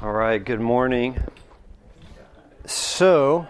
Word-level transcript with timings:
All 0.00 0.12
right, 0.12 0.38
good 0.38 0.60
morning. 0.60 1.20
So, 2.66 3.48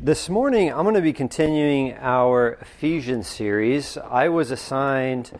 this 0.00 0.30
morning 0.30 0.72
I'm 0.72 0.84
going 0.84 0.94
to 0.94 1.02
be 1.02 1.12
continuing 1.12 1.92
our 1.98 2.54
Ephesians 2.62 3.28
series. 3.28 3.98
I 3.98 4.30
was 4.30 4.50
assigned 4.50 5.38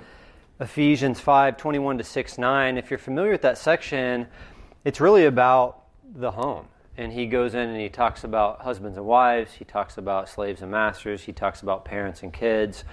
Ephesians 0.60 1.20
5 1.20 1.56
21 1.56 1.96
to 1.96 2.04
6 2.04 2.36
9. 2.36 2.76
If 2.76 2.90
you're 2.90 2.98
familiar 2.98 3.30
with 3.30 3.40
that 3.40 3.56
section, 3.56 4.26
it's 4.84 5.00
really 5.00 5.24
about 5.24 5.84
the 6.04 6.32
home. 6.32 6.66
And 6.98 7.14
he 7.14 7.24
goes 7.24 7.54
in 7.54 7.70
and 7.70 7.80
he 7.80 7.88
talks 7.88 8.24
about 8.24 8.61
husbands 8.61 8.98
and 8.98 9.06
wives, 9.06 9.54
he 9.54 9.64
talks 9.64 9.96
about 9.96 10.29
slaves 10.29 10.61
and 10.61 10.70
masters, 10.70 11.22
he 11.22 11.32
talks 11.32 11.62
about 11.62 11.86
parents 11.86 12.22
and 12.22 12.30
kids. 12.30 12.84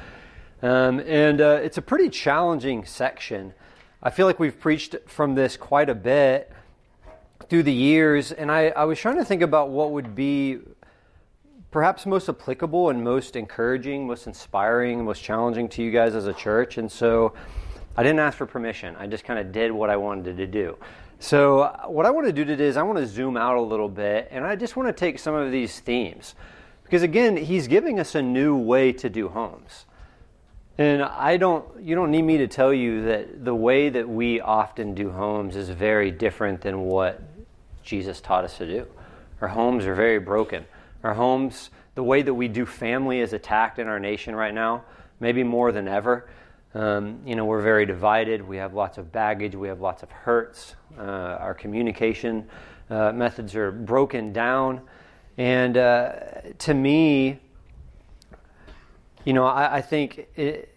Um, 0.61 1.02
and 1.02 1.41
uh, 1.41 1.59
it's 1.61 1.77
a 1.77 1.81
pretty 1.81 2.07
challenging 2.07 2.86
section. 2.86 3.54
I 4.02 4.11
feel 4.11 4.25
like 4.25 4.39
we've 4.39 4.57
preached 4.57 4.95
from 5.07 5.36
this 5.36 5.57
quite 5.57 5.89
a 5.89 5.95
bit 5.95 6.50
through 7.50 7.63
the 7.63 7.73
years, 7.73 8.32
and 8.32 8.50
I, 8.50 8.69
I 8.69 8.86
was 8.86 8.97
trying 8.97 9.18
to 9.18 9.25
think 9.25 9.41
about 9.41 9.71
what 9.71 9.91
would 9.91 10.15
be 10.15 10.60
perhaps 11.69 12.05
most 12.05 12.29
applicable 12.29 12.89
and 12.91 13.04
most 13.04 13.36
encouraging, 13.36 14.07
most 14.07 14.25
inspiring, 14.25 15.04
most 15.04 15.21
challenging 15.21 15.68
to 15.69 15.83
you 15.83 15.91
guys 15.91 16.15
as 16.15 16.27
a 16.27 16.33
church. 16.33 16.77
And 16.77 16.89
so 16.89 17.33
I 17.97 18.04
didn't 18.04 18.19
ask 18.19 18.38
for 18.38 18.46
permission. 18.46 18.96
I 18.96 19.05
just 19.05 19.25
kind 19.25 19.38
of 19.38 19.51
did 19.51 19.69
what 19.69 19.89
I 19.89 19.97
wanted 19.97 20.38
to 20.38 20.47
do. 20.47 20.77
So, 21.21 21.77
what 21.88 22.05
I 22.05 22.11
want 22.11 22.27
to 22.27 22.33
do 22.33 22.46
today 22.46 22.68
is 22.68 22.77
I 22.77 22.83
want 22.83 23.00
to 23.00 23.05
zoom 23.05 23.36
out 23.36 23.57
a 23.57 23.61
little 23.61 23.89
bit 23.89 24.29
and 24.32 24.46
I 24.46 24.55
just 24.55 24.77
want 24.77 24.88
to 24.88 24.93
take 24.93 25.19
some 25.19 25.36
of 25.36 25.52
these 25.52 25.82
themes. 25.82 26.36
Because 26.83 27.04
again, 27.04 27.36
he's 27.36 27.68
giving 27.68 28.00
us 28.00 28.16
a 28.16 28.21
new 28.21 28.55
way 28.55 28.93
to 28.93 29.10
do 29.10 29.27
homes. 29.27 29.86
And 30.79 31.04
I 31.04 31.36
don't, 31.36 31.65
you 31.83 31.93
don't 31.93 32.09
need 32.09 32.22
me 32.22 32.38
to 32.38 32.47
tell 32.47 32.73
you 32.73 33.03
that 33.03 33.44
the 33.44 33.53
way 33.53 33.89
that 33.89 34.08
we 34.08 34.39
often 34.39 34.95
do 34.95 35.09
homes 35.09 35.58
is 35.58 35.67
very 35.67 36.09
different 36.09 36.61
than 36.61 36.80
what 36.80 37.22
Jesus 37.83 38.22
taught 38.22 38.45
us 38.45 38.58
to 38.59 38.66
do. 38.66 38.88
Our 39.42 39.50
homes 39.50 39.83
are 39.83 39.94
very 39.94 40.19
broken. 40.19 40.66
Our 41.03 41.13
homes, 41.13 41.69
the 41.95 42.03
way 42.03 42.22
that 42.22 42.33
we 42.33 42.47
do 42.47 42.66
family 42.66 43.19
is 43.19 43.33
attacked 43.33 43.77
in 43.77 43.88
our 43.88 44.00
nation 44.00 44.33
right 44.33 44.53
now, 44.53 44.85
maybe 45.19 45.44
more 45.44 45.73
than 45.73 45.89
ever. 45.89 46.30
Um, 46.73 47.19
you 47.25 47.35
know, 47.35 47.44
we're 47.44 47.61
very 47.61 47.85
divided. 47.85 48.47
We 48.47 48.55
have 48.55 48.73
lots 48.73 48.97
of 48.97 49.11
baggage. 49.11 49.55
We 49.55 49.67
have 49.67 49.81
lots 49.81 50.02
of 50.02 50.09
hurts. 50.11 50.75
Uh, 50.97 51.02
our 51.02 51.53
communication 51.53 52.47
uh, 52.89 53.11
methods 53.11 53.53
are 53.53 53.69
broken 53.69 54.31
down. 54.31 54.80
And 55.38 55.75
uh, 55.75 56.13
to 56.59 56.73
me, 56.73 57.41
you 59.30 59.33
know, 59.33 59.45
I, 59.45 59.75
I 59.75 59.81
think 59.81 60.27
it, 60.35 60.75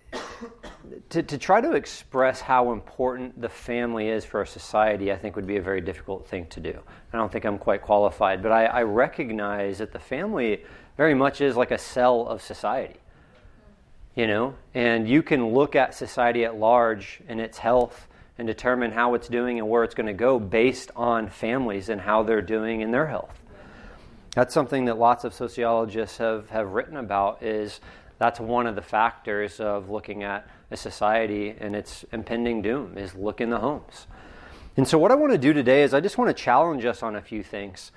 to, 1.08 1.22
to 1.22 1.38
try 1.38 1.62
to 1.62 1.72
express 1.72 2.42
how 2.42 2.72
important 2.72 3.40
the 3.40 3.48
family 3.48 4.08
is 4.08 4.26
for 4.26 4.42
a 4.42 4.46
society, 4.46 5.10
I 5.10 5.16
think 5.16 5.36
would 5.36 5.46
be 5.46 5.56
a 5.56 5.62
very 5.62 5.80
difficult 5.80 6.28
thing 6.28 6.44
to 6.48 6.60
do. 6.60 6.78
I 7.14 7.16
don't 7.16 7.32
think 7.32 7.46
I'm 7.46 7.56
quite 7.56 7.80
qualified, 7.80 8.42
but 8.42 8.52
I, 8.52 8.66
I 8.66 8.82
recognize 8.82 9.78
that 9.78 9.90
the 9.90 9.98
family 9.98 10.64
very 10.98 11.14
much 11.14 11.40
is 11.40 11.56
like 11.56 11.70
a 11.70 11.78
cell 11.78 12.26
of 12.28 12.42
society. 12.42 13.00
You 14.16 14.26
know, 14.26 14.54
and 14.74 15.08
you 15.08 15.22
can 15.22 15.54
look 15.54 15.74
at 15.74 15.94
society 15.94 16.44
at 16.44 16.54
large 16.54 17.22
and 17.28 17.40
its 17.40 17.56
health 17.56 18.06
and 18.36 18.46
determine 18.46 18.92
how 18.92 19.14
it's 19.14 19.28
doing 19.28 19.60
and 19.60 19.70
where 19.70 19.82
it's 19.82 19.94
going 19.94 20.08
to 20.08 20.12
go 20.12 20.38
based 20.38 20.90
on 20.94 21.30
families 21.30 21.88
and 21.88 22.02
how 22.02 22.22
they're 22.22 22.42
doing 22.42 22.82
in 22.82 22.90
their 22.90 23.06
health. 23.06 23.42
That's 24.34 24.54
something 24.54 24.86
that 24.86 24.98
lots 24.98 25.24
of 25.24 25.34
sociologists 25.34 26.18
have, 26.18 26.48
have 26.50 26.72
written 26.72 26.98
about 26.98 27.42
is 27.42 27.80
that's 28.22 28.38
one 28.38 28.68
of 28.68 28.76
the 28.76 28.82
factors 28.82 29.58
of 29.58 29.90
looking 29.90 30.22
at 30.22 30.46
a 30.70 30.76
society 30.76 31.56
and 31.58 31.74
its 31.74 32.04
impending 32.12 32.62
doom 32.62 32.96
is 32.96 33.16
look 33.16 33.40
in 33.40 33.50
the 33.50 33.58
homes. 33.58 34.06
And 34.76 34.86
so 34.86 34.96
what 34.96 35.10
I 35.10 35.16
want 35.16 35.32
to 35.32 35.38
do 35.38 35.52
today 35.52 35.82
is 35.82 35.92
I 35.92 35.98
just 35.98 36.18
want 36.18 36.28
to 36.28 36.40
challenge 36.40 36.84
us 36.84 37.02
on 37.02 37.16
a 37.16 37.20
few 37.20 37.42
things. 37.42 37.90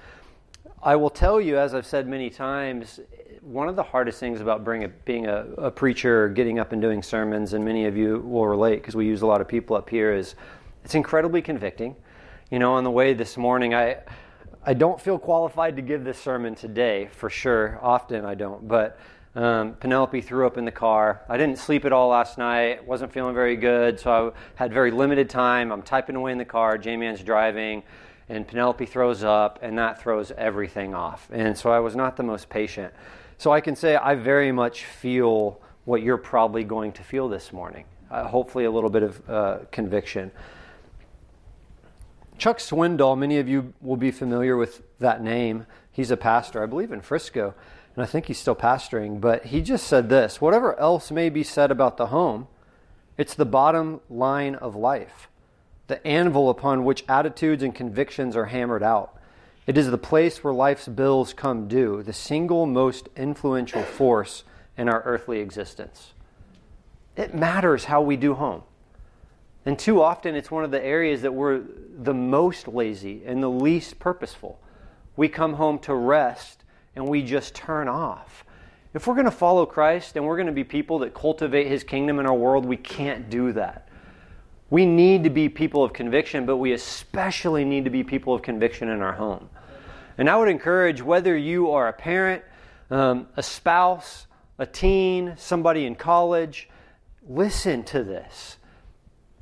I 0.82 0.95
will 0.95 1.12
tell 1.12 1.40
you, 1.40 1.59
as 1.59 1.76
I've 1.76 1.86
said 1.86 2.08
many 2.08 2.32
times, 2.32 3.00
one 3.42 3.70
of 3.70 3.76
the 3.76 3.84
hardest 3.84 4.20
things 4.20 4.42
about 4.42 4.67
a, 4.67 4.88
being 5.05 5.27
a, 5.27 5.45
a 5.58 5.70
preacher, 5.70 6.28
getting 6.30 6.58
up 6.58 6.72
and 6.72 6.82
doing 6.82 7.04
sermons, 7.04 7.54
and 7.54 7.64
many 7.64 7.86
of 7.86 7.95
you 7.95 8.17
will 8.22 8.48
relate 8.48 8.78
because 8.78 8.95
we 8.95 9.05
use 9.05 9.22
a 9.22 9.28
lot 9.28 9.42
of 9.42 9.48
people 9.48 9.76
up 9.76 9.92
here, 9.92 10.11
is 10.11 10.33
it's 10.83 10.95
incredibly 10.95 11.44
convicting. 11.44 11.95
You 12.49 12.58
know, 12.58 12.73
on 12.73 12.83
the 12.83 12.92
way 12.92 13.14
this 13.14 13.38
morning, 13.38 13.76
I 13.76 13.98
I 14.67 14.73
don't 14.73 14.99
feel 14.99 15.20
qualified 15.20 15.76
to 15.76 15.83
give 15.83 16.04
this 16.04 16.17
sermon 16.17 16.55
today 16.55 17.10
for 17.11 17.30
sure. 17.30 17.78
Often 17.83 18.26
I 18.26 18.33
don't, 18.33 18.67
but 18.67 18.98
um, 19.36 19.73
Penelope 19.73 20.22
threw 20.22 20.48
up 20.48 20.58
in 20.58 20.64
the 20.64 20.72
car. 20.72 21.22
I 21.28 21.36
didn't 21.36 21.60
sleep 21.60 21.84
at 21.84 21.92
all 21.92 22.08
last 22.08 22.38
night. 22.38 22.86
wasn't 22.88 23.12
feeling 23.12 23.36
very 23.36 23.58
good, 23.58 24.00
so 24.00 24.34
I 24.34 24.64
had 24.64 24.72
very 24.72 24.92
limited 24.92 25.30
time. 25.30 25.72
I'm 25.73 25.82
typing 25.82 26.16
away 26.16 26.32
in 26.32 26.38
the 26.38 26.46
car. 26.46 26.78
J-Man's 26.78 27.22
driving, 27.22 27.84
and 28.30 28.48
Penelope 28.48 28.86
throws 28.86 29.26
up, 29.26 29.60
and 29.62 29.78
that 29.78 30.02
throws 30.02 30.32
everything 30.38 30.96
off. 30.96 31.28
And 31.34 31.58
so 31.58 31.70
I 31.70 31.80
was 31.80 31.98
not 31.98 32.16
the 32.16 32.23
most 32.23 32.48
patient. 32.48 32.94
So 33.38 33.52
I 33.52 33.60
can 33.60 33.76
say 33.76 33.98
I 33.98 34.16
very 34.16 34.54
much 34.54 34.86
feel 34.86 35.60
what 35.84 36.02
you're 36.02 36.17
probably 36.17 36.64
going 36.64 36.94
to 36.94 37.04
feel 37.04 37.28
this 37.28 37.52
morning. 37.52 37.84
Uh, 38.10 38.23
hopefully, 38.28 38.64
a 38.64 38.72
little 38.72 38.90
bit 38.90 39.04
of 39.04 39.30
uh, 39.30 39.58
conviction. 39.70 40.32
Chuck 42.38 42.60
Swindoll, 42.60 43.17
many 43.17 43.38
of 43.40 43.50
you 43.50 43.73
will 43.82 43.98
be 43.98 44.12
familiar 44.12 44.56
with 44.56 44.82
that 45.00 45.22
name. 45.22 45.66
He's 45.92 46.12
a 46.12 46.17
pastor, 46.17 46.64
I 46.64 46.67
believe, 46.67 46.94
in 46.94 47.02
Frisco 47.02 47.54
and 47.95 48.04
I 48.04 48.06
think 48.06 48.26
he's 48.26 48.39
still 48.39 48.56
pastoring, 48.56 49.22
but 49.22 49.45
he 49.45 49.61
just 49.61 49.88
said 49.88 50.10
this 50.10 50.42
whatever 50.42 50.78
else 50.80 51.11
may 51.11 51.30
be 51.30 51.44
said 51.44 51.72
about 51.72 51.98
the 51.98 52.08
home, 52.08 52.48
it's 53.17 53.33
the 53.33 53.45
bottom 53.45 54.02
line 54.10 54.56
of 54.56 54.76
life, 54.76 55.30
the 55.88 56.05
anvil 56.05 56.50
upon 56.50 56.84
which 56.84 57.05
attitudes 57.08 57.64
and 57.64 57.73
convictions 57.73 58.36
are 58.36 58.45
hammered 58.45 58.84
out. 58.84 59.17
It 59.66 59.78
is 59.78 59.89
the 59.89 59.98
place 59.98 60.44
where 60.44 60.54
life's 60.54 60.88
bills 60.88 61.34
come 61.34 61.67
due, 61.67 62.04
the 62.04 62.14
single 62.14 62.66
most 62.66 63.10
influential 63.16 63.82
force 63.82 64.44
in 64.78 64.89
our 64.89 65.02
earthly 65.04 65.39
existence. 65.39 66.14
It 67.16 67.34
matters 67.34 67.86
how 67.86 68.02
we 68.02 68.17
do 68.17 68.34
home. 68.34 68.64
And 69.66 69.80
too 69.80 70.02
often, 70.02 70.36
it's 70.36 70.52
one 70.52 70.64
of 70.64 70.70
the 70.70 70.84
areas 70.84 71.23
that 71.23 71.34
we're 71.34 71.61
the 71.98 72.14
most 72.14 72.67
lazy 72.67 73.23
and 73.26 73.42
the 73.42 73.50
least 73.50 73.98
purposeful. 73.98 74.60
We 75.16 75.30
come 75.30 75.54
home 75.54 75.80
to 75.80 75.95
rest 75.95 76.64
and 76.95 77.08
we 77.08 77.22
just 77.22 77.54
turn 77.54 77.88
off. 77.88 78.45
If 78.94 79.08
we're 79.08 79.16
going 79.16 79.26
to 79.26 79.32
follow 79.32 79.66
Christ 79.66 80.16
and 80.16 80.26
we're 80.26 80.38
going 80.38 80.48
to 80.48 80.54
be 80.54 80.64
people 80.64 81.00
that 81.00 81.14
cultivate 81.14 81.67
his 81.67 81.83
kingdom 81.83 82.20
in 82.20 82.26
our 82.26 82.33
world, 82.33 82.66
we 82.66 82.78
can't 82.78 83.30
do 83.30 83.52
that. 83.54 83.89
We 84.70 84.86
need 84.86 85.26
to 85.26 85.30
be 85.30 85.50
people 85.50 85.84
of 85.84 85.94
conviction, 85.94 86.45
but 86.45 86.58
we 86.58 86.72
especially 86.73 87.66
need 87.66 87.84
to 87.84 87.92
be 87.92 88.04
people 88.04 88.34
of 88.34 88.42
conviction 88.42 88.89
in 88.89 89.02
our 89.02 89.14
home. 89.14 89.50
And 90.17 90.30
I 90.30 90.38
would 90.38 90.48
encourage 90.48 91.02
whether 91.02 91.36
you 91.38 91.72
are 91.72 91.88
a 91.89 91.94
parent, 91.94 92.44
um, 92.89 93.28
a 93.36 93.44
spouse, 93.44 94.28
a 94.58 94.66
teen, 94.66 95.34
somebody 95.38 95.86
in 95.86 95.95
college, 95.95 96.70
listen 97.28 97.84
to 97.84 98.04
this. 98.04 98.58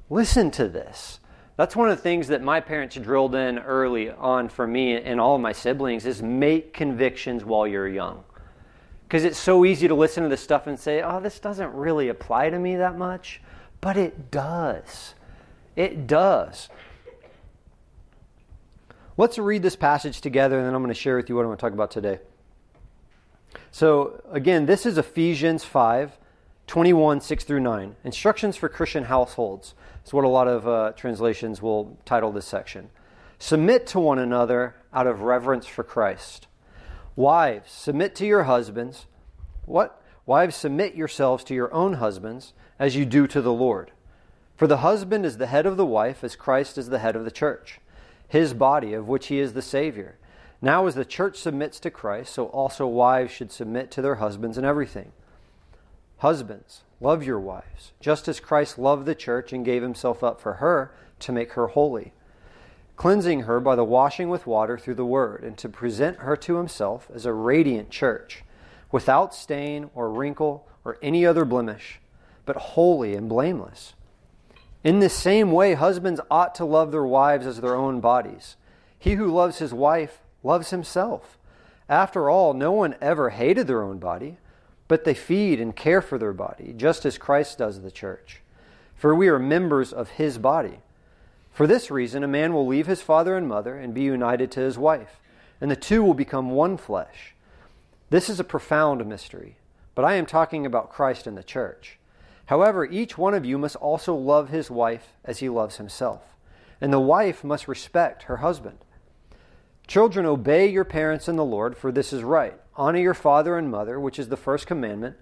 Listen 0.09 0.49
to 0.51 0.67
this. 0.67 1.19
That's 1.55 1.75
one 1.75 1.89
of 1.89 1.97
the 1.97 2.01
things 2.01 2.27
that 2.29 2.41
my 2.41 2.59
parents 2.59 2.95
drilled 2.95 3.35
in 3.35 3.59
early 3.59 4.09
on 4.09 4.49
for 4.49 4.65
me 4.65 4.95
and 4.95 5.21
all 5.21 5.35
of 5.35 5.41
my 5.41 5.51
siblings 5.51 6.05
is 6.05 6.23
make 6.23 6.73
convictions 6.73 7.45
while 7.45 7.67
you're 7.67 7.87
young. 7.87 8.23
Because 9.07 9.23
it's 9.23 9.37
so 9.37 9.63
easy 9.63 9.87
to 9.87 9.93
listen 9.93 10.23
to 10.23 10.29
this 10.29 10.41
stuff 10.41 10.65
and 10.65 10.79
say, 10.79 11.03
oh, 11.03 11.19
this 11.19 11.39
doesn't 11.39 11.71
really 11.73 12.09
apply 12.09 12.49
to 12.49 12.57
me 12.57 12.77
that 12.77 12.97
much. 12.97 13.41
But 13.81 13.97
it 13.97 14.31
does. 14.31 15.13
It 15.75 16.07
does. 16.07 16.69
Let's 19.15 19.37
read 19.37 19.61
this 19.61 19.75
passage 19.75 20.21
together, 20.21 20.57
and 20.57 20.65
then 20.65 20.73
I'm 20.73 20.81
going 20.81 20.93
to 20.93 20.99
share 20.99 21.17
with 21.17 21.29
you 21.29 21.35
what 21.35 21.41
I'm 21.41 21.49
going 21.49 21.57
to 21.57 21.61
talk 21.61 21.73
about 21.73 21.91
today. 21.91 22.19
So, 23.69 24.23
again, 24.31 24.65
this 24.65 24.87
is 24.87 24.97
Ephesians 24.97 25.63
5 25.63 26.17
21, 26.65 27.21
6 27.21 27.43
through 27.43 27.59
9. 27.59 27.95
Instructions 28.03 28.55
for 28.55 28.69
Christian 28.69 29.03
households. 29.03 29.75
It's 30.03 30.13
what 30.13 30.25
a 30.25 30.29
lot 30.29 30.47
of 30.47 30.67
uh, 30.67 30.91
translations 30.91 31.61
will 31.61 31.97
title 32.05 32.31
this 32.31 32.45
section. 32.45 32.89
Submit 33.39 33.87
to 33.87 33.99
one 33.99 34.19
another 34.19 34.75
out 34.93 35.07
of 35.07 35.21
reverence 35.21 35.65
for 35.65 35.83
Christ. 35.83 36.47
Wives, 37.15 37.71
submit 37.71 38.13
to 38.15 38.25
your 38.25 38.43
husbands. 38.43 39.05
What? 39.65 40.01
Wives, 40.25 40.55
submit 40.55 40.95
yourselves 40.95 41.43
to 41.45 41.53
your 41.53 41.73
own 41.73 41.93
husbands 41.93 42.53
as 42.79 42.95
you 42.95 43.05
do 43.05 43.27
to 43.27 43.41
the 43.41 43.53
Lord. 43.53 43.91
For 44.55 44.67
the 44.67 44.77
husband 44.77 45.25
is 45.25 45.37
the 45.37 45.47
head 45.47 45.65
of 45.65 45.77
the 45.77 45.85
wife, 45.85 46.23
as 46.23 46.35
Christ 46.35 46.77
is 46.77 46.89
the 46.89 46.99
head 46.99 47.15
of 47.15 47.25
the 47.25 47.31
church, 47.31 47.79
his 48.27 48.53
body, 48.53 48.93
of 48.93 49.07
which 49.07 49.27
he 49.27 49.39
is 49.39 49.53
the 49.53 49.61
Savior. 49.61 50.17
Now, 50.61 50.85
as 50.85 50.95
the 50.95 51.05
church 51.05 51.37
submits 51.37 51.79
to 51.81 51.91
Christ, 51.91 52.33
so 52.33 52.45
also 52.47 52.87
wives 52.87 53.31
should 53.31 53.51
submit 53.51 53.89
to 53.91 54.01
their 54.01 54.15
husbands 54.15 54.57
in 54.57 54.65
everything. 54.65 55.11
Husbands, 56.17 56.83
love 57.03 57.23
your 57.23 57.39
wives, 57.39 57.91
just 57.99 58.29
as 58.29 58.39
Christ 58.39 58.79
loved 58.79 59.05
the 59.05 59.13
church 59.13 59.51
and 59.51 59.65
gave 59.65 59.83
himself 59.83 60.23
up 60.23 60.39
for 60.39 60.53
her 60.53 60.93
to 61.19 61.33
make 61.33 61.51
her 61.53 61.67
holy, 61.67 62.13
cleansing 62.95 63.41
her 63.41 63.59
by 63.59 63.75
the 63.75 63.83
washing 63.83 64.29
with 64.29 64.47
water 64.47 64.77
through 64.77 64.95
the 64.95 65.05
word, 65.05 65.43
and 65.43 65.57
to 65.57 65.67
present 65.67 66.19
her 66.19 66.37
to 66.37 66.55
himself 66.55 67.09
as 67.13 67.25
a 67.25 67.33
radiant 67.33 67.89
church, 67.89 68.43
without 68.89 69.35
stain 69.35 69.89
or 69.93 70.09
wrinkle 70.09 70.65
or 70.85 70.97
any 71.01 71.25
other 71.25 71.43
blemish, 71.43 71.99
but 72.45 72.55
holy 72.55 73.13
and 73.15 73.27
blameless. 73.27 73.93
In 74.81 74.99
the 74.99 75.09
same 75.09 75.51
way, 75.51 75.73
husbands 75.73 76.21
ought 76.31 76.55
to 76.55 76.65
love 76.65 76.91
their 76.91 77.05
wives 77.05 77.45
as 77.45 77.59
their 77.59 77.75
own 77.75 77.99
bodies. 77.99 78.55
He 78.97 79.15
who 79.15 79.27
loves 79.27 79.59
his 79.59 79.73
wife 79.73 80.21
loves 80.41 80.69
himself. 80.69 81.37
After 81.89 82.29
all, 82.29 82.53
no 82.53 82.71
one 82.71 82.95
ever 83.01 83.31
hated 83.31 83.67
their 83.67 83.83
own 83.83 83.97
body, 83.97 84.37
but 84.93 85.05
they 85.05 85.15
feed 85.15 85.59
and 85.59 85.75
care 85.75 86.03
for 86.03 86.19
their 86.19 86.33
body, 86.33 86.71
just 86.77 87.03
as 87.03 87.17
Christ 87.17 87.57
does 87.57 87.81
the 87.81 87.89
church. 87.89 88.41
For 88.95 89.15
we 89.15 89.27
are 89.27 89.39
members 89.39 89.91
of 89.91 90.11
his 90.11 90.37
body. 90.37 90.81
For 91.51 91.65
this 91.65 91.89
reason, 91.89 92.23
a 92.23 92.27
man 92.27 92.53
will 92.53 92.67
leave 92.67 92.85
his 92.85 93.01
father 93.01 93.35
and 93.35 93.47
mother 93.47 93.75
and 93.75 93.91
be 93.91 94.03
united 94.03 94.51
to 94.51 94.59
his 94.59 94.77
wife, 94.77 95.19
and 95.59 95.71
the 95.71 95.75
two 95.75 96.03
will 96.03 96.13
become 96.13 96.51
one 96.51 96.77
flesh. 96.77 97.33
This 98.11 98.29
is 98.29 98.39
a 98.39 98.43
profound 98.43 99.03
mystery, 99.07 99.55
but 99.95 100.05
I 100.05 100.13
am 100.13 100.27
talking 100.27 100.63
about 100.63 100.91
Christ 100.91 101.25
and 101.25 101.35
the 101.35 101.41
church. 101.41 101.97
However, 102.45 102.85
each 102.85 103.17
one 103.17 103.33
of 103.33 103.43
you 103.43 103.57
must 103.57 103.77
also 103.77 104.13
love 104.13 104.49
his 104.49 104.69
wife 104.69 105.13
as 105.25 105.39
he 105.39 105.49
loves 105.49 105.77
himself, 105.77 106.21
and 106.79 106.93
the 106.93 106.99
wife 106.99 107.43
must 107.43 107.67
respect 107.67 108.25
her 108.25 108.37
husband. 108.37 108.77
Children, 109.87 110.25
obey 110.25 110.67
your 110.67 110.85
parents 110.85 111.27
in 111.27 111.35
the 111.35 111.45
Lord, 111.45 111.77
for 111.77 111.91
this 111.91 112.13
is 112.13 112.23
right. 112.23 112.59
Honor 112.75 112.99
your 112.99 113.13
father 113.13 113.57
and 113.57 113.69
mother, 113.69 113.99
which 113.99 114.17
is 114.17 114.29
the 114.29 114.37
first 114.37 114.65
commandment, 114.65 115.17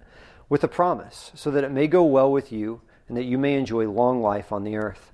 with 0.48 0.64
a 0.64 0.68
promise, 0.68 1.32
so 1.34 1.50
that 1.50 1.64
it 1.64 1.70
may 1.70 1.86
go 1.86 2.04
well 2.04 2.30
with 2.30 2.52
you 2.52 2.80
and 3.08 3.16
that 3.16 3.24
you 3.24 3.36
may 3.38 3.54
enjoy 3.54 3.88
long 3.88 4.22
life 4.22 4.52
on 4.52 4.64
the 4.64 4.76
earth. 4.76 5.12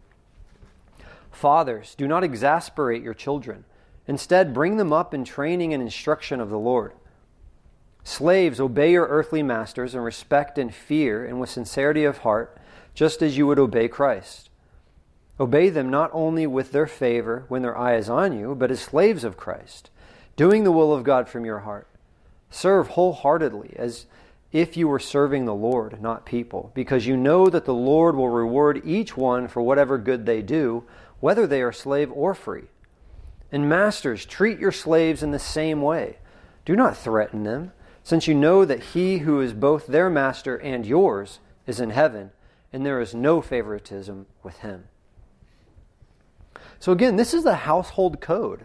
Fathers, 1.30 1.94
do 1.94 2.06
not 2.06 2.24
exasperate 2.24 3.02
your 3.02 3.14
children. 3.14 3.64
Instead, 4.06 4.54
bring 4.54 4.76
them 4.76 4.92
up 4.92 5.14
in 5.14 5.24
training 5.24 5.72
and 5.72 5.82
instruction 5.82 6.40
of 6.40 6.50
the 6.50 6.58
Lord. 6.58 6.92
Slaves, 8.04 8.58
obey 8.58 8.92
your 8.92 9.06
earthly 9.06 9.42
masters 9.42 9.94
in 9.94 10.00
respect 10.00 10.58
and 10.58 10.74
fear 10.74 11.24
and 11.24 11.40
with 11.40 11.50
sincerity 11.50 12.04
of 12.04 12.18
heart, 12.18 12.58
just 12.94 13.22
as 13.22 13.36
you 13.36 13.46
would 13.46 13.58
obey 13.58 13.86
Christ. 13.86 14.47
Obey 15.40 15.68
them 15.68 15.88
not 15.88 16.10
only 16.12 16.46
with 16.46 16.72
their 16.72 16.86
favor 16.86 17.44
when 17.48 17.62
their 17.62 17.76
eye 17.76 17.96
is 17.96 18.08
on 18.08 18.36
you, 18.36 18.54
but 18.54 18.70
as 18.70 18.80
slaves 18.80 19.24
of 19.24 19.36
Christ, 19.36 19.90
doing 20.36 20.64
the 20.64 20.72
will 20.72 20.92
of 20.92 21.04
God 21.04 21.28
from 21.28 21.44
your 21.44 21.60
heart. 21.60 21.86
Serve 22.50 22.88
wholeheartedly, 22.88 23.74
as 23.76 24.06
if 24.50 24.76
you 24.76 24.88
were 24.88 24.98
serving 24.98 25.44
the 25.44 25.54
Lord, 25.54 26.00
not 26.00 26.24
people, 26.24 26.72
because 26.74 27.06
you 27.06 27.16
know 27.16 27.48
that 27.48 27.66
the 27.66 27.74
Lord 27.74 28.16
will 28.16 28.30
reward 28.30 28.82
each 28.84 29.16
one 29.16 29.46
for 29.46 29.60
whatever 29.62 29.98
good 29.98 30.26
they 30.26 30.42
do 30.42 30.84
whether 31.20 31.46
they 31.46 31.62
are 31.62 31.72
slave 31.72 32.10
or 32.12 32.34
free. 32.34 32.64
And 33.50 33.68
masters, 33.68 34.26
treat 34.26 34.58
your 34.58 34.72
slaves 34.72 35.22
in 35.22 35.30
the 35.30 35.38
same 35.38 35.82
way. 35.82 36.18
Do 36.64 36.76
not 36.76 36.96
threaten 36.96 37.44
them, 37.44 37.72
since 38.02 38.26
you 38.26 38.34
know 38.34 38.64
that 38.64 38.82
he 38.94 39.18
who 39.18 39.40
is 39.40 39.52
both 39.52 39.86
their 39.86 40.10
master 40.10 40.56
and 40.56 40.86
yours 40.86 41.40
is 41.66 41.80
in 41.80 41.90
heaven, 41.90 42.30
and 42.72 42.84
there 42.84 43.00
is 43.00 43.14
no 43.14 43.40
favoritism 43.40 44.26
with 44.42 44.58
him. 44.58 44.84
So, 46.80 46.92
again, 46.92 47.16
this 47.16 47.34
is 47.34 47.44
the 47.44 47.54
household 47.54 48.20
code 48.20 48.64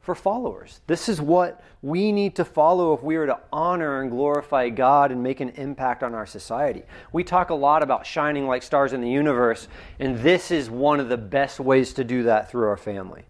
for 0.00 0.14
followers. 0.16 0.80
This 0.88 1.08
is 1.08 1.20
what 1.20 1.62
we 1.80 2.10
need 2.10 2.34
to 2.36 2.44
follow 2.44 2.92
if 2.92 3.02
we 3.02 3.14
are 3.16 3.26
to 3.26 3.38
honor 3.52 4.02
and 4.02 4.10
glorify 4.10 4.68
God 4.68 5.12
and 5.12 5.22
make 5.22 5.40
an 5.40 5.50
impact 5.50 6.02
on 6.02 6.12
our 6.12 6.26
society. 6.26 6.82
We 7.12 7.22
talk 7.22 7.50
a 7.50 7.54
lot 7.54 7.84
about 7.84 8.04
shining 8.04 8.46
like 8.46 8.64
stars 8.64 8.92
in 8.92 9.00
the 9.00 9.08
universe, 9.08 9.68
and 10.00 10.18
this 10.18 10.50
is 10.50 10.68
one 10.68 10.98
of 10.98 11.08
the 11.08 11.16
best 11.16 11.60
ways 11.60 11.92
to 11.94 12.04
do 12.04 12.24
that 12.24 12.50
through 12.50 12.66
our 12.66 12.76
family. 12.76 13.24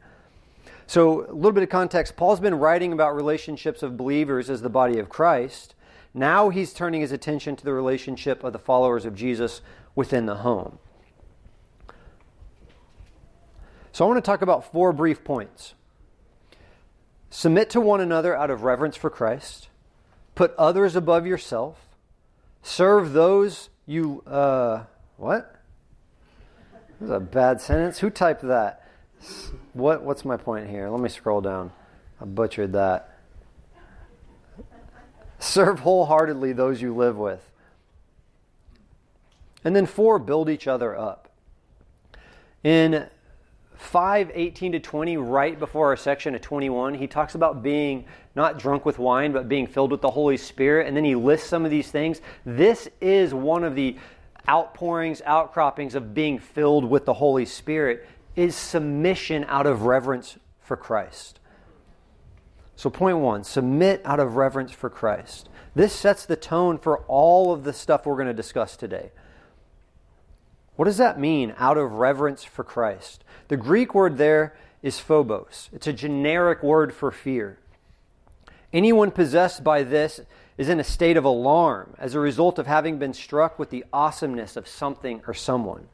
So, 0.87 1.27
a 1.27 1.33
little 1.33 1.53
bit 1.53 1.63
of 1.63 1.69
context 1.69 2.17
Paul's 2.17 2.41
been 2.41 2.59
writing 2.59 2.93
about 2.93 3.15
relationships 3.15 3.83
of 3.83 3.97
believers 3.97 4.49
as 4.49 4.63
the 4.63 4.71
body 4.71 4.99
of 4.99 5.09
Christ. 5.09 5.75
Now 6.15 6.49
he's 6.49 6.73
turning 6.73 7.01
his 7.01 7.13
attention 7.13 7.57
to 7.57 7.65
the 7.65 7.73
relationship 7.73 8.45
of 8.45 8.53
the 8.53 8.59
followers 8.59 9.05
of 9.05 9.15
Jesus 9.15 9.63
within 9.95 10.27
the 10.27 10.37
home. 10.37 10.79
So, 13.93 14.05
I 14.05 14.09
want 14.09 14.25
to 14.25 14.29
talk 14.29 14.43
about 14.43 14.73
four 14.73 14.93
brief 14.93 15.23
points. 15.23 15.75
Submit 17.31 17.71
to 17.71 17.81
one 17.81 18.01
another 18.01 18.35
out 18.35 18.51
of 18.51 18.63
reverence 18.63 18.97
for 18.97 19.11
Christ. 19.11 19.69
Put 20.35 20.55
others 20.57 20.97
above 20.97 21.27
yourself. 21.27 21.79
Serve 22.63 23.13
those 23.13 23.71
you. 23.87 24.23
Uh, 24.27 24.85
what? 25.17 25.57
This 27.01 27.07
is 27.07 27.11
a 27.11 27.21
bad 27.21 27.61
sentence. 27.61 27.99
Who 27.99 28.11
typed 28.11 28.43
that? 28.43 28.87
What? 29.73 30.03
What's 30.03 30.25
my 30.25 30.37
point 30.37 30.69
here? 30.69 30.89
Let 30.89 31.01
me 31.01 31.09
scroll 31.09 31.41
down. 31.41 31.73
I 32.21 32.25
butchered 32.25 32.73
that. 32.73 33.19
Serve 35.39 35.81
wholeheartedly 35.81 36.53
those 36.53 36.81
you 36.81 36.95
live 36.95 37.17
with. 37.17 37.51
And 39.65 39.75
then 39.75 39.87
four, 39.87 40.19
build 40.19 40.49
each 40.49 40.67
other 40.67 40.97
up. 40.97 41.31
In 42.63 43.09
5 43.83 44.31
18 44.33 44.73
to 44.73 44.81
20, 44.81 45.17
right 45.17 45.59
before 45.59 45.89
our 45.89 45.97
section 45.97 46.35
of 46.35 46.41
21, 46.41 46.95
he 46.95 47.07
talks 47.07 47.35
about 47.35 47.63
being 47.63 48.05
not 48.35 48.59
drunk 48.59 48.87
with 48.87 48.99
wine, 48.99 49.33
but 49.33 49.49
being 49.49 49.67
filled 49.67 49.91
with 49.91 50.01
the 50.01 50.11
Holy 50.11 50.37
Spirit. 50.37 50.87
And 50.87 50.97
then 50.97 51.05
he 51.05 51.15
lists 51.15 51.49
some 51.49 51.65
of 51.65 51.71
these 51.71 51.91
things. 51.91 52.21
This 52.47 52.89
is 53.01 53.35
one 53.35 53.65
of 53.65 53.75
the 53.75 53.97
outpourings, 54.49 55.21
outcroppings 55.27 55.95
of 55.95 56.15
being 56.15 56.39
filled 56.39 56.85
with 56.85 57.05
the 57.05 57.15
Holy 57.15 57.45
Spirit, 57.45 58.09
is 58.37 58.55
submission 58.55 59.45
out 59.49 59.67
of 59.67 59.83
reverence 59.83 60.39
for 60.61 60.77
Christ. 60.77 61.41
So, 62.77 62.89
point 62.89 63.19
one 63.19 63.45
submit 63.45 64.01
out 64.05 64.21
of 64.21 64.37
reverence 64.37 64.73
for 64.73 64.91
Christ. 64.91 65.49
This 65.75 65.93
sets 65.93 66.25
the 66.25 66.37
tone 66.37 66.79
for 66.79 66.99
all 67.09 67.53
of 67.53 67.65
the 67.65 67.73
stuff 67.73 68.07
we're 68.07 68.15
going 68.15 68.27
to 68.29 68.35
discuss 68.35 68.77
today. 68.77 69.11
What 70.77 70.87
does 70.87 70.97
that 70.97 71.21
mean, 71.21 71.55
out 71.59 71.77
of 71.77 71.93
reverence 71.93 72.45
for 72.45 72.65
Christ? 72.65 73.25
The 73.49 73.57
Greek 73.57 73.95
word 73.95 74.17
there 74.17 74.55
is 74.83 74.99
phobos, 74.99 75.69
it's 75.73 75.87
a 75.87 75.93
generic 75.93 76.63
word 76.63 76.93
for 76.93 77.11
fear. 77.11 77.59
Anyone 78.73 79.11
possessed 79.11 79.63
by 79.63 79.83
this 79.83 80.21
is 80.57 80.69
in 80.69 80.81
a 80.81 80.85
state 80.85 81.17
of 81.17 81.25
alarm 81.25 81.95
as 81.99 82.15
a 82.15 82.21
result 82.21 82.59
of 82.59 82.67
having 82.67 82.99
been 82.99 83.13
struck 83.13 83.59
with 83.59 83.71
the 83.71 83.85
awesomeness 83.93 84.57
of 84.57 84.67
something 84.67 85.23
or 85.27 85.35
someone. 85.35 85.89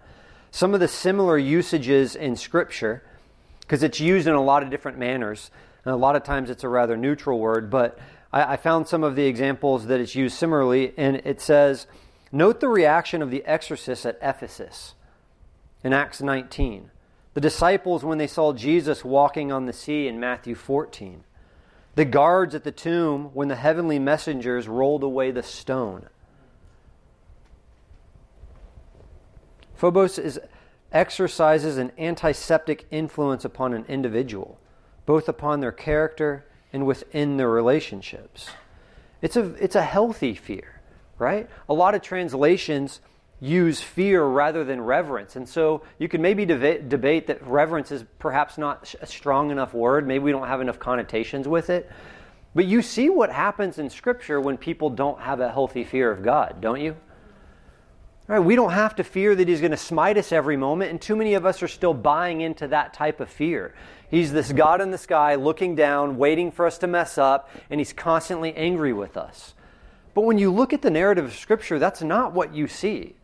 Some 0.50 0.75
of 0.75 0.80
the 0.80 0.88
similar 0.88 1.36
usages 1.36 2.14
in 2.14 2.36
Scripture, 2.36 3.02
because 3.60 3.82
it's 3.82 4.00
used 4.00 4.26
in 4.26 4.34
a 4.34 4.42
lot 4.42 4.62
of 4.62 4.70
different 4.70 4.98
manners, 4.98 5.50
and 5.84 5.92
a 5.92 5.96
lot 5.96 6.16
of 6.16 6.22
times 6.22 6.50
it's 6.50 6.64
a 6.64 6.69
rather 6.69 6.96
neutral 6.96 7.38
word, 7.38 7.69
but 7.69 7.98
I, 8.32 8.54
I 8.54 8.56
found 8.56 8.88
some 8.88 9.04
of 9.04 9.16
the 9.16 9.26
examples 9.26 9.86
that 9.86 10.00
it's 10.00 10.14
used 10.14 10.36
similarly, 10.36 10.94
and 10.96 11.16
it 11.16 11.40
says, 11.40 11.86
Note 12.30 12.60
the 12.60 12.69
reaction 12.69 13.22
of 13.22 13.30
the 13.30 13.44
exorcists 13.44 14.04
at 14.04 14.19
Ephesus 14.20 14.94
in 15.82 15.92
Acts 15.92 16.20
19. 16.20 16.90
The 17.34 17.40
disciples, 17.40 18.04
when 18.04 18.19
they 18.19 18.26
saw 18.26 18.52
Jesus 18.52 19.04
walking 19.04 19.50
on 19.50 19.66
the 19.66 19.72
sea 19.72 20.08
in 20.08 20.20
Matthew 20.20 20.54
14. 20.54 21.25
The 21.94 22.04
guards 22.04 22.54
at 22.54 22.64
the 22.64 22.73
tomb, 22.73 23.30
when 23.32 23.49
the 23.49 23.56
heavenly 23.56 23.99
messengers 23.99 24.68
rolled 24.68 25.02
away 25.02 25.30
the 25.30 25.42
stone. 25.42 26.08
Phobos 29.75 30.18
is, 30.18 30.40
exercises 30.92 31.78
an 31.78 31.92
antiseptic 31.99 32.87
influence 32.90 33.44
upon 33.44 33.73
an 33.73 33.85
individual, 33.88 34.58
both 35.06 35.28
upon 35.28 35.61
their 35.61 35.73
character 35.73 36.44
and 36.73 36.87
within 36.87 37.37
their 37.37 37.49
relationships. 37.49 38.50
It's 39.23 39.37
a, 39.37 39.54
it's 39.62 39.76
a 39.76 39.82
healthy 39.82 40.35
fear 40.35 40.77
right? 41.18 41.48
A 41.68 41.75
lot 41.75 41.94
of 41.94 42.02
translations 42.02 43.00
use 43.40 43.80
fear 43.80 44.25
rather 44.25 44.64
than 44.64 44.80
reverence. 44.80 45.37
And 45.37 45.48
so 45.48 45.82
you 45.98 46.08
can 46.08 46.22
maybe 46.22 46.44
deba- 46.44 46.88
debate 46.88 47.28
that 47.28 47.46
reverence 47.46 47.92
is 47.92 48.04
perhaps 48.18 48.58
not 48.58 48.94
a 49.00 49.06
strong 49.06 49.50
enough 49.50 49.72
word. 49.75 50.06
Maybe 50.06 50.25
we 50.25 50.32
don't 50.32 50.48
have 50.48 50.60
enough 50.60 50.78
connotations 50.78 51.46
with 51.46 51.70
it. 51.70 51.90
But 52.54 52.66
you 52.66 52.82
see 52.82 53.08
what 53.08 53.30
happens 53.30 53.78
in 53.78 53.90
Scripture 53.90 54.40
when 54.40 54.56
people 54.56 54.90
don't 54.90 55.20
have 55.20 55.40
a 55.40 55.50
healthy 55.50 55.84
fear 55.84 56.10
of 56.10 56.22
God, 56.22 56.60
don't 56.60 56.80
you? 56.80 56.96
Right, 58.26 58.40
we 58.40 58.56
don't 58.56 58.72
have 58.72 58.96
to 58.96 59.04
fear 59.04 59.34
that 59.34 59.48
He's 59.48 59.60
going 59.60 59.70
to 59.70 59.78
smite 59.78 60.18
us 60.18 60.32
every 60.32 60.58
moment, 60.58 60.90
and 60.90 61.00
too 61.00 61.16
many 61.16 61.32
of 61.32 61.46
us 61.46 61.62
are 61.62 61.68
still 61.68 61.94
buying 61.94 62.42
into 62.42 62.68
that 62.68 62.92
type 62.92 63.20
of 63.20 63.30
fear. 63.30 63.75
He's 64.10 64.32
this 64.32 64.52
God 64.52 64.82
in 64.82 64.90
the 64.90 64.98
sky 64.98 65.37
looking 65.37 65.75
down, 65.76 66.18
waiting 66.18 66.50
for 66.52 66.66
us 66.66 66.76
to 66.78 66.87
mess 66.87 67.16
up, 67.16 67.48
and 67.70 67.80
He's 67.80 67.94
constantly 67.94 68.54
angry 68.54 68.92
with 68.92 69.16
us. 69.16 69.54
But 70.15 70.23
when 70.23 70.38
you 70.38 70.53
look 70.53 70.73
at 70.73 70.83
the 70.83 70.91
narrative 70.91 71.25
of 71.25 71.35
Scripture, 71.35 71.79
that's 71.79 72.03
not 72.03 72.33
what 72.33 72.55
you 72.55 72.67
see. 72.67 73.15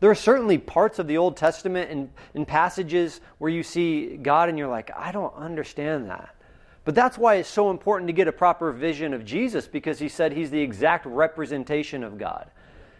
There 0.00 0.10
are 0.10 0.14
certainly 0.14 0.58
parts 0.58 0.98
of 0.98 1.08
the 1.08 1.18
Old 1.18 1.36
Testament 1.36 1.90
and, 1.90 2.10
and 2.34 2.46
passages 2.46 3.20
where 3.38 3.50
you 3.50 3.62
see 3.62 4.16
God 4.16 4.48
and 4.48 4.56
you're 4.56 4.68
like, 4.68 4.90
I 4.96 5.10
don't 5.10 5.34
understand 5.34 6.08
that. 6.10 6.34
But 6.84 6.94
that's 6.94 7.18
why 7.18 7.34
it's 7.34 7.48
so 7.48 7.70
important 7.70 8.08
to 8.08 8.12
get 8.12 8.28
a 8.28 8.32
proper 8.32 8.72
vision 8.72 9.12
of 9.12 9.24
Jesus 9.24 9.66
because 9.66 9.98
he 9.98 10.08
said 10.08 10.32
he's 10.32 10.50
the 10.50 10.60
exact 10.60 11.04
representation 11.04 12.04
of 12.04 12.16
God. 12.16 12.50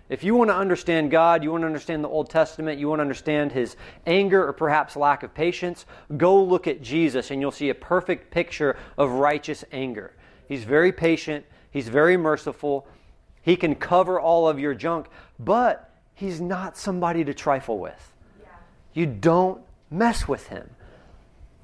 If 0.08 0.24
you 0.24 0.34
want 0.34 0.50
to 0.50 0.56
understand 0.56 1.10
God, 1.10 1.44
you 1.44 1.52
want 1.52 1.62
to 1.62 1.66
understand 1.66 2.02
the 2.02 2.08
Old 2.08 2.30
Testament, 2.30 2.78
you 2.78 2.88
want 2.88 2.98
to 2.98 3.02
understand 3.02 3.52
his 3.52 3.76
anger 4.06 4.46
or 4.46 4.52
perhaps 4.52 4.96
lack 4.96 5.22
of 5.22 5.34
patience, 5.34 5.86
go 6.16 6.42
look 6.42 6.66
at 6.66 6.82
Jesus 6.82 7.30
and 7.30 7.40
you'll 7.40 7.50
see 7.50 7.68
a 7.68 7.74
perfect 7.74 8.30
picture 8.30 8.76
of 8.96 9.10
righteous 9.10 9.64
anger. 9.70 10.14
He's 10.48 10.64
very 10.64 10.92
patient, 10.92 11.44
he's 11.70 11.88
very 11.88 12.16
merciful, 12.16 12.86
he 13.48 13.56
can 13.56 13.74
cover 13.74 14.20
all 14.20 14.46
of 14.46 14.60
your 14.60 14.74
junk, 14.74 15.06
but 15.38 15.90
he's 16.12 16.38
not 16.38 16.76
somebody 16.76 17.24
to 17.24 17.32
trifle 17.32 17.78
with. 17.78 18.12
Yeah. 18.38 18.48
You 18.92 19.06
don't 19.06 19.62
mess 19.90 20.28
with 20.28 20.48
him. 20.48 20.68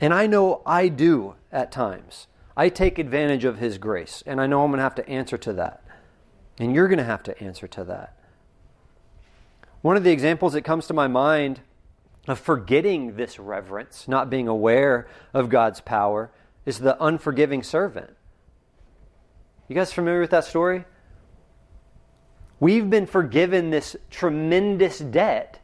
And 0.01 0.15
I 0.15 0.27
know 0.27 0.63
I 0.65 0.89
do 0.89 1.35
at 1.53 1.71
times. 1.71 2.27
I 2.57 2.71
take 2.71 2.99
advantage 2.99 3.45
of 3.45 3.59
his 3.59 3.77
grace, 3.77 4.23
and 4.25 4.41
I 4.41 4.47
know 4.47 4.65
I'm 4.65 4.71
going 4.71 4.79
to 4.79 4.83
have 4.83 4.95
to 4.95 5.07
answer 5.07 5.37
to 5.37 5.53
that. 5.53 5.83
And 6.59 6.75
you're 6.75 6.89
going 6.89 6.97
to 6.97 7.05
have 7.05 7.23
to 7.25 7.39
answer 7.39 7.67
to 7.67 7.85
that. 7.85 8.17
One 9.83 9.99
of 9.99 10.05
the 10.05 10.11
examples 10.11 10.55
that 10.55 10.63
comes 10.63 10.87
to 10.87 10.95
my 10.95 11.07
mind 11.07 11.61
of 12.27 12.39
forgetting 12.39 13.17
this 13.17 13.39
reverence, 13.39 14.09
not 14.09 14.31
being 14.31 14.49
aware 14.49 15.07
of 15.35 15.51
God's 15.51 15.83
power, 15.83 16.31
is 16.65 16.79
the 16.79 16.97
unforgiving 17.05 17.63
servant. 17.63 18.17
You 19.69 19.75
guys 19.75 19.93
familiar 19.93 20.23
with 20.23 20.31
that 20.31 20.45
story? 20.45 20.87
We've 22.61 22.89
been 22.89 23.07
forgiven 23.07 23.71
this 23.71 23.97
tremendous 24.11 24.99
debt, 24.99 25.61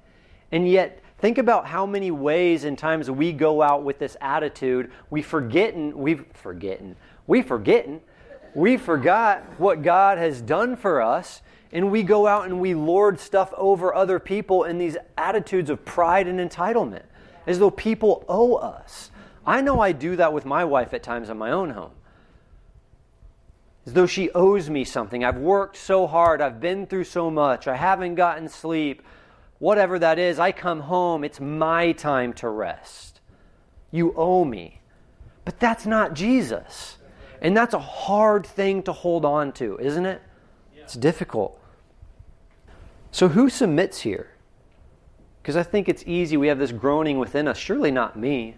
and 0.51 0.69
yet 0.69 1.03
think 1.19 1.39
about 1.39 1.67
how 1.67 1.87
many 1.87 2.11
ways 2.11 2.65
and 2.65 2.77
times 2.77 3.11
we 3.11 3.33
go 3.33 3.63
out 3.63 3.85
with 3.85 3.99
this 3.99 4.17
attitude. 4.21 4.91
We 5.09 5.23
forgetting, 5.23 5.97
we've 5.97 6.25
forgetting, 6.35 6.97
we 7.27 7.43
forgetting, 7.43 8.01
we 8.55 8.77
forgot 8.77 9.45
what 9.59 9.83
God 9.83 10.19
has 10.19 10.41
done 10.41 10.77
for 10.77 11.01
us, 11.01 11.43
and 11.73 11.91
we 11.91 12.03
go 12.03 12.27
out 12.27 12.47
and 12.47 12.61
we 12.61 12.75
lord 12.75 13.21
stuff 13.21 13.55
over 13.57 13.95
other 13.95 14.19
people 14.19 14.65
in 14.65 14.79
these 14.79 14.97
attitudes 15.17 15.71
of 15.71 15.85
pride 15.85 16.27
and 16.27 16.41
entitlement, 16.41 17.03
as 17.47 17.61
though 17.61 17.71
people 17.71 18.25
owe 18.29 18.57
us. 18.57 19.11
I 19.47 19.61
know 19.61 19.81
I 19.81 19.93
do 19.93 20.17
that 20.17 20.33
with 20.33 20.45
my 20.45 20.65
wife 20.65 20.93
at 20.93 21.03
times 21.03 21.31
in 21.31 21.39
my 21.39 21.53
own 21.53 21.71
home. 21.71 21.93
As 23.87 23.95
though 23.95 24.07
she 24.07 24.31
owes 24.33 24.69
me 24.69 24.85
something. 24.85 25.25
I've 25.25 25.39
worked 25.39 25.77
so 25.77 26.07
hard, 26.07 26.41
I've 26.41 26.61
been 26.61 26.87
through 26.87 27.05
so 27.05 27.31
much, 27.31 27.67
I 27.67 27.77
haven't 27.77 28.15
gotten 28.15 28.49
sleep. 28.49 29.03
Whatever 29.59 29.99
that 29.99 30.19
is, 30.19 30.39
I 30.39 30.53
come 30.53 30.81
home, 30.81 31.25
it's 31.25 31.41
my 31.41 31.93
time 31.93 32.33
to 32.35 32.49
rest. 32.49 33.21
You 33.91 34.15
owe 34.17 34.45
me. 34.45 34.81
But 35.45 35.59
that's 35.59 35.87
not 35.87 36.15
Jesus. 36.15 36.99
And 37.43 37.57
that's 37.57 37.75
a 37.75 37.79
hard 37.79 38.47
thing 38.47 38.83
to 38.85 38.93
hold 38.93 39.25
on 39.25 39.53
to, 39.53 39.79
isn't 39.79 40.07
it? 40.07 40.23
It's 40.77 40.95
difficult. 40.95 41.61
So, 43.13 43.29
who 43.29 43.49
submits 43.49 44.01
here? 44.01 44.31
Because 45.43 45.57
I 45.57 45.63
think 45.63 45.89
it's 45.89 46.05
easy. 46.07 46.37
We 46.37 46.49
have 46.49 46.59
this 46.59 46.73
groaning 46.73 47.19
within 47.19 47.49
us. 47.49 47.57
Surely 47.57 47.91
not 47.91 48.19
me. 48.19 48.57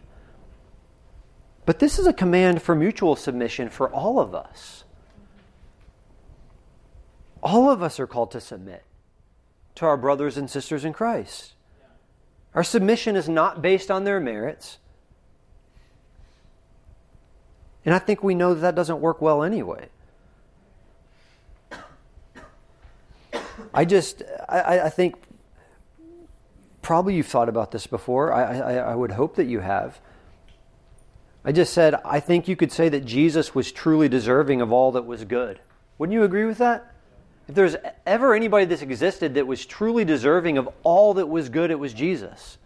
But 1.65 1.79
this 1.79 1.99
is 1.99 2.07
a 2.07 2.13
command 2.13 2.61
for 2.61 2.75
mutual 2.75 3.17
submission 3.17 3.69
for 3.71 3.89
all 3.91 4.19
of 4.19 4.35
us. 4.35 4.85
All 7.43 7.71
of 7.71 7.83
us 7.83 7.99
are 7.99 8.07
called 8.07 8.31
to 8.33 8.41
submit 8.41 8.85
to 9.75 9.87
our 9.87 9.97
brothers 9.97 10.37
and 10.37 10.49
sisters 10.49 10.85
in 10.85 10.93
Christ. 10.93 11.55
Our 12.55 12.63
submission 12.63 13.17
is 13.17 13.29
not 13.29 13.63
based 13.63 13.91
on 13.91 14.05
their 14.05 14.21
merits. 14.21 14.79
And 17.85 17.95
I 17.95 17.99
think 17.99 18.23
we 18.23 18.35
know 18.35 18.55
that 18.55 18.61
that 18.61 18.75
doesn't 18.75 19.01
work 19.01 19.21
well 19.21 19.43
anyway. 19.43 19.89
I 23.75 23.85
just, 23.85 24.23
I, 24.49 24.81
I 24.81 24.89
think 24.89 25.17
probably 26.81 27.15
you've 27.17 27.27
thought 27.27 27.49
about 27.49 27.73
this 27.73 27.87
before. 27.87 28.33
I, 28.33 28.59
I, 28.59 28.75
I 28.75 28.95
would 28.95 29.13
hope 29.13 29.37
that 29.37 29.47
you 29.47 29.61
have. 29.61 29.99
I 31.45 31.51
just 31.51 31.73
said, 31.73 31.97
I 32.05 32.21
think 32.21 32.47
you 32.47 32.55
could 32.55 32.71
say 32.71 32.89
that 32.89 33.05
Jesus 33.05 33.53
was 33.55 33.73
truly 33.73 34.09
deserving 34.09 34.61
of 34.61 34.71
all 34.71 34.93
that 34.93 35.07
was 35.07 35.25
good. 35.25 35.59
Wouldn't 35.99 36.15
you 36.15 36.23
agree 36.23 36.45
with 36.45 36.59
that? 36.59 36.92
If 37.49 37.55
there's 37.55 37.77
ever 38.07 38.35
anybody 38.35 38.65
that's 38.65 38.83
existed 38.83 39.35
that 39.35 39.47
was 39.47 39.67
truly 39.67 40.05
deserving 40.05 40.59
of 40.59 40.69
all 40.83 41.15
that 41.15 41.27
was 41.27 41.49
good, 41.49 41.71
it 41.71 41.79
was 41.79 41.93
Jesus. 41.93 42.59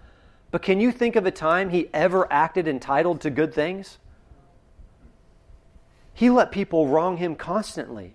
But 0.50 0.62
can 0.62 0.80
you 0.80 0.92
think 0.92 1.16
of 1.16 1.26
a 1.26 1.30
time 1.30 1.70
he 1.70 1.88
ever 1.92 2.30
acted 2.32 2.68
entitled 2.68 3.20
to 3.22 3.30
good 3.30 3.52
things? 3.52 3.98
He 6.14 6.30
let 6.30 6.50
people 6.50 6.88
wrong 6.88 7.16
him 7.16 7.36
constantly. 7.36 8.14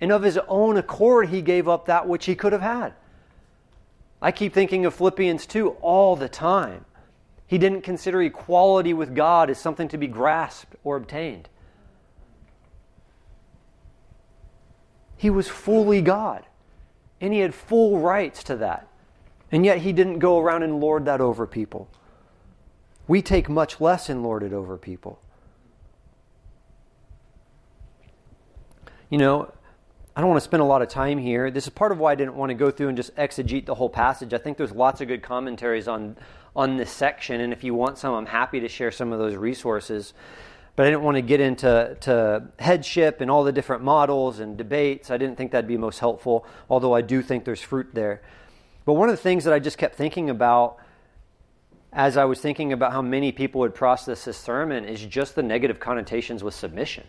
And 0.00 0.10
of 0.10 0.22
his 0.22 0.38
own 0.48 0.76
accord, 0.76 1.28
he 1.28 1.42
gave 1.42 1.68
up 1.68 1.86
that 1.86 2.08
which 2.08 2.26
he 2.26 2.34
could 2.34 2.52
have 2.52 2.62
had. 2.62 2.94
I 4.22 4.32
keep 4.32 4.52
thinking 4.52 4.84
of 4.84 4.94
Philippians 4.94 5.46
2 5.46 5.70
all 5.80 6.16
the 6.16 6.28
time. 6.28 6.84
He 7.46 7.58
didn't 7.58 7.82
consider 7.82 8.22
equality 8.22 8.94
with 8.94 9.14
God 9.14 9.50
as 9.50 9.58
something 9.58 9.88
to 9.88 9.98
be 9.98 10.06
grasped 10.06 10.76
or 10.84 10.96
obtained. 10.96 11.48
He 15.20 15.28
was 15.28 15.48
fully 15.48 16.00
God, 16.00 16.46
and 17.20 17.34
he 17.34 17.40
had 17.40 17.54
full 17.54 17.98
rights 17.98 18.42
to 18.44 18.56
that. 18.56 18.88
And 19.52 19.66
yet 19.66 19.82
he 19.82 19.92
didn't 19.92 20.18
go 20.18 20.38
around 20.38 20.62
and 20.62 20.80
lord 20.80 21.04
that 21.04 21.20
over 21.20 21.46
people. 21.46 21.90
We 23.06 23.20
take 23.20 23.46
much 23.46 23.82
less 23.82 24.08
and 24.08 24.22
lord 24.22 24.42
it 24.42 24.54
over 24.54 24.78
people. 24.78 25.20
You 29.10 29.18
know, 29.18 29.52
I 30.16 30.22
don't 30.22 30.30
want 30.30 30.40
to 30.40 30.44
spend 30.44 30.62
a 30.62 30.64
lot 30.64 30.80
of 30.80 30.88
time 30.88 31.18
here. 31.18 31.50
This 31.50 31.64
is 31.64 31.70
part 31.70 31.92
of 31.92 31.98
why 31.98 32.12
I 32.12 32.14
didn't 32.14 32.36
want 32.36 32.48
to 32.48 32.54
go 32.54 32.70
through 32.70 32.88
and 32.88 32.96
just 32.96 33.14
exegete 33.16 33.66
the 33.66 33.74
whole 33.74 33.90
passage. 33.90 34.32
I 34.32 34.38
think 34.38 34.56
there's 34.56 34.72
lots 34.72 35.02
of 35.02 35.08
good 35.08 35.22
commentaries 35.22 35.86
on 35.86 36.16
on 36.56 36.78
this 36.78 36.90
section, 36.90 37.42
and 37.42 37.52
if 37.52 37.62
you 37.62 37.74
want 37.74 37.98
some, 37.98 38.14
I'm 38.14 38.26
happy 38.26 38.58
to 38.60 38.68
share 38.68 38.90
some 38.90 39.12
of 39.12 39.18
those 39.18 39.36
resources. 39.36 40.14
But 40.80 40.86
I 40.86 40.90
didn't 40.92 41.02
want 41.02 41.16
to 41.16 41.20
get 41.20 41.40
into 41.40 41.94
to 42.00 42.48
headship 42.58 43.20
and 43.20 43.30
all 43.30 43.44
the 43.44 43.52
different 43.52 43.82
models 43.82 44.40
and 44.40 44.56
debates. 44.56 45.10
I 45.10 45.18
didn't 45.18 45.36
think 45.36 45.52
that'd 45.52 45.68
be 45.68 45.76
most 45.76 45.98
helpful, 45.98 46.46
although 46.70 46.94
I 46.94 47.02
do 47.02 47.20
think 47.20 47.44
there's 47.44 47.60
fruit 47.60 47.88
there. 47.92 48.22
But 48.86 48.94
one 48.94 49.10
of 49.10 49.12
the 49.12 49.20
things 49.20 49.44
that 49.44 49.52
I 49.52 49.58
just 49.58 49.76
kept 49.76 49.96
thinking 49.96 50.30
about 50.30 50.78
as 51.92 52.16
I 52.16 52.24
was 52.24 52.40
thinking 52.40 52.72
about 52.72 52.92
how 52.92 53.02
many 53.02 53.30
people 53.30 53.60
would 53.60 53.74
process 53.74 54.24
this 54.24 54.38
sermon 54.38 54.86
is 54.86 55.04
just 55.04 55.34
the 55.34 55.42
negative 55.42 55.80
connotations 55.80 56.42
with 56.42 56.54
submission 56.54 57.04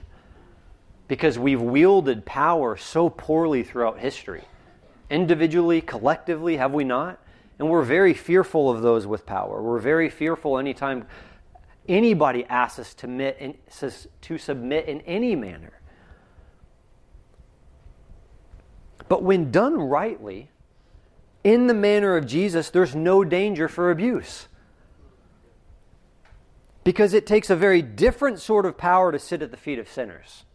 because 1.07 1.39
we've 1.39 1.61
wielded 1.61 2.25
power 2.25 2.75
so 2.75 3.09
poorly 3.09 3.63
throughout 3.63 3.99
history. 3.99 4.43
Individually, 5.09 5.79
collectively, 5.79 6.57
have 6.57 6.73
we 6.73 6.83
not? 6.83 7.19
And 7.57 7.69
we're 7.69 7.83
very 7.83 8.15
fearful 8.15 8.69
of 8.69 8.81
those 8.81 9.07
with 9.07 9.25
power. 9.25 9.61
We're 9.61 9.79
very 9.79 10.09
fearful 10.09 10.57
anytime 10.57 11.05
anybody 11.87 12.45
asks 12.45 12.79
us 12.79 12.93
to 12.93 13.01
submit 13.01 13.37
in, 13.39 13.57
to 14.21 14.37
submit 14.37 14.85
in 14.87 15.01
any 15.01 15.35
manner. 15.35 15.73
But 19.07 19.23
when 19.23 19.51
done 19.51 19.75
rightly, 19.77 20.49
in 21.43 21.67
the 21.67 21.73
manner 21.73 22.15
of 22.15 22.25
Jesus, 22.25 22.69
there's 22.69 22.95
no 22.95 23.23
danger 23.23 23.67
for 23.67 23.91
abuse. 23.91 24.47
Because 26.83 27.13
it 27.13 27.25
takes 27.25 27.49
a 27.49 27.55
very 27.55 27.81
different 27.81 28.39
sort 28.39 28.65
of 28.65 28.77
power 28.77 29.11
to 29.11 29.19
sit 29.19 29.41
at 29.41 29.51
the 29.51 29.57
feet 29.57 29.79
of 29.79 29.89
sinners. 29.89 30.45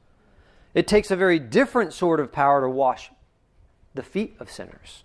It 0.74 0.86
takes 0.86 1.10
a 1.10 1.16
very 1.16 1.38
different 1.38 1.92
sort 1.92 2.20
of 2.20 2.32
power 2.32 2.60
to 2.62 2.68
wash 2.68 3.10
the 3.94 4.02
feet 4.02 4.36
of 4.40 4.50
sinners. 4.50 5.04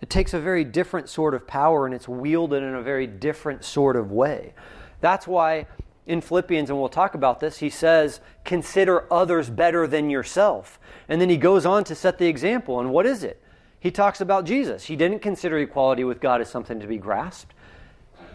It 0.00 0.10
takes 0.10 0.32
a 0.32 0.40
very 0.40 0.64
different 0.64 1.08
sort 1.08 1.34
of 1.34 1.46
power 1.46 1.86
and 1.86 1.94
it's 1.94 2.08
wielded 2.08 2.62
in 2.62 2.74
a 2.74 2.82
very 2.82 3.06
different 3.06 3.64
sort 3.64 3.96
of 3.96 4.12
way. 4.12 4.54
That's 5.00 5.26
why 5.26 5.66
in 6.06 6.22
Philippians, 6.22 6.70
and 6.70 6.78
we'll 6.78 6.88
talk 6.88 7.14
about 7.14 7.38
this, 7.38 7.58
he 7.58 7.68
says, 7.68 8.20
Consider 8.44 9.12
others 9.12 9.50
better 9.50 9.86
than 9.86 10.08
yourself. 10.08 10.80
And 11.08 11.20
then 11.20 11.28
he 11.28 11.36
goes 11.36 11.66
on 11.66 11.84
to 11.84 11.94
set 11.94 12.18
the 12.18 12.26
example. 12.26 12.80
And 12.80 12.90
what 12.90 13.04
is 13.06 13.22
it? 13.22 13.42
He 13.78 13.90
talks 13.90 14.20
about 14.20 14.44
Jesus. 14.44 14.86
He 14.86 14.96
didn't 14.96 15.20
consider 15.20 15.58
equality 15.58 16.04
with 16.04 16.20
God 16.20 16.40
as 16.40 16.48
something 16.50 16.80
to 16.80 16.86
be 16.86 16.96
grasped, 16.98 17.54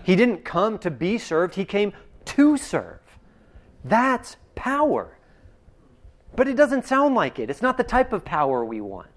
he 0.03 0.15
didn't 0.15 0.43
come 0.43 0.77
to 0.79 0.91
be 0.91 1.17
served, 1.17 1.55
he 1.55 1.65
came 1.65 1.93
to 2.25 2.57
serve. 2.57 2.99
That's 3.83 4.35
power. 4.55 5.17
But 6.35 6.47
it 6.47 6.55
doesn't 6.55 6.85
sound 6.85 7.15
like 7.15 7.39
it. 7.39 7.49
It's 7.49 7.61
not 7.61 7.77
the 7.77 7.83
type 7.83 8.11
of 8.11 8.25
power 8.25 8.65
we 8.65 8.81
want. 8.81 9.12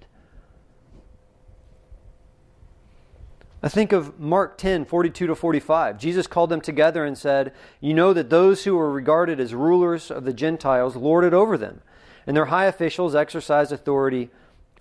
I 3.62 3.68
think 3.68 3.92
of 3.92 4.20
Mark 4.20 4.58
10, 4.58 4.84
42 4.84 5.26
to 5.26 5.34
45. 5.34 5.98
Jesus 5.98 6.26
called 6.26 6.50
them 6.50 6.60
together 6.60 7.04
and 7.04 7.16
said, 7.16 7.52
You 7.80 7.94
know 7.94 8.12
that 8.12 8.30
those 8.30 8.64
who 8.64 8.78
are 8.78 8.90
regarded 8.90 9.40
as 9.40 9.54
rulers 9.54 10.10
of 10.10 10.24
the 10.24 10.32
Gentiles 10.32 10.94
lord 10.94 11.24
it 11.24 11.32
over 11.32 11.56
them, 11.56 11.80
and 12.26 12.36
their 12.36 12.46
high 12.46 12.66
officials 12.66 13.14
exercised 13.14 13.72
authority 13.72 14.30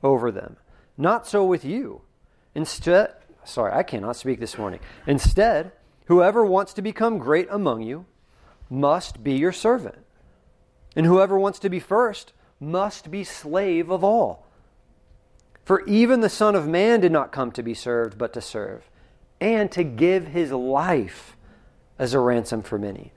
over 0.03 0.31
them. 0.31 0.57
Not 0.97 1.25
so 1.25 1.45
with 1.45 1.63
you. 1.63 2.01
Instead, 2.53 3.13
sorry, 3.43 3.73
I 3.73 3.83
cannot 3.83 4.17
speak 4.17 4.39
this 4.39 4.57
morning. 4.57 4.79
Instead, 5.07 5.71
whoever 6.05 6.45
wants 6.45 6.73
to 6.73 6.81
become 6.81 7.17
great 7.17 7.47
among 7.49 7.81
you 7.81 8.05
must 8.69 9.23
be 9.23 9.33
your 9.33 9.51
servant 9.51 10.05
and 10.95 11.05
whoever 11.05 11.37
wants 11.37 11.59
to 11.59 11.69
be 11.69 11.79
first 11.79 12.33
must 12.59 13.11
be 13.11 13.23
slave 13.23 13.89
of 13.89 14.03
all. 14.03 14.44
For 15.65 15.83
even 15.85 16.21
the 16.21 16.29
Son 16.29 16.55
of 16.55 16.67
Man 16.67 17.01
did 17.01 17.11
not 17.11 17.31
come 17.31 17.51
to 17.53 17.63
be 17.63 17.73
served, 17.73 18.17
but 18.17 18.33
to 18.33 18.41
serve, 18.41 18.87
and 19.41 19.71
to 19.71 19.83
give 19.83 20.27
his 20.27 20.51
life 20.51 21.35
as 21.97 22.13
a 22.13 22.19
ransom 22.19 22.61
for 22.61 22.77
many. 22.77 23.11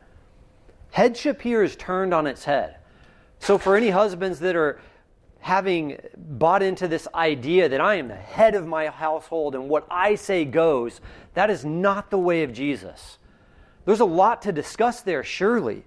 Headship 0.93 1.43
here 1.43 1.63
is 1.63 1.77
turned 1.77 2.15
on 2.15 2.27
its 2.27 2.45
head. 2.45 2.77
So, 3.39 3.59
for 3.59 3.77
any 3.77 3.91
husbands 3.91 4.41
that 4.41 4.57
are 4.57 4.81
having 5.41 6.01
bought 6.17 6.63
into 6.63 6.89
this 6.89 7.07
idea 7.15 7.69
that 7.69 7.81
I 7.81 7.97
am 7.97 8.09
the 8.09 8.17
head 8.17 8.55
of 8.55 8.67
my 8.67 8.89
household 8.89 9.55
and 9.55 9.69
what 9.69 9.87
I 9.91 10.15
say 10.15 10.45
goes, 10.45 11.01
that 11.35 11.51
is 11.51 11.65
not 11.65 12.11
the 12.11 12.19
way 12.19 12.43
of 12.43 12.53
Jesus. 12.53 13.19
There's 13.85 14.01
a 14.01 14.07
lot 14.07 14.43
to 14.43 14.53
discuss 14.53 15.03
there, 15.03 15.23
surely. 15.23 15.85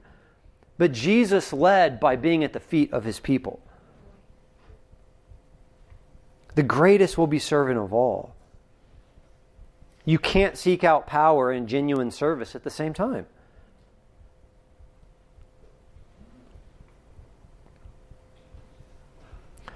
But 0.77 0.91
Jesus 0.93 1.51
led 1.51 1.99
by 1.99 2.15
being 2.15 2.43
at 2.43 2.53
the 2.53 2.59
feet 2.59 2.93
of 2.93 3.03
his 3.03 3.19
people. 3.19 3.61
The 6.55 6.63
greatest 6.63 7.17
will 7.17 7.27
be 7.27 7.39
servant 7.39 7.79
of 7.79 7.93
all. 7.93 8.35
You 10.03 10.17
can't 10.17 10.57
seek 10.57 10.83
out 10.83 11.07
power 11.07 11.51
and 11.51 11.67
genuine 11.67 12.11
service 12.11 12.55
at 12.55 12.63
the 12.63 12.69
same 12.69 12.93
time. 12.93 13.27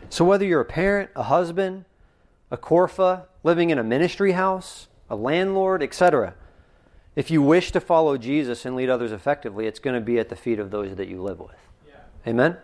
So, 0.10 0.24
whether 0.24 0.46
you're 0.46 0.62
a 0.62 0.66
parent, 0.66 1.10
a 1.16 1.24
husband, 1.24 1.86
a 2.50 2.58
Corpha, 2.58 3.28
living 3.44 3.70
in 3.70 3.78
a 3.78 3.84
ministry 3.84 4.32
house, 4.32 4.88
a 5.10 5.16
landlord, 5.16 5.84
etc., 5.84 6.36
if 7.16 7.32
you 7.32 7.42
wish 7.42 7.72
to 7.72 7.80
follow 7.80 8.18
Jesus 8.18 8.66
and 8.66 8.76
lead 8.76 8.90
others 8.90 9.12
effectively, 9.12 9.68
it's 9.68 9.80
going 9.80 9.94
to 9.94 10.02
be 10.02 10.20
at 10.20 10.30
the 10.30 10.36
feet 10.36 10.60
of 10.60 10.72
those 10.72 10.96
that 10.96 11.08
you 11.08 11.22
live 11.22 11.40
with. 11.40 11.56
Yeah. 11.88 11.96
Amen? 12.28 12.58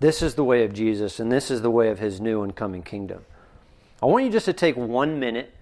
This 0.00 0.22
is 0.22 0.34
the 0.34 0.44
way 0.44 0.64
of 0.64 0.72
Jesus, 0.72 1.20
and 1.20 1.30
this 1.30 1.50
is 1.50 1.62
the 1.62 1.70
way 1.70 1.88
of 1.88 1.98
his 1.98 2.20
new 2.20 2.42
and 2.42 2.54
coming 2.54 2.82
kingdom. 2.82 3.24
I 4.02 4.06
want 4.06 4.24
you 4.24 4.30
just 4.30 4.46
to 4.46 4.52
take 4.52 4.76
one 4.76 5.18
minute. 5.18 5.52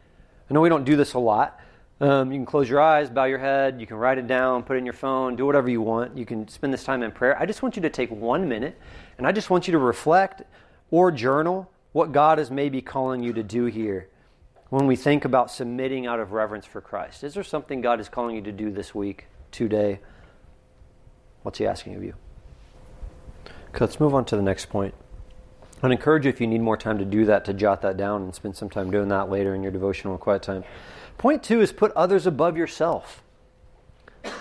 I 0.50 0.54
know 0.54 0.60
we 0.60 0.68
don't 0.68 0.84
do 0.84 0.96
this 0.96 1.14
a 1.14 1.18
lot. 1.18 1.60
Um, 2.00 2.32
you 2.32 2.38
can 2.38 2.46
close 2.46 2.68
your 2.68 2.80
eyes, 2.80 3.08
bow 3.08 3.24
your 3.24 3.38
head, 3.38 3.80
you 3.80 3.86
can 3.86 3.96
write 3.96 4.18
it 4.18 4.26
down, 4.26 4.64
put 4.64 4.74
it 4.74 4.80
in 4.80 4.84
your 4.84 4.94
phone, 4.94 5.36
do 5.36 5.46
whatever 5.46 5.70
you 5.70 5.80
want. 5.80 6.18
You 6.18 6.26
can 6.26 6.48
spend 6.48 6.72
this 6.72 6.82
time 6.82 7.04
in 7.04 7.12
prayer. 7.12 7.40
I 7.40 7.46
just 7.46 7.62
want 7.62 7.76
you 7.76 7.82
to 7.82 7.90
take 7.90 8.10
one 8.10 8.48
minute, 8.48 8.76
and 9.18 9.26
I 9.26 9.30
just 9.30 9.50
want 9.50 9.68
you 9.68 9.72
to 9.72 9.78
reflect 9.78 10.42
or 10.90 11.12
journal 11.12 11.70
what 11.92 12.10
God 12.10 12.40
is 12.40 12.50
maybe 12.50 12.82
calling 12.82 13.22
you 13.22 13.32
to 13.34 13.42
do 13.44 13.66
here 13.66 14.08
when 14.70 14.86
we 14.86 14.96
think 14.96 15.24
about 15.24 15.50
submitting 15.50 16.06
out 16.06 16.18
of 16.18 16.32
reverence 16.32 16.66
for 16.66 16.80
Christ. 16.80 17.22
Is 17.22 17.34
there 17.34 17.44
something 17.44 17.80
God 17.80 18.00
is 18.00 18.08
calling 18.08 18.34
you 18.34 18.42
to 18.42 18.52
do 18.52 18.70
this 18.70 18.94
week, 18.94 19.26
today? 19.52 20.00
What's 21.42 21.58
He 21.58 21.66
asking 21.66 21.94
of 21.94 22.02
you? 22.02 22.14
Let's 23.78 23.98
move 23.98 24.14
on 24.14 24.24
to 24.26 24.36
the 24.36 24.42
next 24.42 24.66
point. 24.66 24.94
I'd 25.82 25.90
encourage 25.90 26.24
you, 26.24 26.28
if 26.28 26.40
you 26.40 26.46
need 26.46 26.60
more 26.60 26.76
time 26.76 26.98
to 26.98 27.04
do 27.04 27.24
that, 27.24 27.44
to 27.46 27.52
jot 27.52 27.82
that 27.82 27.96
down 27.96 28.22
and 28.22 28.34
spend 28.34 28.54
some 28.54 28.70
time 28.70 28.90
doing 28.90 29.08
that 29.08 29.28
later 29.28 29.54
in 29.54 29.62
your 29.62 29.72
devotional 29.72 30.14
and 30.14 30.20
quiet 30.20 30.42
time. 30.42 30.62
Point 31.18 31.42
two 31.42 31.60
is 31.60 31.72
put 31.72 31.90
others 31.92 32.26
above 32.26 32.56
yourself. 32.56 33.22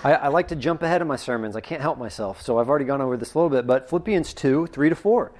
I, 0.03 0.13
I, 0.13 0.27
like 0.27 0.47
to 0.49 0.55
jump 0.55 0.83
ahead 0.83 1.01
of 1.01 1.07
my 1.07 1.15
sermons. 1.15 1.55
I 1.55 1.61
can't 1.61 1.81
help 1.81 1.97
myself, 1.97 2.41
so 2.41 2.59
I've 2.59 2.69
already 2.69 2.85
gone 2.85 3.01
over 3.01 3.17
this 3.17 3.33
a 3.33 3.37
little 3.39 3.49
bit. 3.49 3.65
But 3.65 3.89
Philippians 3.89 4.33
2 4.35 4.67
3 4.67 4.89
to 4.89 4.95
4. 4.95 5.31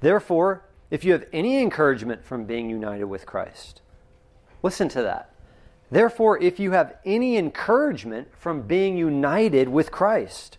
Therefore, 0.00 0.64
if 0.90 1.04
you 1.04 1.12
have 1.12 1.24
any 1.32 1.58
encouragement 1.58 2.24
from 2.24 2.44
being 2.44 2.68
united 2.68 3.04
with 3.04 3.24
Christ, 3.24 3.80
listen 4.62 4.88
to 4.90 5.02
that. 5.02 5.34
Therefore, 5.90 6.38
if 6.42 6.60
you 6.60 6.72
have 6.72 6.96
any 7.04 7.38
encouragement 7.38 8.28
from 8.36 8.62
being 8.62 8.96
united 8.96 9.68
with 9.68 9.90
Christ, 9.90 10.58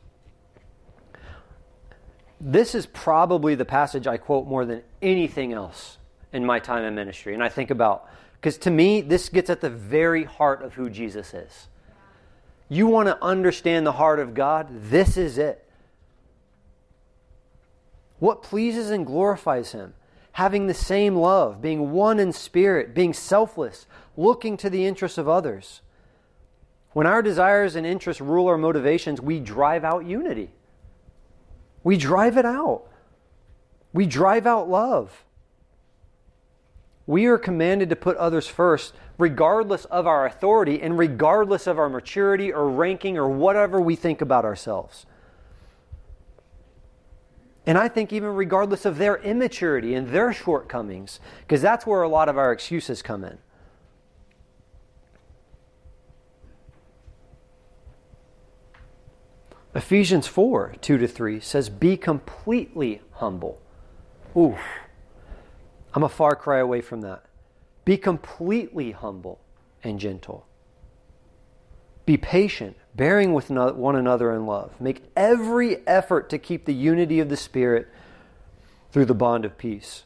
This 2.43 2.73
is 2.73 2.87
probably 2.87 3.53
the 3.53 3.65
passage 3.65 4.07
I 4.07 4.17
quote 4.17 4.47
more 4.47 4.65
than 4.65 4.81
anything 4.99 5.53
else 5.53 5.99
in 6.33 6.43
my 6.43 6.57
time 6.57 6.83
in 6.83 6.95
ministry. 6.95 7.35
And 7.35 7.43
I 7.43 7.49
think 7.49 7.69
about, 7.69 8.09
because 8.33 8.57
to 8.59 8.71
me, 8.71 9.01
this 9.01 9.29
gets 9.29 9.51
at 9.51 9.61
the 9.61 9.69
very 9.69 10.23
heart 10.23 10.63
of 10.63 10.73
who 10.73 10.89
Jesus 10.89 11.35
is. 11.35 11.67
You 12.67 12.87
want 12.87 13.09
to 13.09 13.23
understand 13.23 13.85
the 13.85 13.91
heart 13.91 14.19
of 14.19 14.33
God? 14.33 14.69
This 14.71 15.17
is 15.17 15.37
it. 15.37 15.69
What 18.17 18.41
pleases 18.41 18.89
and 18.89 19.05
glorifies 19.05 19.73
Him? 19.73 19.93
Having 20.31 20.65
the 20.65 20.73
same 20.73 21.15
love, 21.15 21.61
being 21.61 21.91
one 21.91 22.17
in 22.17 22.33
spirit, 22.33 22.95
being 22.95 23.13
selfless, 23.13 23.85
looking 24.17 24.57
to 24.57 24.69
the 24.69 24.87
interests 24.87 25.19
of 25.19 25.29
others. 25.29 25.81
When 26.93 27.05
our 27.05 27.21
desires 27.21 27.75
and 27.75 27.85
interests 27.85 28.21
rule 28.21 28.47
our 28.47 28.57
motivations, 28.57 29.21
we 29.21 29.39
drive 29.39 29.83
out 29.83 30.05
unity. 30.05 30.49
We 31.83 31.97
drive 31.97 32.37
it 32.37 32.45
out. 32.45 32.83
We 33.93 34.05
drive 34.05 34.45
out 34.45 34.69
love. 34.69 35.25
We 37.07 37.25
are 37.25 37.37
commanded 37.37 37.89
to 37.89 37.95
put 37.95 38.15
others 38.17 38.47
first, 38.47 38.93
regardless 39.17 39.85
of 39.85 40.07
our 40.07 40.25
authority 40.25 40.81
and 40.81 40.97
regardless 40.97 41.67
of 41.67 41.77
our 41.77 41.89
maturity 41.89 42.53
or 42.53 42.69
ranking 42.69 43.17
or 43.17 43.27
whatever 43.27 43.81
we 43.81 43.95
think 43.95 44.21
about 44.21 44.45
ourselves. 44.45 45.05
And 47.65 47.77
I 47.77 47.87
think 47.87 48.11
even 48.11 48.29
regardless 48.29 48.85
of 48.85 48.97
their 48.97 49.17
immaturity 49.17 49.93
and 49.93 50.09
their 50.09 50.33
shortcomings, 50.33 51.19
because 51.41 51.61
that's 51.61 51.85
where 51.85 52.01
a 52.01 52.09
lot 52.09 52.29
of 52.29 52.37
our 52.37 52.51
excuses 52.51 53.01
come 53.01 53.23
in. 53.23 53.37
Ephesians 59.73 60.27
4 60.27 60.75
2 60.81 60.97
to 60.97 61.07
3 61.07 61.39
says, 61.39 61.69
Be 61.69 61.97
completely 61.97 63.01
humble. 63.13 63.61
Oof. 64.35 64.59
I'm 65.93 66.03
a 66.03 66.09
far 66.09 66.35
cry 66.35 66.59
away 66.59 66.81
from 66.81 67.01
that. 67.01 67.25
Be 67.85 67.97
completely 67.97 68.91
humble 68.91 69.39
and 69.83 69.99
gentle. 69.99 70.45
Be 72.05 72.17
patient, 72.17 72.75
bearing 72.95 73.33
with 73.33 73.49
one 73.49 73.95
another 73.95 74.33
in 74.33 74.45
love. 74.45 74.79
Make 74.79 75.03
every 75.15 75.85
effort 75.87 76.29
to 76.29 76.37
keep 76.37 76.65
the 76.65 76.73
unity 76.73 77.19
of 77.19 77.29
the 77.29 77.37
Spirit 77.37 77.87
through 78.91 79.05
the 79.05 79.13
bond 79.13 79.45
of 79.45 79.57
peace. 79.57 80.03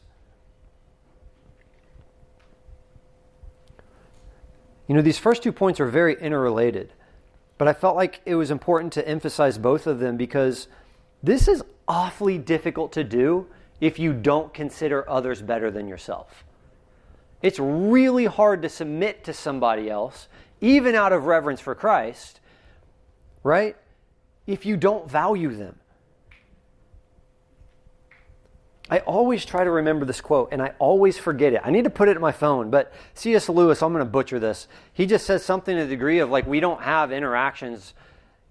You 4.86 4.94
know, 4.94 5.02
these 5.02 5.18
first 5.18 5.42
two 5.42 5.52
points 5.52 5.80
are 5.80 5.86
very 5.86 6.14
interrelated, 6.20 6.92
but 7.58 7.68
I 7.68 7.72
felt 7.72 7.96
like 7.96 8.20
it 8.24 8.34
was 8.34 8.50
important 8.50 8.92
to 8.94 9.08
emphasize 9.08 9.58
both 9.58 9.86
of 9.86 9.98
them 9.98 10.16
because 10.16 10.68
this 11.22 11.48
is 11.48 11.62
awfully 11.88 12.38
difficult 12.38 12.92
to 12.92 13.04
do 13.04 13.46
if 13.80 13.98
you 13.98 14.12
don't 14.12 14.52
consider 14.52 15.08
others 15.08 15.42
better 15.42 15.70
than 15.70 15.88
yourself. 15.88 16.44
It's 17.42 17.58
really 17.58 18.24
hard 18.26 18.62
to 18.62 18.68
submit 18.68 19.24
to 19.24 19.32
somebody 19.32 19.90
else 19.90 20.28
even 20.60 20.94
out 20.94 21.12
of 21.12 21.26
reverence 21.26 21.60
for 21.60 21.74
Christ, 21.74 22.40
right? 23.42 23.76
If 24.46 24.64
you 24.64 24.76
don't 24.76 25.10
value 25.10 25.54
them. 25.54 25.76
I 28.88 29.00
always 29.00 29.44
try 29.44 29.64
to 29.64 29.70
remember 29.70 30.04
this 30.04 30.20
quote 30.20 30.50
and 30.52 30.62
I 30.62 30.74
always 30.78 31.18
forget 31.18 31.52
it. 31.52 31.60
I 31.64 31.70
need 31.70 31.84
to 31.84 31.90
put 31.90 32.08
it 32.08 32.16
in 32.16 32.22
my 32.22 32.32
phone, 32.32 32.70
but 32.70 32.92
C.S. 33.14 33.48
Lewis, 33.48 33.82
I'm 33.82 33.92
going 33.92 34.04
to 34.04 34.10
butcher 34.10 34.38
this. 34.38 34.68
He 34.92 35.06
just 35.06 35.26
says 35.26 35.44
something 35.44 35.76
to 35.76 35.82
the 35.82 35.88
degree 35.88 36.20
of 36.20 36.30
like, 36.30 36.46
we 36.46 36.60
don't 36.60 36.80
have 36.82 37.10
interactions, 37.10 37.94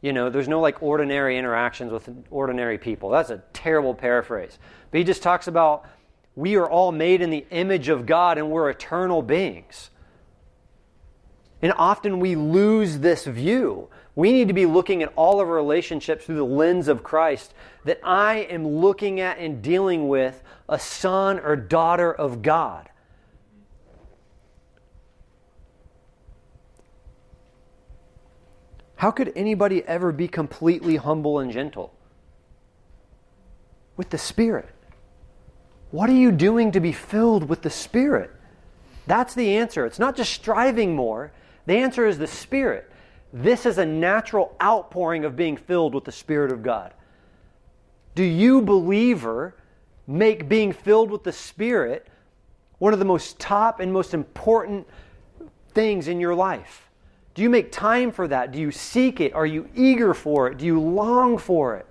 you 0.01 0.11
know, 0.11 0.29
there's 0.29 0.49
no 0.49 0.59
like 0.59 0.83
ordinary 0.83 1.37
interactions 1.37 1.91
with 1.91 2.09
ordinary 2.29 2.77
people. 2.77 3.09
That's 3.09 3.29
a 3.29 3.41
terrible 3.53 3.93
paraphrase. 3.93 4.59
But 4.91 4.97
he 4.97 5.03
just 5.05 5.23
talks 5.23 5.47
about 5.47 5.85
we 6.35 6.57
are 6.57 6.69
all 6.69 6.91
made 6.91 7.21
in 7.21 7.29
the 7.29 7.45
image 7.49 7.87
of 7.87 8.05
God 8.05 8.37
and 8.37 8.51
we're 8.51 8.69
eternal 8.69 9.21
beings. 9.21 9.89
And 11.61 11.73
often 11.77 12.19
we 12.19 12.35
lose 12.35 12.99
this 12.99 13.25
view. 13.25 13.89
We 14.15 14.31
need 14.31 14.47
to 14.47 14.53
be 14.53 14.65
looking 14.65 15.03
at 15.03 15.11
all 15.15 15.41
of 15.41 15.47
our 15.47 15.53
relationships 15.53 16.25
through 16.25 16.37
the 16.37 16.45
lens 16.45 16.87
of 16.87 17.03
Christ. 17.03 17.53
That 17.83 17.99
I 18.03 18.47
am 18.49 18.65
looking 18.65 19.19
at 19.19 19.37
and 19.37 19.61
dealing 19.61 20.07
with 20.07 20.41
a 20.69 20.79
son 20.79 21.39
or 21.39 21.55
daughter 21.55 22.13
of 22.13 22.41
God. 22.41 22.89
How 28.95 29.11
could 29.11 29.33
anybody 29.35 29.83
ever 29.83 30.11
be 30.11 30.27
completely 30.27 30.95
humble 30.95 31.39
and 31.39 31.51
gentle? 31.51 31.93
With 33.97 34.09
the 34.09 34.17
Spirit. 34.17 34.69
What 35.91 36.09
are 36.09 36.13
you 36.13 36.31
doing 36.31 36.71
to 36.71 36.79
be 36.79 36.91
filled 36.91 37.49
with 37.49 37.61
the 37.61 37.69
Spirit? 37.69 38.31
That's 39.07 39.35
the 39.35 39.57
answer. 39.57 39.85
It's 39.85 39.99
not 39.99 40.15
just 40.15 40.33
striving 40.33 40.95
more, 40.95 41.31
the 41.65 41.77
answer 41.77 42.07
is 42.07 42.17
the 42.17 42.27
Spirit. 42.27 42.89
This 43.37 43.65
is 43.65 43.79
a 43.79 43.85
natural 43.85 44.55
outpouring 44.63 45.25
of 45.25 45.35
being 45.35 45.57
filled 45.57 45.93
with 45.93 46.05
the 46.05 46.11
Spirit 46.13 46.53
of 46.53 46.63
God. 46.63 46.93
Do 48.15 48.23
you, 48.23 48.61
believer, 48.61 49.55
make 50.07 50.47
being 50.47 50.71
filled 50.71 51.11
with 51.11 51.25
the 51.25 51.33
Spirit 51.33 52.07
one 52.77 52.93
of 52.93 52.99
the 52.99 53.03
most 53.03 53.37
top 53.37 53.81
and 53.81 53.91
most 53.91 54.13
important 54.13 54.87
things 55.73 56.07
in 56.07 56.21
your 56.21 56.33
life? 56.33 56.89
Do 57.33 57.41
you 57.41 57.49
make 57.49 57.73
time 57.73 58.13
for 58.13 58.25
that? 58.29 58.53
Do 58.53 58.59
you 58.61 58.71
seek 58.71 59.19
it? 59.19 59.33
Are 59.33 59.45
you 59.45 59.67
eager 59.75 60.13
for 60.13 60.47
it? 60.47 60.57
Do 60.57 60.65
you 60.65 60.79
long 60.79 61.37
for 61.37 61.75
it? 61.75 61.85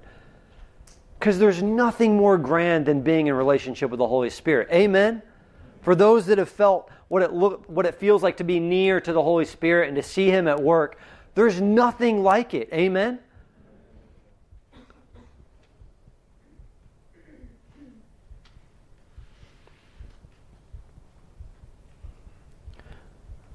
Because 1.19 1.39
there's 1.39 1.63
nothing 1.63 2.17
more 2.17 2.39
grand 2.39 2.87
than 2.87 3.03
being 3.03 3.27
in 3.27 3.35
relationship 3.35 3.91
with 3.91 3.99
the 3.99 4.09
Holy 4.09 4.31
Spirit. 4.31 4.69
Amen? 4.73 5.21
For 5.83 5.95
those 5.95 6.25
that 6.25 6.39
have 6.39 6.49
felt 6.49 6.89
what 7.09 7.21
it, 7.21 7.35
look, 7.35 7.69
what 7.69 7.85
it 7.85 7.97
feels 7.97 8.23
like 8.23 8.39
to 8.39 8.45
be 8.45 8.59
near 8.59 8.99
to 8.99 9.13
the 9.13 9.23
Holy 9.23 9.45
Spirit 9.45 9.89
and 9.89 9.97
to 9.97 10.03
see 10.03 10.31
Him 10.31 10.49
at 10.49 10.59
work, 10.59 10.99
there's 11.35 11.61
nothing 11.61 12.23
like 12.23 12.55
it. 12.55 12.69
Amen? 12.73 13.19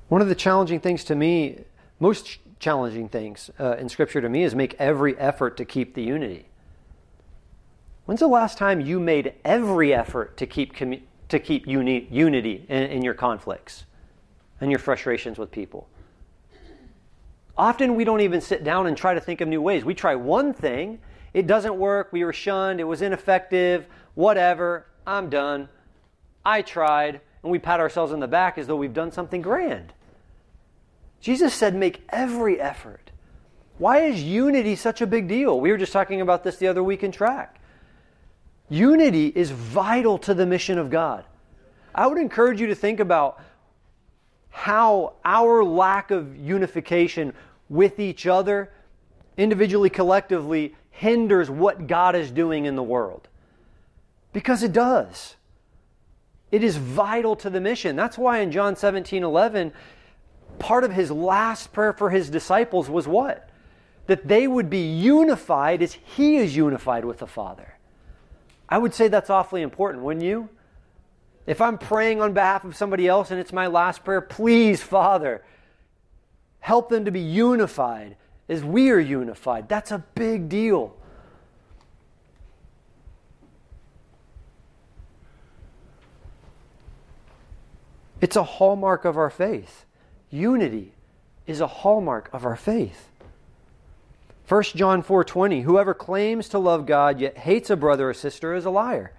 One 0.10 0.22
of 0.22 0.28
the 0.28 0.36
challenging 0.36 0.80
things 0.80 1.04
to 1.06 1.16
me, 1.16 1.60
most 2.00 2.40
challenging 2.60 3.10
things 3.10 3.52
uh, 3.60 3.78
in 3.78 3.90
Scripture 3.90 4.22
to 4.22 4.28
me, 4.28 4.44
is 4.44 4.56
make 4.56 4.76
every 4.80 5.18
effort 5.18 5.56
to 5.58 5.66
keep 5.66 5.94
the 5.94 6.02
unity. 6.02 6.48
When's 8.06 8.20
the 8.20 8.28
last 8.28 8.58
time 8.58 8.82
you 8.82 9.00
made 9.00 9.36
every 9.46 9.94
effort 9.94 10.36
to 10.38 10.48
keep, 10.48 10.76
commu- 10.76 11.04
to 11.30 11.40
keep 11.40 11.68
uni- 11.68 12.08
unity 12.10 12.66
in, 12.68 12.84
in 12.86 13.04
your 13.04 13.14
conflicts 13.14 13.86
and 14.60 14.72
your 14.72 14.80
frustrations 14.80 15.38
with 15.38 15.52
people? 15.52 15.88
Often 17.60 17.96
we 17.96 18.06
don't 18.06 18.22
even 18.22 18.40
sit 18.40 18.64
down 18.64 18.88
and 18.88 18.96
try 18.96 19.14
to 19.14 19.20
think 19.20 19.42
of 19.42 19.50
new 19.50 19.62
ways. 19.62 19.84
We 19.84 19.94
try 19.94 20.16
one 20.16 20.54
thing, 20.54 21.00
it 21.34 21.46
doesn't 21.46 21.76
work, 21.76 22.08
we 22.14 22.24
were 22.24 22.32
shunned, 22.32 22.80
it 22.80 22.86
was 22.86 23.02
ineffective, 23.02 23.86
whatever, 24.16 24.86
I'm 25.06 25.30
done. 25.30 25.68
I 26.46 26.62
tried, 26.62 27.20
and 27.44 27.52
we 27.52 27.60
pat 27.60 27.82
ourselves 27.82 28.14
on 28.14 28.22
the 28.22 28.30
back 28.30 28.58
as 28.58 28.68
though 28.68 28.78
we've 28.78 28.94
done 28.94 29.12
something 29.12 29.42
grand. 29.42 29.92
Jesus 31.20 31.54
said, 31.54 31.76
make 31.76 32.02
every 32.08 32.62
effort. 32.62 33.12
Why 33.78 34.04
is 34.04 34.24
unity 34.24 34.78
such 34.78 35.02
a 35.02 35.08
big 35.08 35.28
deal? 35.28 35.60
We 35.60 35.74
were 35.74 35.78
just 35.78 35.92
talking 35.92 36.22
about 36.22 36.46
this 36.46 36.56
the 36.56 36.68
other 36.68 36.82
week 36.82 37.04
in 37.04 37.12
track. 37.12 37.60
Unity 38.70 39.34
is 39.36 39.52
vital 39.52 40.18
to 40.20 40.34
the 40.34 40.46
mission 40.46 40.78
of 40.78 40.90
God. 40.90 41.26
I 41.94 42.08
would 42.08 42.20
encourage 42.20 42.62
you 42.62 42.68
to 42.68 42.76
think 42.76 43.02
about 43.02 43.42
how 44.50 45.14
our 45.24 45.64
lack 45.64 46.12
of 46.12 46.38
unification 46.38 47.34
with 47.70 48.00
each 48.00 48.26
other, 48.28 48.72
individually, 49.38 49.90
collectively, 49.90 50.76
hinders 50.90 51.50
what 51.50 51.88
God 51.88 52.16
is 52.16 52.32
doing 52.32 52.66
in 52.66 52.76
the 52.76 52.84
world. 52.84 53.28
Because 54.34 54.64
it 54.64 54.74
does. 54.74 55.36
It 56.52 56.64
is 56.64 56.78
vital 56.78 57.36
to 57.38 57.50
the 57.50 57.62
mission. 57.62 57.96
That's 57.96 58.18
why 58.18 58.40
in 58.40 58.52
John 58.52 58.76
17 58.76 59.24
11, 59.24 59.72
part 60.58 60.84
of 60.84 60.92
his 60.92 61.12
last 61.12 61.72
prayer 61.72 61.94
for 61.94 62.10
his 62.10 62.30
disciples 62.30 62.90
was 62.90 63.08
what? 63.08 63.50
That 64.08 64.28
they 64.28 64.48
would 64.48 64.70
be 64.70 64.82
unified 64.82 65.82
as 65.82 65.94
he 65.94 66.38
is 66.38 66.56
unified 66.56 67.06
with 67.06 67.20
the 67.20 67.28
Father. 67.28 67.76
I 68.68 68.78
would 68.78 68.94
say 68.94 69.08
that's 69.08 69.30
awfully 69.30 69.62
important, 69.62 70.04
wouldn't 70.04 70.26
you? 70.26 70.50
If 71.46 71.62
I'm 71.62 71.78
praying 71.78 72.22
on 72.22 72.34
behalf 72.34 72.64
of 72.64 72.76
somebody 72.76 73.08
else 73.08 73.32
and 73.32 73.40
it's 73.40 73.54
my 73.54 73.68
last 73.68 74.04
prayer, 74.04 74.22
please, 74.22 74.84
Father, 74.84 75.44
help 76.60 76.90
them 76.90 77.06
to 77.06 77.12
be 77.12 77.20
unified 77.20 78.16
as 78.48 78.64
we 78.64 78.90
are 78.90 79.00
unified. 79.00 79.70
That's 79.70 79.92
a 79.92 80.04
big 80.16 80.50
deal. 80.50 80.96
It's 88.22 88.36
a 88.36 88.44
hallmark 88.44 89.06
of 89.06 89.18
our 89.18 89.30
faith. 89.30 89.86
Unity 90.30 90.94
is 91.48 91.62
a 91.62 91.68
hallmark 91.68 92.30
of 92.34 92.46
our 92.46 92.56
faith. 92.56 93.10
1 94.48 94.64
John 94.76 95.02
4:20 95.04 95.62
Whoever 95.62 95.94
claims 95.94 96.50
to 96.50 96.60
love 96.60 96.86
God 96.86 97.20
yet 97.20 97.38
hates 97.38 97.70
a 97.70 97.78
brother 97.78 98.10
or 98.10 98.14
sister 98.14 98.54
is 98.54 98.66
a 98.66 98.70
liar. 98.70 99.14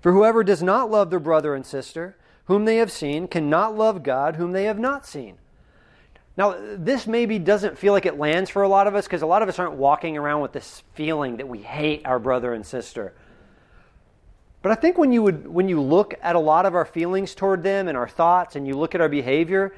For 0.00 0.12
whoever 0.12 0.42
does 0.42 0.62
not 0.62 0.90
love 0.90 1.10
their 1.10 1.20
brother 1.20 1.54
and 1.54 1.66
sister 1.66 2.16
whom 2.46 2.64
they 2.64 2.76
have 2.78 2.90
seen 2.90 3.28
cannot 3.28 3.76
love 3.76 4.02
God 4.02 4.36
whom 4.36 4.52
they 4.52 4.64
have 4.64 4.78
not 4.78 5.06
seen. 5.06 5.36
Now, 6.38 6.54
this 6.76 7.08
maybe 7.08 7.40
doesn't 7.40 7.76
feel 7.76 7.92
like 7.92 8.06
it 8.06 8.16
lands 8.16 8.48
for 8.48 8.62
a 8.62 8.68
lot 8.68 8.86
of 8.86 8.94
us 8.94 9.06
because 9.06 9.22
a 9.22 9.26
lot 9.26 9.42
of 9.42 9.48
us 9.48 9.58
aren't 9.58 9.74
walking 9.74 10.16
around 10.16 10.40
with 10.40 10.52
this 10.52 10.84
feeling 10.94 11.38
that 11.38 11.48
we 11.48 11.58
hate 11.58 12.06
our 12.06 12.20
brother 12.20 12.54
and 12.54 12.64
sister. 12.64 13.12
But 14.62 14.70
I 14.70 14.76
think 14.76 14.98
when 14.98 15.10
you 15.10 15.20
would 15.24 15.48
when 15.48 15.68
you 15.68 15.80
look 15.80 16.14
at 16.22 16.36
a 16.36 16.38
lot 16.38 16.64
of 16.64 16.76
our 16.76 16.84
feelings 16.84 17.34
toward 17.34 17.64
them 17.64 17.88
and 17.88 17.98
our 17.98 18.06
thoughts 18.06 18.54
and 18.54 18.68
you 18.68 18.76
look 18.76 18.94
at 18.94 19.00
our 19.00 19.08
behavior, 19.08 19.74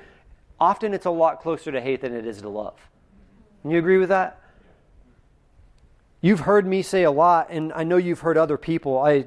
often 0.60 0.92
it's 0.92 1.06
a 1.06 1.10
lot 1.10 1.40
closer 1.40 1.72
to 1.72 1.80
hate 1.80 2.02
than 2.02 2.14
it 2.14 2.26
is 2.26 2.42
to 2.42 2.50
love. 2.50 2.78
You 3.64 3.78
agree 3.78 3.96
with 3.96 4.10
that? 4.10 4.38
You've 6.20 6.40
heard 6.40 6.66
me 6.66 6.82
say 6.82 7.04
a 7.04 7.10
lot, 7.10 7.48
and 7.48 7.72
I 7.72 7.84
know 7.84 7.96
you've 7.96 8.20
heard 8.20 8.36
other 8.36 8.58
people. 8.58 8.98
I, 8.98 9.24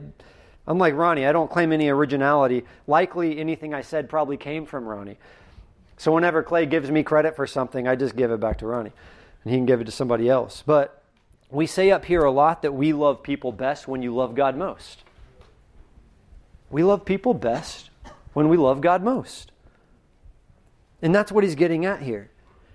I'm 0.67 0.78
like 0.78 0.93
Ronnie, 0.93 1.26
I 1.26 1.32
don't 1.32 1.50
claim 1.50 1.72
any 1.72 1.89
originality. 1.89 2.63
Likely 2.86 3.39
anything 3.39 3.74
I 3.74 3.82
said 3.82 4.08
probably 4.08 4.38
came 4.38 4.67
from 4.67 4.86
Ronnie. 4.86 5.17
So 5.97 6.12
whenever 6.12 6.43
Clay 6.43 6.65
gives 6.65 6.91
me 6.91 7.03
credit 7.03 7.36
for 7.36 7.47
something, 7.47 7.88
I 7.88 7.95
just 7.95 8.15
give 8.15 8.32
it 8.32 8.39
back 8.39 8.58
to 8.60 8.67
Ronnie, 8.67 8.91
and 9.43 9.51
he 9.51 9.58
can 9.58 9.65
give 9.65 9.82
it 9.82 9.86
to 9.86 9.91
somebody 9.91 10.29
else. 10.29 10.63
But 10.65 11.03
we 11.49 11.67
say 11.67 11.91
up 11.91 12.06
here 12.06 12.23
a 12.23 12.32
lot 12.32 12.62
that 12.63 12.73
we 12.73 12.93
love 12.93 13.23
people 13.23 13.51
best 13.51 13.88
when 13.88 14.01
you 14.01 14.13
love 14.13 14.36
God 14.36 14.58
most. 14.58 15.03
We 16.71 16.84
love 16.84 17.06
people 17.06 17.34
best 17.34 17.91
when 18.34 18.49
we 18.49 18.58
love 18.58 18.82
God 18.82 19.03
most. 19.03 19.51
And 21.01 21.13
that's 21.13 21.32
what 21.32 21.43
he's 21.43 21.56
getting 21.56 21.86
at 21.86 22.01
here. 22.01 22.32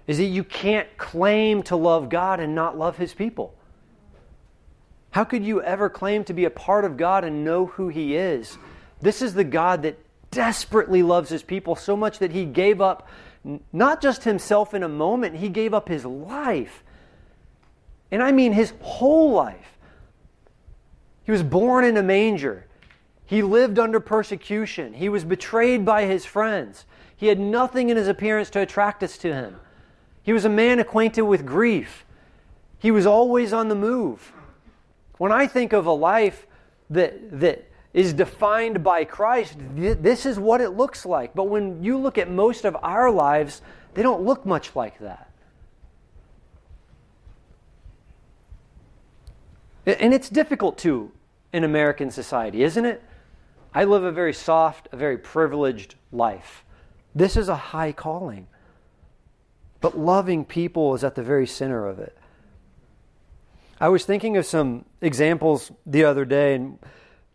Is 0.06 0.18
that 0.18 0.24
you 0.24 0.44
can't 0.44 0.96
claim 0.96 1.62
to 1.64 1.76
love 1.76 2.08
God 2.08 2.40
and 2.40 2.54
not 2.54 2.78
love 2.78 2.96
his 2.96 3.12
people. 3.12 3.54
How 5.10 5.24
could 5.24 5.44
you 5.44 5.60
ever 5.62 5.90
claim 5.90 6.22
to 6.24 6.32
be 6.32 6.44
a 6.44 6.50
part 6.50 6.84
of 6.84 6.96
God 6.96 7.24
and 7.24 7.44
know 7.44 7.66
who 7.66 7.88
he 7.88 8.14
is? 8.14 8.58
This 9.00 9.22
is 9.22 9.34
the 9.34 9.44
God 9.44 9.82
that 9.82 9.98
desperately 10.30 11.02
loves 11.02 11.30
his 11.30 11.42
people 11.42 11.74
so 11.76 11.96
much 11.96 12.18
that 12.18 12.32
he 12.32 12.44
gave 12.44 12.80
up 12.80 13.08
not 13.72 14.02
just 14.02 14.24
himself 14.24 14.74
in 14.74 14.82
a 14.82 14.88
moment, 14.88 15.36
he 15.36 15.48
gave 15.48 15.72
up 15.72 15.88
his 15.88 16.04
life. 16.04 16.82
And 18.10 18.22
I 18.22 18.32
mean 18.32 18.52
his 18.52 18.72
whole 18.80 19.32
life. 19.32 19.78
He 21.24 21.32
was 21.32 21.42
born 21.42 21.84
in 21.84 21.96
a 21.96 22.02
manger. 22.02 22.66
He 23.24 23.42
lived 23.42 23.78
under 23.78 24.00
persecution. 24.00 24.94
He 24.94 25.08
was 25.08 25.24
betrayed 25.24 25.84
by 25.84 26.04
his 26.04 26.24
friends. 26.24 26.86
He 27.16 27.26
had 27.26 27.38
nothing 27.38 27.90
in 27.90 27.96
his 27.96 28.08
appearance 28.08 28.48
to 28.50 28.60
attract 28.60 29.02
us 29.02 29.18
to 29.18 29.32
him. 29.32 29.56
He 30.22 30.32
was 30.32 30.44
a 30.44 30.50
man 30.50 30.78
acquainted 30.78 31.22
with 31.22 31.46
grief. 31.46 32.04
He 32.78 32.90
was 32.90 33.06
always 33.06 33.52
on 33.52 33.68
the 33.68 33.74
move. 33.74 34.32
When 35.18 35.32
I 35.32 35.46
think 35.46 35.72
of 35.72 35.84
a 35.84 35.92
life 35.92 36.46
that, 36.90 37.40
that 37.40 37.67
is 37.98 38.12
defined 38.12 38.84
by 38.84 39.04
Christ, 39.04 39.56
this 39.74 40.24
is 40.24 40.38
what 40.38 40.60
it 40.60 40.70
looks 40.70 41.04
like. 41.04 41.34
But 41.34 41.44
when 41.44 41.82
you 41.82 41.98
look 41.98 42.16
at 42.16 42.30
most 42.30 42.64
of 42.64 42.76
our 42.80 43.10
lives, 43.10 43.60
they 43.94 44.02
don't 44.02 44.22
look 44.22 44.46
much 44.46 44.76
like 44.76 45.00
that. 45.00 45.28
And 49.84 50.14
it's 50.14 50.28
difficult 50.28 50.78
to 50.78 51.10
in 51.52 51.64
American 51.64 52.12
society, 52.12 52.62
isn't 52.62 52.84
it? 52.84 53.02
I 53.74 53.82
live 53.82 54.04
a 54.04 54.12
very 54.12 54.32
soft, 54.32 54.88
a 54.92 54.96
very 54.96 55.18
privileged 55.18 55.96
life. 56.12 56.64
This 57.16 57.36
is 57.36 57.48
a 57.48 57.56
high 57.56 57.90
calling. 57.90 58.46
But 59.80 59.98
loving 59.98 60.44
people 60.44 60.94
is 60.94 61.02
at 61.02 61.16
the 61.16 61.22
very 61.24 61.48
center 61.48 61.86
of 61.86 61.98
it. 61.98 62.16
I 63.80 63.88
was 63.88 64.04
thinking 64.04 64.36
of 64.36 64.46
some 64.46 64.84
examples 65.00 65.72
the 65.86 66.04
other 66.04 66.24
day, 66.24 66.54
and 66.54 66.78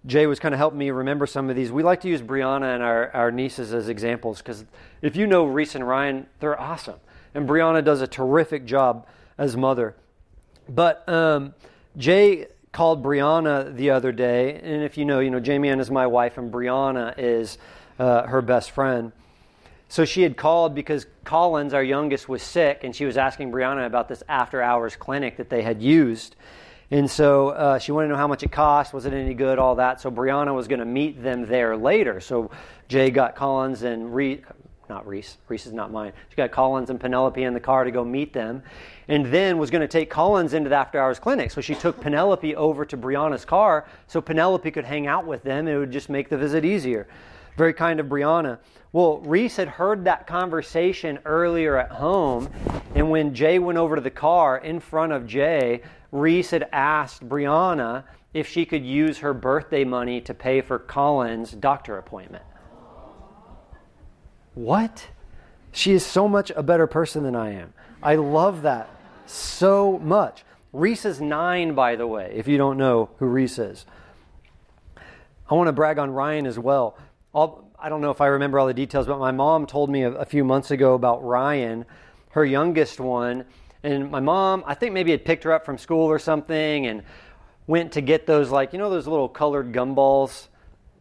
Jay 0.05 0.27
was 0.27 0.39
kind 0.39 0.53
of 0.53 0.59
helping 0.59 0.79
me 0.79 0.89
remember 0.89 1.25
some 1.25 1.49
of 1.49 1.55
these. 1.55 1.71
We 1.71 1.81
like 1.81 2.01
to 2.01 2.09
use 2.09 2.21
Brianna 2.21 2.73
and 2.75 2.83
our, 2.83 3.09
our 3.11 3.31
nieces 3.31 3.73
as 3.73 3.87
examples 3.87 4.39
because 4.39 4.65
if 5.01 5.15
you 5.15 5.27
know 5.27 5.45
Reese 5.45 5.75
and 5.75 5.87
Ryan, 5.87 6.27
they're 6.39 6.59
awesome. 6.59 6.99
And 7.33 7.47
Brianna 7.47 7.83
does 7.83 8.01
a 8.01 8.07
terrific 8.07 8.65
job 8.65 9.07
as 9.37 9.55
mother. 9.55 9.95
But 10.67 11.07
um, 11.07 11.53
Jay 11.97 12.47
called 12.71 13.03
Brianna 13.03 13.75
the 13.75 13.91
other 13.91 14.11
day, 14.11 14.55
and 14.55 14.83
if 14.83 14.97
you 14.97 15.05
know, 15.05 15.19
you 15.19 15.29
know, 15.29 15.39
Jamie 15.39 15.69
Ann 15.69 15.79
is 15.79 15.91
my 15.91 16.07
wife, 16.07 16.37
and 16.37 16.51
Brianna 16.51 17.13
is 17.17 17.57
uh, 17.99 18.23
her 18.23 18.41
best 18.41 18.71
friend. 18.71 19.11
So 19.89 20.05
she 20.05 20.23
had 20.23 20.37
called 20.37 20.73
because 20.73 21.05
Collins, 21.23 21.73
our 21.73 21.83
youngest, 21.83 22.27
was 22.27 22.41
sick, 22.41 22.83
and 22.83 22.95
she 22.95 23.05
was 23.05 23.15
asking 23.15 23.51
Brianna 23.51 23.85
about 23.85 24.09
this 24.09 24.23
after 24.27 24.61
hours 24.61 24.95
clinic 24.95 25.37
that 25.37 25.49
they 25.49 25.61
had 25.61 25.81
used. 25.81 26.35
And 26.91 27.09
so 27.09 27.49
uh, 27.49 27.79
she 27.79 27.91
wanted 27.91 28.07
to 28.07 28.13
know 28.13 28.19
how 28.19 28.27
much 28.27 28.43
it 28.43 28.51
cost, 28.51 28.93
was 28.93 29.05
it 29.05 29.13
any 29.13 29.33
good, 29.33 29.57
all 29.57 29.75
that. 29.75 29.99
So 29.99 30.11
Brianna 30.11 30.53
was 30.53 30.67
going 30.67 30.79
to 30.79 30.85
meet 30.85 31.21
them 31.23 31.47
there 31.47 31.75
later. 31.75 32.19
So 32.19 32.51
Jay 32.87 33.09
got 33.09 33.35
Collins 33.35 33.83
and 33.83 34.13
Re- 34.13 34.43
not 34.89 35.07
Reese. 35.07 35.37
Reese 35.47 35.65
is 35.65 35.73
not 35.73 35.91
mine. 35.91 36.13
She 36.29 36.35
got 36.35 36.51
Collins 36.51 36.89
and 36.89 36.99
Penelope 36.99 37.41
in 37.41 37.53
the 37.53 37.59
car 37.59 37.83
to 37.83 37.91
go 37.91 38.03
meet 38.03 38.33
them, 38.33 38.61
and 39.07 39.25
then 39.25 39.57
was 39.57 39.71
going 39.71 39.81
to 39.81 39.87
take 39.87 40.09
Collins 40.09 40.53
into 40.53 40.69
the 40.69 40.75
after 40.75 40.99
hours 40.99 41.19
clinic. 41.19 41.51
So 41.51 41.61
she 41.61 41.73
took 41.73 41.99
Penelope 41.99 42.55
over 42.55 42.85
to 42.85 42.97
Brianna's 42.97 43.45
car 43.45 43.87
so 44.07 44.21
Penelope 44.21 44.69
could 44.69 44.85
hang 44.85 45.07
out 45.07 45.25
with 45.25 45.43
them. 45.43 45.67
It 45.67 45.77
would 45.77 45.91
just 45.91 46.09
make 46.09 46.29
the 46.29 46.37
visit 46.37 46.65
easier. 46.65 47.07
Very 47.57 47.73
kind 47.73 47.99
of 47.99 48.07
Brianna. 48.07 48.59
Well, 48.91 49.19
Reese 49.19 49.57
had 49.57 49.67
heard 49.67 50.05
that 50.05 50.27
conversation 50.27 51.19
earlier 51.25 51.77
at 51.77 51.91
home, 51.91 52.49
and 52.95 53.09
when 53.09 53.33
Jay 53.33 53.59
went 53.59 53.77
over 53.77 53.95
to 53.95 54.01
the 54.01 54.09
car 54.09 54.57
in 54.57 54.79
front 54.79 55.11
of 55.11 55.27
Jay, 55.27 55.81
Reese 56.11 56.51
had 56.51 56.67
asked 56.71 57.27
Brianna 57.27 58.03
if 58.33 58.47
she 58.47 58.65
could 58.65 58.85
use 58.85 59.19
her 59.19 59.33
birthday 59.33 59.83
money 59.83 60.21
to 60.21 60.33
pay 60.33 60.61
for 60.61 60.79
Collins' 60.79 61.51
doctor 61.51 61.97
appointment. 61.97 62.43
What? 64.53 65.07
She 65.71 65.91
is 65.91 66.05
so 66.05 66.27
much 66.27 66.51
a 66.55 66.63
better 66.63 66.87
person 66.87 67.23
than 67.23 67.35
I 67.35 67.53
am. 67.53 67.73
I 68.01 68.15
love 68.15 68.61
that 68.63 68.89
so 69.25 69.99
much. 69.99 70.43
Reese 70.71 71.05
is 71.05 71.21
nine, 71.21 71.73
by 71.73 71.95
the 71.95 72.07
way, 72.07 72.31
if 72.35 72.47
you 72.47 72.57
don't 72.57 72.77
know 72.77 73.09
who 73.17 73.25
Reese 73.25 73.59
is. 73.59 73.85
I 75.49 75.55
want 75.55 75.67
to 75.67 75.73
brag 75.73 75.99
on 75.99 76.11
Ryan 76.11 76.45
as 76.47 76.57
well. 76.57 76.97
I'll, 77.33 77.69
I 77.79 77.89
do 77.89 77.95
not 77.95 78.01
know 78.01 78.11
if 78.11 78.21
I 78.21 78.27
remember 78.27 78.59
all 78.59 78.67
the 78.67 78.73
details, 78.73 79.07
but 79.07 79.19
my 79.19 79.31
mom 79.31 79.65
told 79.65 79.89
me 79.89 80.03
a, 80.03 80.11
a 80.11 80.25
few 80.25 80.43
months 80.43 80.71
ago 80.71 80.93
about 80.93 81.23
Ryan, 81.23 81.85
her 82.31 82.45
youngest 82.45 82.99
one. 82.99 83.45
And 83.83 84.11
my 84.11 84.19
mom, 84.19 84.63
I 84.65 84.75
think 84.75 84.93
maybe 84.93 85.11
had 85.11 85.25
picked 85.25 85.43
her 85.43 85.51
up 85.51 85.65
from 85.65 85.77
school 85.77 86.05
or 86.05 86.19
something 86.19 86.87
and 86.87 87.03
went 87.67 87.91
to 87.93 88.01
get 88.01 88.25
those, 88.25 88.49
like, 88.49 88.73
you 88.73 88.79
know, 88.79 88.89
those 88.89 89.07
little 89.07 89.29
colored 89.29 89.71
gumballs? 89.73 90.47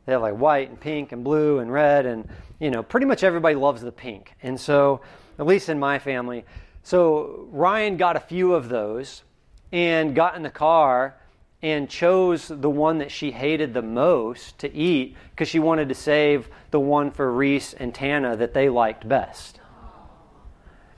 They 0.06 0.12
have 0.12 0.22
like 0.22 0.34
white 0.34 0.68
and 0.68 0.80
pink 0.80 1.12
and 1.12 1.22
blue 1.22 1.60
and 1.60 1.72
red. 1.72 2.06
And 2.06 2.28
you 2.62 2.70
know, 2.70 2.82
pretty 2.82 3.06
much 3.06 3.24
everybody 3.24 3.56
loves 3.56 3.82
the 3.82 3.90
pink. 3.90 4.34
And 4.40 4.58
so, 4.58 5.00
at 5.38 5.46
least 5.46 5.68
in 5.68 5.80
my 5.80 5.98
family, 5.98 6.44
so 6.84 7.48
Ryan 7.50 7.96
got 7.96 8.14
a 8.14 8.20
few 8.20 8.54
of 8.54 8.68
those 8.68 9.24
and 9.72 10.14
got 10.14 10.36
in 10.36 10.42
the 10.42 10.50
car 10.50 11.16
and 11.62 11.88
chose 11.88 12.48
the 12.48 12.70
one 12.70 12.98
that 12.98 13.10
she 13.10 13.30
hated 13.30 13.72
the 13.72 13.82
most 13.82 14.58
to 14.58 14.74
eat 14.74 15.16
because 15.30 15.48
she 15.48 15.60
wanted 15.60 15.88
to 15.88 15.94
save 15.94 16.48
the 16.72 16.80
one 16.80 17.10
for 17.10 17.32
Reese 17.32 17.72
and 17.72 17.94
Tana 17.94 18.36
that 18.36 18.52
they 18.52 18.68
liked 18.68 19.08
best. 19.08 19.60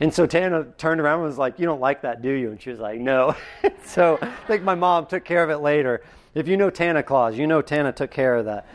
And 0.00 0.12
so 0.12 0.26
Tana 0.26 0.64
turned 0.78 1.00
around 1.00 1.20
and 1.20 1.28
was 1.28 1.38
like, 1.38 1.58
You 1.58 1.66
don't 1.66 1.80
like 1.80 2.02
that, 2.02 2.22
do 2.22 2.30
you? 2.30 2.50
And 2.50 2.60
she 2.60 2.70
was 2.70 2.80
like, 2.80 2.98
No. 2.98 3.36
so 3.84 4.18
I 4.20 4.30
think 4.46 4.62
my 4.62 4.74
mom 4.74 5.06
took 5.06 5.24
care 5.24 5.44
of 5.44 5.50
it 5.50 5.58
later. 5.58 6.02
If 6.34 6.48
you 6.48 6.56
know 6.56 6.70
Tana 6.70 7.02
Claus, 7.02 7.38
you 7.38 7.46
know 7.46 7.62
Tana 7.62 7.92
took 7.92 8.10
care 8.10 8.36
of 8.36 8.46
that. 8.46 8.66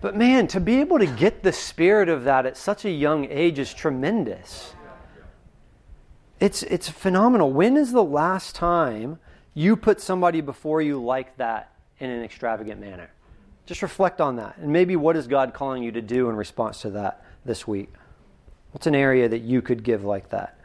But 0.00 0.14
man, 0.14 0.46
to 0.48 0.60
be 0.60 0.80
able 0.80 0.98
to 0.98 1.06
get 1.06 1.42
the 1.42 1.52
spirit 1.52 2.08
of 2.08 2.24
that 2.24 2.46
at 2.46 2.56
such 2.56 2.84
a 2.84 2.90
young 2.90 3.24
age 3.30 3.58
is 3.58 3.72
tremendous. 3.72 4.74
It's, 6.38 6.62
it's 6.64 6.88
phenomenal. 6.88 7.50
When 7.50 7.76
is 7.76 7.92
the 7.92 8.04
last 8.04 8.54
time 8.54 9.18
you 9.56 9.74
put 9.74 10.00
somebody 10.00 10.42
before 10.42 10.82
you 10.82 11.02
like 11.02 11.36
that 11.38 11.72
in 11.98 12.10
an 12.10 12.22
extravagant 12.22 12.78
manner? 12.78 13.10
Just 13.64 13.80
reflect 13.80 14.20
on 14.20 14.36
that. 14.36 14.58
And 14.58 14.70
maybe 14.70 14.94
what 14.94 15.16
is 15.16 15.26
God 15.26 15.54
calling 15.54 15.82
you 15.82 15.90
to 15.92 16.02
do 16.02 16.28
in 16.28 16.36
response 16.36 16.82
to 16.82 16.90
that 16.90 17.24
this 17.44 17.66
week? 17.66 17.88
What's 18.72 18.86
an 18.86 18.94
area 18.94 19.28
that 19.28 19.40
you 19.40 19.62
could 19.62 19.82
give 19.82 20.04
like 20.04 20.28
that? 20.28 20.58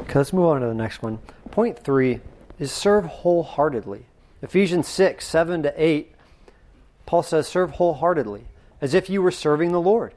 Okay, 0.00 0.18
let's 0.18 0.32
move 0.32 0.46
on 0.46 0.62
to 0.62 0.66
the 0.66 0.74
next 0.74 1.02
one. 1.02 1.18
Point 1.50 1.78
three 1.78 2.20
is 2.58 2.72
serve 2.72 3.04
wholeheartedly. 3.04 4.06
Ephesians 4.40 4.88
6, 4.88 5.26
7 5.26 5.62
to 5.64 5.74
8, 5.76 6.14
Paul 7.04 7.22
says, 7.22 7.46
Serve 7.46 7.72
wholeheartedly, 7.72 8.44
as 8.80 8.94
if 8.94 9.10
you 9.10 9.20
were 9.20 9.30
serving 9.30 9.72
the 9.72 9.80
Lord, 9.80 10.14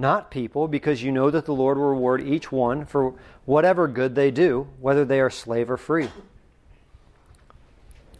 not 0.00 0.30
people, 0.30 0.66
because 0.66 1.02
you 1.02 1.12
know 1.12 1.30
that 1.30 1.44
the 1.44 1.54
Lord 1.54 1.78
will 1.78 1.90
reward 1.90 2.22
each 2.22 2.50
one 2.50 2.84
for 2.84 3.14
whatever 3.44 3.86
good 3.86 4.14
they 4.14 4.30
do, 4.30 4.66
whether 4.80 5.04
they 5.04 5.20
are 5.20 5.30
slave 5.30 5.70
or 5.70 5.76
free. 5.76 6.08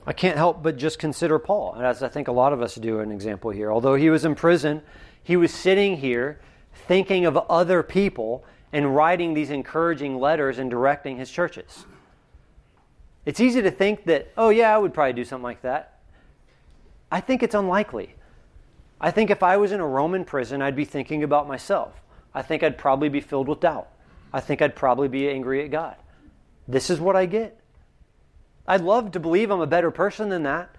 I 0.07 0.13
can't 0.13 0.37
help 0.37 0.63
but 0.63 0.77
just 0.77 0.99
consider 0.99 1.39
Paul, 1.39 1.75
and 1.75 1.85
as 1.85 2.03
I 2.03 2.09
think 2.09 2.29
a 2.29 2.33
lot 2.33 2.53
of 2.53 2.63
us 2.63 2.75
do, 2.75 3.01
an 3.01 3.11
example 3.11 3.51
here. 3.51 3.73
Although 3.73 3.95
he 3.95 4.11
was 4.11 4.25
in 4.25 4.35
prison, 4.35 4.83
he 5.23 5.37
was 5.37 5.53
sitting 5.53 5.97
here 5.97 6.41
thinking 6.87 7.25
of 7.27 7.37
other 7.37 7.83
people 7.83 8.45
and 8.73 8.95
writing 8.95 9.35
these 9.35 9.51
encouraging 9.51 10.19
letters 10.19 10.59
and 10.59 10.71
directing 10.71 11.17
his 11.17 11.31
churches. 11.31 11.85
It's 13.27 13.41
easy 13.41 13.61
to 13.63 13.71
think 13.71 14.05
that, 14.05 14.33
oh, 14.37 14.49
yeah, 14.49 14.75
I 14.75 14.79
would 14.79 14.95
probably 14.95 15.13
do 15.13 15.25
something 15.25 15.45
like 15.45 15.63
that. 15.63 15.99
I 17.13 17.21
think 17.21 17.43
it's 17.43 17.55
unlikely. 17.55 18.15
I 19.01 19.11
think 19.11 19.31
if 19.31 19.43
I 19.43 19.57
was 19.57 19.73
in 19.73 19.81
a 19.81 19.87
Roman 19.87 20.25
prison, 20.25 20.61
I'd 20.61 20.77
be 20.77 20.85
thinking 20.85 21.23
about 21.23 21.49
myself. 21.49 22.03
I 22.35 22.43
think 22.43 22.63
I'd 22.63 22.79
probably 22.79 23.09
be 23.09 23.21
filled 23.21 23.49
with 23.49 23.61
doubt. 23.61 23.89
I 24.33 24.41
think 24.41 24.63
I'd 24.63 24.77
probably 24.77 25.09
be 25.09 25.29
angry 25.29 25.65
at 25.65 25.71
God. 25.71 25.97
This 26.69 26.91
is 26.91 27.01
what 27.01 27.17
I 27.17 27.27
get. 27.27 27.59
I'd 28.69 28.83
love 28.83 29.13
to 29.13 29.21
believe 29.21 29.51
I'm 29.51 29.61
a 29.61 29.67
better 29.67 29.91
person 29.91 30.29
than 30.29 30.45
that, 30.45 30.71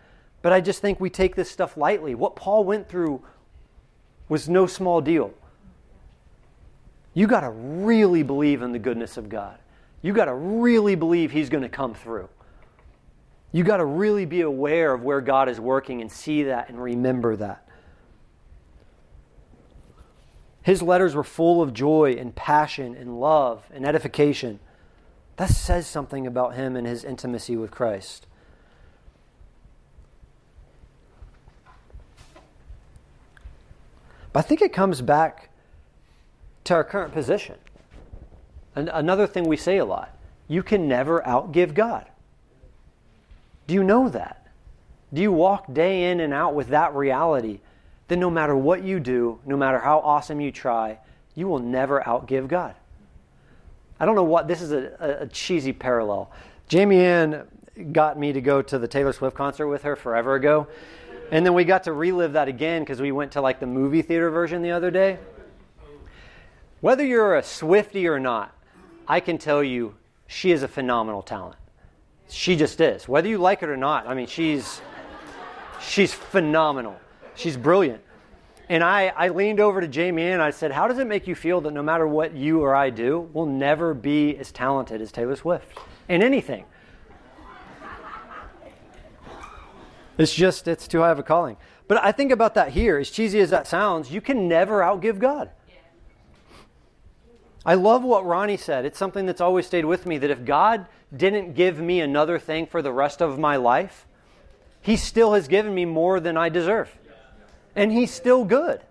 but 0.42 0.54
I 0.54 0.62
just 0.62 0.82
think 0.82 1.00
we 1.00 1.10
take 1.10 1.36
this 1.36 1.52
stuff 1.52 1.76
lightly. 1.76 2.16
What 2.16 2.36
Paul 2.36 2.64
went 2.64 2.88
through 2.88 3.22
was 4.30 4.48
no 4.48 4.68
small 4.68 5.02
deal. 5.02 5.34
You 7.14 7.28
got 7.28 7.42
to 7.42 7.50
really 7.50 8.24
believe 8.24 8.62
in 8.62 8.72
the 8.72 8.80
goodness 8.80 9.18
of 9.18 9.28
God 9.28 9.58
you 10.02 10.14
got 10.14 10.26
to 10.26 10.34
really 10.34 10.96
believe 10.96 11.32
He's 11.32 11.50
going 11.50 11.64
to 11.64 11.70
come 11.70 11.94
through. 11.94 12.30
You 13.52 13.64
got 13.64 13.78
to 13.78 13.86
really 13.86 14.26
be 14.26 14.42
aware 14.42 14.94
of 14.94 15.04
where 15.04 15.22
God 15.22 15.50
is 15.50 15.60
working 15.60 16.02
and 16.02 16.12
see 16.12 16.44
that 16.44 16.70
and 16.70 16.82
remember 16.82 17.36
that. 17.36 17.68
His 20.64 20.82
letters 20.82 21.16
were 21.16 21.24
full 21.24 21.62
of 21.62 21.74
joy 21.74 22.16
and 22.18 22.36
passion 22.36 22.96
and 22.96 23.20
love 23.20 23.64
and 23.74 23.86
edification. 23.86 24.60
That 25.38 25.50
says 25.50 25.88
something 25.88 26.28
about 26.28 26.56
him 26.56 26.76
and 26.76 26.86
his 26.86 27.04
intimacy 27.04 27.56
with 27.56 27.72
Christ. 27.72 28.28
But 34.34 34.40
I 34.40 34.48
think 34.48 34.62
it 34.62 34.72
comes 34.72 35.02
back 35.02 35.50
to 36.66 36.76
our 36.76 36.84
current 36.84 37.12
position. 37.12 37.56
Another 38.76 39.28
thing 39.28 39.46
we 39.46 39.58
say 39.58 39.78
a 39.78 39.86
lot 39.86 40.18
you 40.48 40.64
can 40.64 40.88
never 40.88 41.22
outgive 41.22 41.74
God. 41.74 42.06
Do 43.68 43.74
you 43.74 43.84
know 43.84 44.10
that? 44.10 44.48
Do 45.14 45.22
you 45.22 45.32
walk 45.32 45.74
day 45.74 46.12
in 46.12 46.20
and 46.20 46.34
out 46.34 46.54
with 46.54 46.68
that 46.68 46.94
reality 46.94 47.60
that 48.12 48.18
no 48.18 48.30
matter 48.30 48.58
what 48.58 48.84
you 48.84 49.00
do, 49.00 49.40
no 49.46 49.56
matter 49.56 49.80
how 49.80 50.00
awesome 50.00 50.42
you 50.42 50.52
try, 50.52 51.00
you 51.34 51.48
will 51.48 51.60
never 51.60 52.02
outgive 52.02 52.50
God? 52.50 52.76
I 54.02 54.06
don't 54.06 54.16
know 54.16 54.26
what, 54.26 54.50
this 54.50 54.62
is 54.62 54.74
a, 54.74 55.18
a 55.22 55.28
cheesy 55.28 55.72
parallel. 55.72 56.30
Jamie 56.68 57.00
Ann 57.00 57.48
got 57.94 58.20
me 58.20 58.34
to 58.34 58.42
go 58.42 58.62
to 58.64 58.78
the 58.78 58.86
Taylor 58.86 59.14
Swift 59.14 59.38
concert 59.38 59.70
with 59.70 59.84
her 59.84 59.96
forever 59.96 60.36
ago. 60.36 60.68
And 61.32 61.46
then 61.46 61.54
we 61.54 61.64
got 61.64 61.86
to 61.86 61.94
relive 61.94 62.34
that 62.34 62.50
again 62.50 62.82
because 62.82 63.00
we 63.00 63.14
went 63.14 63.32
to 63.32 63.40
like 63.40 63.62
the 63.62 63.66
movie 63.66 64.02
theater 64.02 64.30
version 64.30 64.62
the 64.62 64.72
other 64.72 64.92
day. 64.92 65.18
Whether 66.82 67.06
you're 67.06 67.38
a 67.38 67.42
Swiftie 67.42 68.10
or 68.10 68.20
not, 68.20 68.54
I 69.08 69.22
can 69.22 69.38
tell 69.38 69.64
you 69.64 69.96
she 70.28 70.52
is 70.52 70.64
a 70.64 70.68
phenomenal 70.68 71.22
talent. 71.22 71.56
She 72.28 72.58
just 72.58 72.82
is. 72.82 73.08
Whether 73.08 73.30
you 73.30 73.38
like 73.38 73.64
it 73.64 73.70
or 73.70 73.78
not, 73.78 74.06
I 74.06 74.16
mean, 74.16 74.28
she's, 74.28 74.82
she's 75.80 76.14
phenomenal. 76.14 77.00
She's 77.36 77.58
brilliant. 77.58 78.02
And 78.70 78.84
I, 78.84 79.08
I 79.18 79.28
leaned 79.28 79.60
over 79.60 79.82
to 79.82 79.88
Jamie 79.88 80.28
and 80.28 80.42
I 80.42 80.52
said, 80.52 80.72
How 80.72 80.88
does 80.88 80.98
it 80.98 81.06
make 81.06 81.28
you 81.28 81.36
feel 81.36 81.60
that 81.62 81.72
no 81.72 81.84
matter 81.84 82.08
what 82.08 82.34
you 82.34 82.62
or 82.62 82.74
I 82.74 82.90
do, 82.90 83.30
we'll 83.34 83.46
never 83.46 83.94
be 83.94 84.38
as 84.38 84.52
talented 84.52 85.02
as 85.02 85.12
Taylor 85.12 85.36
Swift 85.36 85.78
in 86.08 86.24
anything? 86.24 86.66
It's 90.18 90.34
just, 90.34 90.68
it's 90.68 90.88
too 90.88 91.00
high 91.00 91.10
of 91.10 91.20
a 91.20 91.24
calling. 91.24 91.58
But 91.88 92.04
I 92.04 92.12
think 92.12 92.32
about 92.32 92.54
that 92.54 92.70
here, 92.70 92.98
as 92.98 93.10
cheesy 93.10 93.40
as 93.42 93.50
that 93.50 93.68
sounds, 93.68 94.12
you 94.12 94.22
can 94.22 94.48
never 94.48 94.80
outgive 94.80 95.20
God. 95.20 95.50
I 97.66 97.74
love 97.74 98.04
what 98.04 98.26
Ronnie 98.26 98.58
said. 98.58 98.86
It's 98.86 98.98
something 98.98 99.26
that's 99.26 99.42
always 99.42 99.68
stayed 99.68 99.86
with 99.86 100.06
me 100.06 100.18
that 100.18 100.30
if 100.30 100.46
God 100.46 100.88
didn't 101.16 101.54
give 101.54 101.80
me 101.80 102.00
another 102.00 102.40
thing 102.40 102.66
for 102.66 102.82
the 102.82 102.92
rest 102.92 103.22
of 103.22 103.38
my 103.38 103.58
life, 103.58 104.08
He 104.82 104.96
still 104.96 105.34
has 105.34 105.48
given 105.48 105.76
me 105.76 105.86
more 105.86 106.20
than 106.20 106.38
I 106.38 106.50
deserve. 106.50 106.98
And 107.76 107.92
He's 107.92 108.12
still 108.12 108.44
good. 108.44 108.82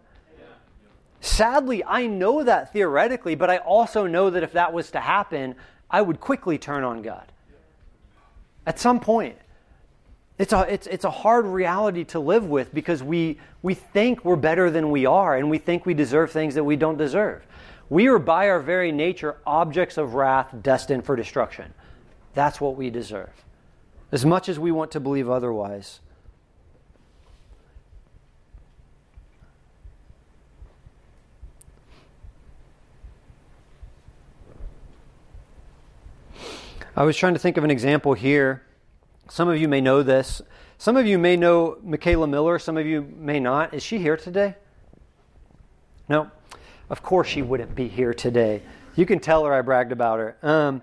Sadly, 1.20 1.84
I 1.84 2.06
know 2.06 2.44
that 2.44 2.72
theoretically, 2.72 3.34
but 3.34 3.50
I 3.50 3.58
also 3.58 4.06
know 4.06 4.30
that 4.30 4.42
if 4.42 4.52
that 4.52 4.72
was 4.72 4.90
to 4.92 5.00
happen, 5.00 5.54
I 5.90 6.00
would 6.00 6.18
quickly 6.18 6.56
turn 6.56 6.82
on 6.82 7.02
God. 7.02 7.30
At 8.66 8.78
some 8.78 9.00
point. 9.00 9.36
It's 10.38 10.54
a, 10.54 10.60
it's, 10.72 10.86
it's 10.86 11.04
a 11.04 11.10
hard 11.10 11.44
reality 11.44 12.04
to 12.04 12.18
live 12.18 12.46
with 12.46 12.72
because 12.72 13.02
we, 13.02 13.38
we 13.60 13.74
think 13.74 14.24
we're 14.24 14.36
better 14.36 14.70
than 14.70 14.90
we 14.90 15.04
are 15.04 15.36
and 15.36 15.50
we 15.50 15.58
think 15.58 15.84
we 15.84 15.92
deserve 15.92 16.30
things 16.30 16.54
that 16.54 16.64
we 16.64 16.76
don't 16.76 16.96
deserve. 16.96 17.46
We 17.90 18.06
are 18.06 18.18
by 18.18 18.48
our 18.48 18.60
very 18.60 18.90
nature 18.90 19.36
objects 19.46 19.98
of 19.98 20.14
wrath 20.14 20.48
destined 20.62 21.04
for 21.04 21.14
destruction. 21.14 21.74
That's 22.32 22.58
what 22.58 22.76
we 22.76 22.88
deserve. 22.88 23.28
As 24.12 24.24
much 24.24 24.48
as 24.48 24.58
we 24.58 24.72
want 24.72 24.92
to 24.92 25.00
believe 25.00 25.28
otherwise. 25.28 26.00
I 37.00 37.02
was 37.02 37.16
trying 37.16 37.32
to 37.32 37.40
think 37.40 37.56
of 37.56 37.64
an 37.64 37.70
example 37.70 38.12
here. 38.12 38.62
Some 39.30 39.48
of 39.48 39.58
you 39.58 39.68
may 39.68 39.80
know 39.80 40.02
this. 40.02 40.42
Some 40.76 40.98
of 40.98 41.06
you 41.06 41.18
may 41.18 41.34
know 41.34 41.78
Michaela 41.82 42.26
Miller. 42.26 42.58
Some 42.58 42.76
of 42.76 42.84
you 42.84 43.00
may 43.16 43.40
not. 43.40 43.72
Is 43.72 43.82
she 43.82 43.96
here 43.96 44.18
today? 44.18 44.54
No. 46.10 46.30
Of 46.90 47.02
course 47.02 47.26
she 47.26 47.40
wouldn't 47.40 47.74
be 47.74 47.88
here 47.88 48.12
today. 48.12 48.60
You 48.96 49.06
can 49.06 49.18
tell 49.18 49.46
her 49.46 49.54
I 49.54 49.62
bragged 49.62 49.92
about 49.92 50.18
her. 50.18 50.36
Um, 50.42 50.82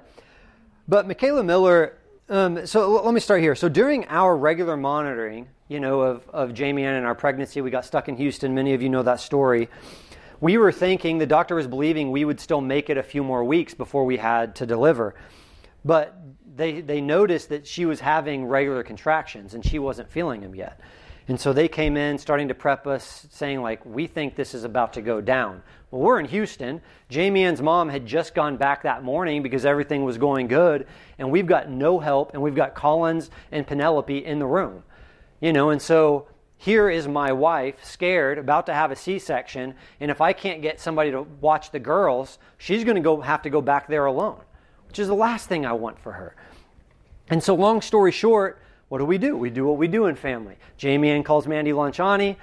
but 0.88 1.08
Michaela 1.08 1.44
Miller, 1.44 1.96
um, 2.30 2.66
so 2.66 2.98
l- 2.98 3.06
let 3.06 3.14
me 3.14 3.20
start 3.20 3.42
here. 3.42 3.54
So 3.54 3.70
during 3.70 4.08
our 4.08 4.36
regular 4.36 4.76
monitoring, 4.76 5.48
you 5.68 5.80
know, 5.80 6.02
of, 6.02 6.28
of 6.30 6.52
Jamie 6.52 6.84
Ann 6.84 6.96
and 6.96 7.06
our 7.06 7.14
pregnancy, 7.14 7.62
we 7.62 7.70
got 7.70 7.86
stuck 7.86 8.10
in 8.10 8.18
Houston. 8.18 8.56
Many 8.56 8.74
of 8.74 8.82
you 8.82 8.90
know 8.90 9.04
that 9.04 9.20
story. 9.20 9.70
We 10.42 10.58
were 10.58 10.72
thinking, 10.72 11.20
the 11.20 11.28
doctor 11.28 11.54
was 11.54 11.68
believing 11.68 12.10
we 12.10 12.26
would 12.26 12.40
still 12.40 12.62
make 12.62 12.90
it 12.90 12.98
a 12.98 13.04
few 13.04 13.24
more 13.24 13.44
weeks 13.44 13.76
before 13.76 14.04
we 14.04 14.18
had 14.18 14.56
to 14.56 14.66
deliver. 14.66 15.14
But 15.88 16.20
they, 16.56 16.82
they 16.82 17.00
noticed 17.00 17.50
that 17.50 17.66
she 17.66 17.86
was 17.86 18.02
having 18.02 18.46
regular 18.46 18.84
contractions 18.84 19.54
and 19.54 19.66
she 19.66 19.80
wasn't 19.80 20.10
feeling 20.10 20.42
them 20.42 20.54
yet. 20.54 20.82
And 21.30 21.40
so 21.40 21.54
they 21.54 21.68
came 21.68 21.98
in 21.98 22.18
starting 22.18 22.50
to 22.50 22.54
prep 22.54 22.88
us, 22.88 23.26
saying, 23.30 23.62
like, 23.62 23.86
we 23.86 24.08
think 24.08 24.36
this 24.36 24.54
is 24.54 24.64
about 24.64 24.94
to 24.94 25.02
go 25.02 25.22
down. 25.22 25.62
Well, 25.92 26.02
we're 26.02 26.20
in 26.20 26.26
Houston. 26.26 26.82
Jamie 27.10 27.44
Ann's 27.44 27.62
mom 27.62 27.90
had 27.90 28.06
just 28.06 28.36
gone 28.36 28.58
back 28.58 28.84
that 28.84 29.04
morning 29.04 29.44
because 29.44 29.66
everything 29.66 30.04
was 30.04 30.18
going 30.18 30.48
good. 30.48 30.88
And 31.18 31.32
we've 31.32 31.48
got 31.48 31.70
no 31.70 32.00
help, 32.00 32.34
and 32.34 32.42
we've 32.42 32.56
got 32.56 32.76
Collins 32.76 33.30
and 33.52 33.66
Penelope 33.66 34.26
in 34.26 34.40
the 34.40 34.46
room. 34.46 34.84
You 35.42 35.54
know, 35.54 35.70
and 35.70 35.82
so 35.82 36.28
here 36.58 36.90
is 36.90 37.08
my 37.08 37.32
wife, 37.32 37.84
scared, 37.84 38.38
about 38.38 38.66
to 38.66 38.74
have 38.74 38.92
a 38.92 38.96
C 38.96 39.20
section. 39.20 39.76
And 40.00 40.10
if 40.10 40.22
I 40.22 40.34
can't 40.34 40.62
get 40.62 40.80
somebody 40.80 41.12
to 41.12 41.22
watch 41.22 41.72
the 41.72 41.80
girls, 41.80 42.40
she's 42.58 42.84
going 42.84 42.96
to 42.96 43.02
go 43.02 43.22
have 43.22 43.44
to 43.44 43.50
go 43.50 43.62
back 43.62 43.88
there 43.88 44.06
alone, 44.06 44.42
which 44.88 45.00
is 45.00 45.08
the 45.08 45.16
last 45.16 45.48
thing 45.48 45.66
I 45.66 45.74
want 45.74 46.00
for 46.00 46.14
her. 46.14 46.36
And 47.30 47.44
so, 47.44 47.56
long 47.56 47.82
story 47.82 48.12
short, 48.12 48.60
what 48.90 49.00
do 49.00 49.06
we 49.06 49.18
do? 49.18 49.36
We 49.36 49.50
do 49.50 49.66
what 49.66 49.78
we 49.78 49.88
do 49.88 50.06
in 50.06 50.16
family. 50.16 50.56
Jamie 50.78 51.10
Ann 51.10 51.24
calls 51.24 51.48
Mandy 51.48 51.72
Lanciani. 51.72 52.38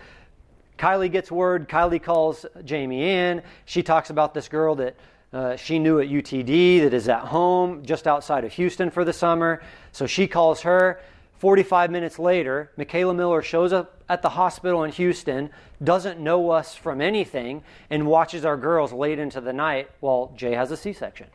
Kylie 0.79 1.11
gets 1.11 1.31
word. 1.31 1.69
Kylie 1.69 2.03
calls 2.03 2.45
Jamie 2.65 3.03
Ann. 3.03 3.43
She 3.65 3.83
talks 3.83 4.11
about 4.11 4.35
this 4.35 4.49
girl 4.49 4.75
that 4.75 4.97
uh, 5.33 5.57
she 5.57 5.79
knew 5.79 6.01
at 6.01 6.09
UTD 6.09 6.83
that 6.83 6.93
is 6.93 7.09
at 7.09 7.21
home 7.21 7.85
just 7.85 8.07
outside 8.07 8.45
of 8.45 8.53
Houston 8.53 8.91
for 8.91 9.05
the 9.05 9.13
summer. 9.13 9.63
So 9.93 10.07
she 10.07 10.27
calls 10.27 10.61
her. 10.63 11.01
45 11.39 11.91
minutes 11.91 12.19
later, 12.19 12.71
Michaela 12.77 13.15
Miller 13.15 13.43
shows 13.43 13.73
up 13.73 14.03
at 14.09 14.23
the 14.23 14.31
hospital 14.31 14.85
in 14.85 14.93
Houston, 14.93 15.51
doesn't 15.83 16.21
know 16.21 16.51
us 16.51 16.75
from 16.75 17.01
anything, 17.01 17.63
and 17.91 18.07
watches 18.07 18.45
our 18.45 18.57
girls 18.57 18.93
late 18.93 19.19
into 19.19 19.41
the 19.41 19.53
night 19.53 19.91
while 20.01 20.33
Jay 20.37 20.53
has 20.53 20.71
a 20.71 20.77
C 20.77 20.93
section. 20.93 21.27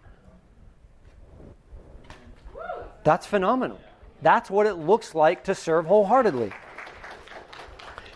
That's 3.04 3.26
phenomenal. 3.26 3.80
That's 4.22 4.50
what 4.50 4.66
it 4.66 4.76
looks 4.76 5.16
like 5.16 5.46
to 5.46 5.56
serve 5.56 5.86
wholeheartedly. 5.86 6.52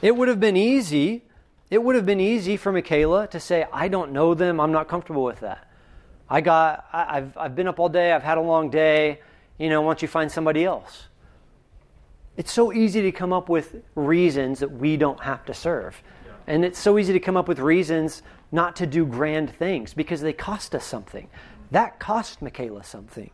It 0.01 0.15
would 0.15 0.27
have 0.27 0.39
been 0.39 0.57
easy. 0.57 1.23
It 1.69 1.81
would 1.81 1.95
have 1.95 2.05
been 2.05 2.19
easy 2.19 2.57
for 2.57 2.71
Michaela 2.71 3.27
to 3.27 3.39
say, 3.39 3.65
I 3.71 3.87
don't 3.87 4.11
know 4.11 4.33
them. 4.33 4.59
I'm 4.59 4.71
not 4.71 4.87
comfortable 4.87 5.23
with 5.23 5.39
that. 5.39 5.69
I 6.29 6.41
got, 6.41 6.85
I, 6.91 7.15
have 7.15 7.37
I've 7.37 7.55
been 7.55 7.67
up 7.67 7.79
all 7.79 7.89
day. 7.89 8.11
I've 8.11 8.23
had 8.23 8.37
a 8.37 8.41
long 8.41 8.69
day. 8.69 9.21
You 9.57 9.69
know, 9.69 9.81
why 9.81 9.89
don't 9.89 10.01
you 10.01 10.07
find 10.07 10.31
somebody 10.31 10.65
else? 10.65 11.07
It's 12.35 12.51
so 12.51 12.73
easy 12.73 13.01
to 13.03 13.11
come 13.11 13.31
up 13.31 13.47
with 13.47 13.75
reasons 13.95 14.59
that 14.59 14.71
we 14.71 14.97
don't 14.97 15.21
have 15.21 15.45
to 15.45 15.53
serve. 15.53 16.01
And 16.47 16.65
it's 16.65 16.79
so 16.79 16.97
easy 16.97 17.13
to 17.13 17.19
come 17.19 17.37
up 17.37 17.47
with 17.47 17.59
reasons 17.59 18.23
not 18.51 18.75
to 18.77 18.87
do 18.87 19.05
grand 19.05 19.55
things 19.55 19.93
because 19.93 20.21
they 20.21 20.33
cost 20.33 20.75
us 20.75 20.85
something. 20.85 21.29
That 21.71 21.99
cost 21.99 22.41
Michaela 22.41 22.83
something. 22.83 23.31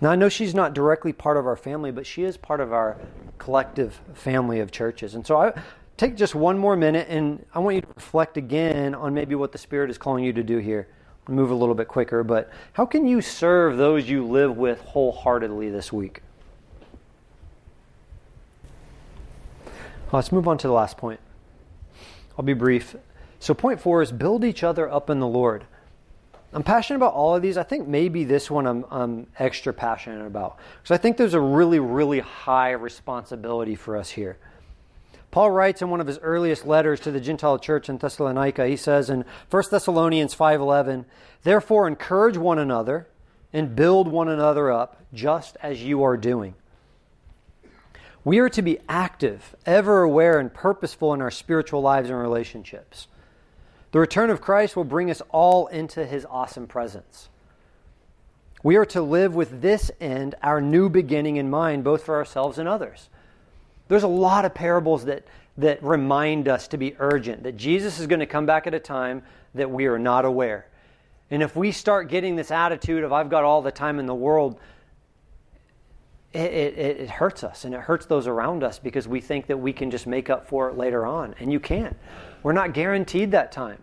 Now, 0.00 0.10
I 0.10 0.16
know 0.16 0.28
she's 0.28 0.54
not 0.54 0.72
directly 0.72 1.12
part 1.12 1.36
of 1.36 1.46
our 1.46 1.56
family, 1.56 1.90
but 1.90 2.06
she 2.06 2.24
is 2.24 2.36
part 2.36 2.60
of 2.60 2.72
our 2.72 2.96
collective 3.38 4.00
family 4.14 4.60
of 4.60 4.70
churches. 4.70 5.14
And 5.14 5.26
so 5.26 5.36
I 5.36 5.52
take 5.96 6.16
just 6.16 6.34
one 6.34 6.56
more 6.56 6.76
minute 6.76 7.06
and 7.10 7.44
I 7.54 7.58
want 7.58 7.76
you 7.76 7.82
to 7.82 7.88
reflect 7.94 8.38
again 8.38 8.94
on 8.94 9.12
maybe 9.12 9.34
what 9.34 9.52
the 9.52 9.58
Spirit 9.58 9.90
is 9.90 9.98
calling 9.98 10.24
you 10.24 10.32
to 10.32 10.42
do 10.42 10.58
here. 10.58 10.88
Move 11.28 11.50
a 11.50 11.54
little 11.54 11.74
bit 11.74 11.86
quicker, 11.86 12.24
but 12.24 12.50
how 12.72 12.86
can 12.86 13.06
you 13.06 13.20
serve 13.20 13.76
those 13.76 14.08
you 14.08 14.26
live 14.26 14.56
with 14.56 14.80
wholeheartedly 14.80 15.70
this 15.70 15.92
week? 15.92 16.22
Let's 20.12 20.32
move 20.32 20.48
on 20.48 20.58
to 20.58 20.66
the 20.66 20.72
last 20.72 20.96
point. 20.96 21.20
I'll 22.36 22.44
be 22.44 22.54
brief. 22.54 22.96
So, 23.38 23.54
point 23.54 23.80
four 23.80 24.02
is 24.02 24.10
build 24.10 24.44
each 24.44 24.64
other 24.64 24.90
up 24.90 25.08
in 25.08 25.20
the 25.20 25.26
Lord. 25.26 25.66
I'm 26.52 26.64
passionate 26.64 26.96
about 26.96 27.14
all 27.14 27.36
of 27.36 27.42
these. 27.42 27.56
I 27.56 27.62
think 27.62 27.86
maybe 27.86 28.24
this 28.24 28.50
one 28.50 28.66
I'm, 28.66 28.84
I'm 28.90 29.26
extra 29.38 29.72
passionate 29.72 30.26
about 30.26 30.58
because 30.82 30.90
I 30.90 30.96
think 30.96 31.16
there's 31.16 31.34
a 31.34 31.40
really, 31.40 31.78
really 31.78 32.18
high 32.20 32.72
responsibility 32.72 33.76
for 33.76 33.96
us 33.96 34.10
here. 34.10 34.36
Paul 35.30 35.52
writes 35.52 35.80
in 35.80 35.90
one 35.90 36.00
of 36.00 36.08
his 36.08 36.18
earliest 36.18 36.66
letters 36.66 36.98
to 37.00 37.12
the 37.12 37.20
Gentile 37.20 37.58
church 37.58 37.88
in 37.88 37.98
Thessalonica, 37.98 38.66
he 38.66 38.76
says 38.76 39.10
in 39.10 39.24
1 39.48 39.70
Thessalonians 39.70 40.34
5:11, 40.34 41.04
"Therefore 41.44 41.86
encourage 41.86 42.36
one 42.36 42.58
another 42.58 43.06
and 43.52 43.76
build 43.76 44.08
one 44.08 44.28
another 44.28 44.72
up, 44.72 44.96
just 45.14 45.56
as 45.62 45.84
you 45.84 46.02
are 46.02 46.16
doing." 46.16 46.56
We 48.24 48.40
are 48.40 48.48
to 48.50 48.60
be 48.60 48.80
active, 48.88 49.54
ever 49.64 50.02
aware 50.02 50.38
and 50.38 50.52
purposeful 50.52 51.14
in 51.14 51.22
our 51.22 51.30
spiritual 51.30 51.80
lives 51.80 52.10
and 52.10 52.18
relationships. 52.18 53.06
The 53.92 53.98
return 53.98 54.30
of 54.30 54.40
Christ 54.40 54.76
will 54.76 54.84
bring 54.84 55.10
us 55.10 55.20
all 55.30 55.66
into 55.66 56.04
his 56.04 56.26
awesome 56.28 56.66
presence. 56.66 57.28
We 58.62 58.76
are 58.76 58.86
to 58.86 59.02
live 59.02 59.34
with 59.34 59.62
this 59.62 59.90
end, 60.00 60.34
our 60.42 60.60
new 60.60 60.88
beginning 60.88 61.36
in 61.36 61.50
mind, 61.50 61.82
both 61.82 62.04
for 62.04 62.16
ourselves 62.16 62.58
and 62.58 62.68
others. 62.68 63.08
There's 63.88 64.02
a 64.02 64.08
lot 64.08 64.44
of 64.44 64.54
parables 64.54 65.06
that, 65.06 65.24
that 65.58 65.82
remind 65.82 66.46
us 66.46 66.68
to 66.68 66.76
be 66.76 66.94
urgent, 66.98 67.42
that 67.44 67.56
Jesus 67.56 67.98
is 67.98 68.06
going 68.06 68.20
to 68.20 68.26
come 68.26 68.46
back 68.46 68.66
at 68.66 68.74
a 68.74 68.78
time 68.78 69.22
that 69.54 69.70
we 69.70 69.86
are 69.86 69.98
not 69.98 70.24
aware. 70.24 70.66
And 71.30 71.42
if 71.42 71.56
we 71.56 71.72
start 71.72 72.08
getting 72.08 72.36
this 72.36 72.50
attitude 72.50 73.02
of, 73.02 73.12
I've 73.12 73.30
got 73.30 73.44
all 73.44 73.62
the 73.62 73.72
time 73.72 73.98
in 73.98 74.06
the 74.06 74.14
world, 74.14 74.60
it, 76.32 76.52
it, 76.52 76.78
it, 76.78 77.10
hurts 77.10 77.42
us 77.42 77.64
and 77.64 77.74
it 77.74 77.80
hurts 77.80 78.06
those 78.06 78.28
around 78.28 78.62
us 78.62 78.78
because 78.78 79.08
we 79.08 79.20
think 79.20 79.46
that 79.48 79.56
we 79.56 79.72
can 79.72 79.90
just 79.90 80.06
make 80.06 80.30
up 80.30 80.46
for 80.46 80.68
it 80.68 80.76
later 80.76 81.04
on. 81.04 81.34
And 81.40 81.52
you 81.52 81.58
can't. 81.58 81.96
We're 82.42 82.52
not 82.52 82.74
guaranteed 82.74 83.30
that 83.32 83.52
time. 83.52 83.78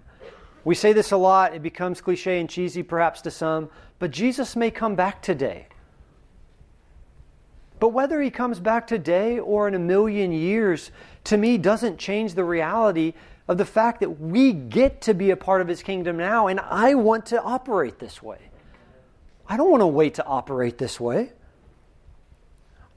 We 0.63 0.75
say 0.75 0.91
this 0.91 1.11
a 1.11 1.17
lot, 1.17 1.53
it 1.53 1.63
becomes 1.63 2.01
cliche 2.01 2.39
and 2.39 2.49
cheesy 2.49 2.83
perhaps 2.83 3.21
to 3.21 3.31
some, 3.31 3.69
but 3.99 4.11
Jesus 4.11 4.55
may 4.55 4.69
come 4.69 4.95
back 4.95 5.21
today. 5.21 5.67
But 7.79 7.89
whether 7.89 8.21
he 8.21 8.29
comes 8.29 8.59
back 8.59 8.87
today 8.87 9.39
or 9.39 9.67
in 9.67 9.75
a 9.75 9.79
million 9.79 10.31
years, 10.31 10.91
to 11.25 11.37
me, 11.37 11.57
doesn't 11.57 11.99
change 11.99 12.33
the 12.33 12.43
reality 12.43 13.13
of 13.47 13.57
the 13.57 13.65
fact 13.65 13.99
that 14.01 14.19
we 14.19 14.51
get 14.51 14.99
to 15.01 15.13
be 15.13 15.29
a 15.29 15.37
part 15.37 15.61
of 15.61 15.67
his 15.67 15.81
kingdom 15.81 16.17
now, 16.17 16.47
and 16.47 16.59
I 16.59 16.95
want 16.95 17.25
to 17.27 17.41
operate 17.41 17.99
this 17.99 18.21
way. 18.21 18.39
I 19.47 19.55
don't 19.55 19.71
want 19.71 19.81
to 19.81 19.87
wait 19.87 20.15
to 20.15 20.25
operate 20.25 20.77
this 20.77 20.99
way. 20.99 21.31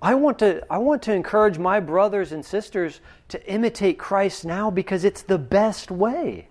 I 0.03 0.15
want 0.15 0.39
to, 0.39 0.65
I 0.73 0.79
want 0.79 1.03
to 1.03 1.13
encourage 1.13 1.59
my 1.59 1.79
brothers 1.79 2.33
and 2.33 2.45
sisters 2.45 3.01
to 3.29 3.47
imitate 3.47 3.99
Christ 3.99 4.45
now 4.45 4.71
because 4.71 5.05
it's 5.05 5.23
the 5.23 5.39
best 5.39 5.91
way. 5.91 6.49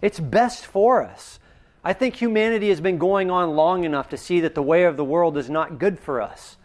It's 0.00 0.20
best 0.20 0.66
for 0.66 1.02
us. 1.02 1.40
I 1.82 1.92
think 1.92 2.16
humanity 2.16 2.68
has 2.68 2.80
been 2.80 2.98
going 2.98 3.30
on 3.30 3.56
long 3.56 3.84
enough 3.84 4.08
to 4.10 4.16
see 4.16 4.40
that 4.40 4.54
the 4.54 4.62
way 4.62 4.84
of 4.84 4.96
the 4.96 5.04
world 5.04 5.36
is 5.36 5.50
not 5.50 5.78
good 5.78 5.98
for 5.98 6.20
us. 6.22 6.56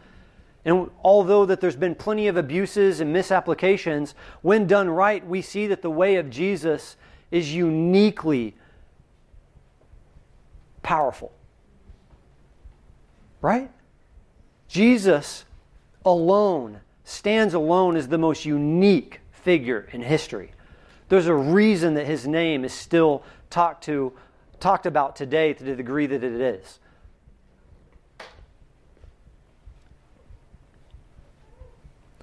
And 0.64 0.92
although 1.04 1.46
that 1.48 1.60
there's 1.60 1.76
been 1.76 1.96
plenty 1.96 2.28
of 2.28 2.38
abuses 2.38 3.00
and 3.00 3.12
misapplications, 3.12 4.14
when 4.44 4.68
done 4.68 4.90
right, 4.90 5.26
we 5.26 5.42
see 5.42 5.68
that 5.68 5.82
the 5.82 5.90
way 5.90 6.18
of 6.18 6.30
Jesus 6.30 6.98
is 7.32 7.54
uniquely 7.54 8.56
powerful. 10.84 11.32
Right? 13.42 13.72
Jesus 14.68 15.46
alone, 16.06 16.82
stands 17.04 17.54
alone 17.54 17.96
as 17.96 18.08
the 18.08 18.18
most 18.18 18.46
unique 18.46 19.22
figure 19.32 19.88
in 19.92 20.02
history. 20.02 20.52
There's 21.10 21.28
a 21.28 21.36
reason 21.36 21.94
that 21.96 22.06
his 22.06 22.28
name 22.28 22.64
is 22.64 22.74
still 22.74 23.24
talked 23.50 23.84
to 23.86 24.14
talked 24.60 24.86
about 24.86 25.16
today 25.16 25.54
to 25.54 25.64
the 25.64 25.76
degree 25.76 26.06
that 26.06 26.24
it 26.24 26.40
is. 26.40 26.80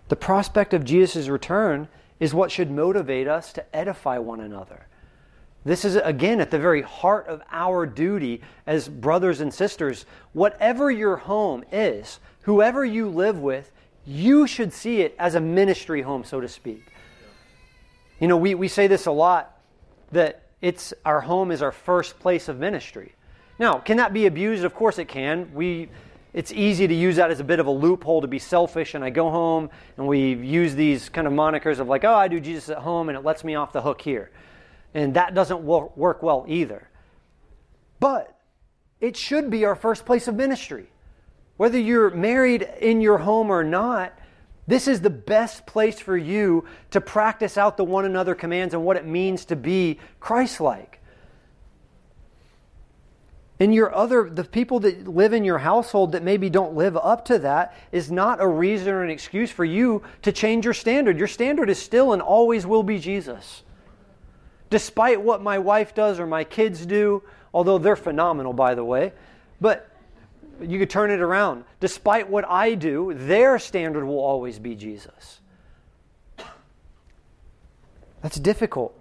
The 0.09 0.17
prospect 0.17 0.73
of 0.73 0.85
Jesus' 0.85 1.29
return 1.29 1.89
is 2.19 2.33
what 2.33 2.51
should 2.51 2.71
motivate 2.71 3.29
us 3.29 3.53
to 3.53 3.77
edify 3.77 4.19
one 4.19 4.41
another. 4.41 4.88
This 5.69 5.85
is, 5.85 5.97
again, 5.97 6.41
at 6.41 6.51
the 6.51 6.59
very 6.59 6.81
heart 6.81 7.27
of 7.27 7.43
our 7.53 7.85
duty 7.85 8.41
as 8.67 8.89
brothers 8.89 9.43
and 9.43 9.53
sisters. 9.53 10.07
Whatever 10.33 10.91
your 10.91 11.17
home 11.17 11.63
is, 11.71 12.21
whoever 12.41 12.87
you 12.87 13.11
live 13.11 13.39
with, 13.39 13.71
you 14.07 14.47
should 14.47 14.73
see 14.73 15.03
it 15.03 15.15
as 15.19 15.35
a 15.35 15.41
ministry 15.41 16.01
home, 16.01 16.25
so 16.25 16.41
to 16.41 16.49
speak. 16.49 16.91
You 18.19 18.29
know, 18.29 18.39
we, 18.39 18.55
we 18.55 18.67
say 18.67 18.87
this 18.87 19.05
a 19.05 19.13
lot 19.13 19.61
that 20.11 20.45
it's 20.63 20.95
our 21.05 21.21
home 21.21 21.51
is 21.51 21.61
our 21.61 21.71
first 21.71 22.19
place 22.19 22.49
of 22.49 22.59
ministry. 22.59 23.15
Now, 23.59 23.75
can 23.75 23.99
that 23.99 24.15
be 24.15 24.25
abused? 24.25 24.65
Of 24.65 24.75
course 24.75 24.99
it 24.99 25.09
can. 25.09 25.53
We 25.53 25.91
it's 26.33 26.51
easy 26.53 26.87
to 26.87 26.95
use 26.95 27.17
that 27.17 27.31
as 27.31 27.41
a 27.41 27.45
bit 27.45 27.61
of 27.61 27.67
a 27.67 27.71
loophole 27.71 28.23
to 28.23 28.27
be 28.27 28.39
selfish 28.39 28.95
and 28.95 29.05
I 29.05 29.11
go 29.11 29.31
home 29.31 29.69
and 29.99 30.07
we 30.07 30.33
use 30.35 30.75
these 30.75 31.11
kind 31.11 31.27
of 31.27 31.33
monikers 31.35 31.79
of 31.79 31.89
like, 31.89 32.05
"Oh, 32.05 32.15
I 32.15 32.29
do 32.29 32.41
Jesus 32.41 32.71
at 32.71 32.79
home 32.79 33.11
and 33.11 33.19
it 33.19 33.25
lets 33.25 33.45
me 33.45 33.55
off 33.55 33.73
the 33.73 33.83
hook 33.83 34.01
here." 34.01 34.31
And 34.95 35.15
that 35.15 35.35
doesn't 35.35 35.61
work 35.61 36.23
well 36.23 36.45
either. 36.49 36.89
But 38.01 38.35
it 39.01 39.17
should 39.17 39.51
be 39.51 39.65
our 39.65 39.77
first 39.77 40.07
place 40.07 40.29
of 40.29 40.35
ministry. 40.35 40.91
Whether 41.57 41.79
you're 41.79 42.11
married 42.11 42.63
in 42.81 43.01
your 43.01 43.19
home 43.19 43.51
or 43.51 43.65
not, 43.65 44.17
this 44.67 44.87
is 44.87 45.01
the 45.01 45.11
best 45.11 45.67
place 45.67 45.99
for 45.99 46.17
you 46.17 46.65
to 46.91 47.01
practice 47.01 47.57
out 47.57 47.77
the 47.77 47.85
one 47.85 48.05
another 48.05 48.35
commands 48.35 48.75
and 48.75 48.85
what 48.85 48.97
it 48.97 49.07
means 49.07 49.45
to 49.47 49.57
be 49.57 49.99
Christ 50.21 50.61
like. 50.61 51.01
And 53.61 53.75
your 53.75 53.93
other, 53.93 54.31
the 54.31 54.45
people 54.45 54.79
that 54.81 55.09
live 55.09 55.33
in 55.33 55.45
your 55.45 55.59
household 55.59 56.13
that 56.13 56.23
maybe 56.23 56.49
don't 56.49 56.77
live 56.77 56.97
up 56.97 57.25
to 57.25 57.41
that 57.41 57.75
is 57.91 58.11
not 58.11 58.41
a 58.41 58.47
reason 58.47 58.89
or 58.89 59.03
an 59.03 59.11
excuse 59.11 59.51
for 59.51 59.65
you 59.65 60.03
to 60.23 60.31
change 60.31 60.65
your 60.65 60.75
standard. 60.75 61.19
Your 61.19 61.27
standard 61.27 61.69
is 61.69 61.79
still 61.79 62.13
and 62.13 62.23
always 62.23 62.67
will 62.67 62.85
be 62.85 63.01
Jesus. 63.01 63.65
Despite 64.71 65.21
what 65.23 65.43
my 65.43 65.59
wife 65.59 65.95
does 65.95 66.21
or 66.21 66.27
my 66.27 66.45
kids 66.45 66.85
do, 66.85 67.23
although 67.55 67.79
they're 67.79 67.97
phenomenal, 67.97 68.53
by 68.53 68.75
the 68.75 68.85
way, 68.85 69.13
but 69.61 69.91
you 70.61 70.79
could 70.79 70.91
turn 70.91 71.11
it 71.11 71.21
around. 71.21 71.65
Despite 71.81 72.29
what 72.29 72.45
I 72.49 72.75
do, 72.75 73.15
their 73.15 73.59
standard 73.59 74.05
will 74.05 74.21
always 74.21 74.59
be 74.59 74.75
Jesus. 74.75 75.41
That's 78.23 78.39
difficult. 78.39 78.95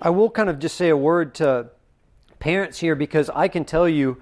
I 0.00 0.10
will 0.10 0.30
kind 0.30 0.48
of 0.48 0.58
just 0.58 0.76
say 0.76 0.88
a 0.90 0.96
word 0.96 1.34
to 1.36 1.70
parents 2.38 2.78
here 2.78 2.94
because 2.94 3.30
I 3.30 3.48
can 3.48 3.64
tell 3.64 3.88
you, 3.88 4.20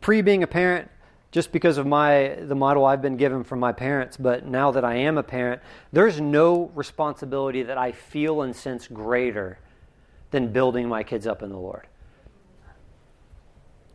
pre 0.00 0.22
being 0.22 0.42
a 0.42 0.46
parent, 0.46 0.89
just 1.30 1.52
because 1.52 1.78
of 1.78 1.86
my 1.86 2.36
the 2.40 2.54
model 2.54 2.84
I've 2.84 3.02
been 3.02 3.16
given 3.16 3.44
from 3.44 3.60
my 3.60 3.72
parents, 3.72 4.16
but 4.16 4.46
now 4.46 4.70
that 4.72 4.84
I 4.84 4.96
am 4.96 5.16
a 5.16 5.22
parent, 5.22 5.62
there's 5.92 6.20
no 6.20 6.70
responsibility 6.74 7.62
that 7.62 7.78
I 7.78 7.92
feel 7.92 8.42
and 8.42 8.54
sense 8.54 8.88
greater 8.88 9.58
than 10.30 10.52
building 10.52 10.88
my 10.88 11.02
kids 11.02 11.26
up 11.26 11.42
in 11.42 11.50
the 11.50 11.58
Lord. 11.58 11.86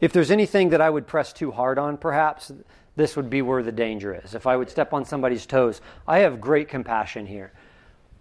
If 0.02 0.12
there's 0.12 0.32
anything 0.32 0.70
that 0.70 0.82
I 0.82 0.90
would 0.90 1.08
press 1.08 1.34
too 1.34 1.52
hard 1.52 1.80
on, 1.80 1.98
perhaps 1.98 2.52
this 2.96 3.16
would 3.16 3.30
be 3.30 3.42
where 3.42 3.64
the 3.64 3.72
danger 3.72 4.14
is. 4.14 4.36
If 4.36 4.48
I 4.48 4.56
would 4.56 4.70
step 4.70 4.94
on 4.94 5.06
somebody's 5.06 5.46
toes, 5.46 5.82
I 6.08 6.20
have 6.20 6.40
great 6.40 6.70
compassion 6.70 7.26
here, 7.26 7.54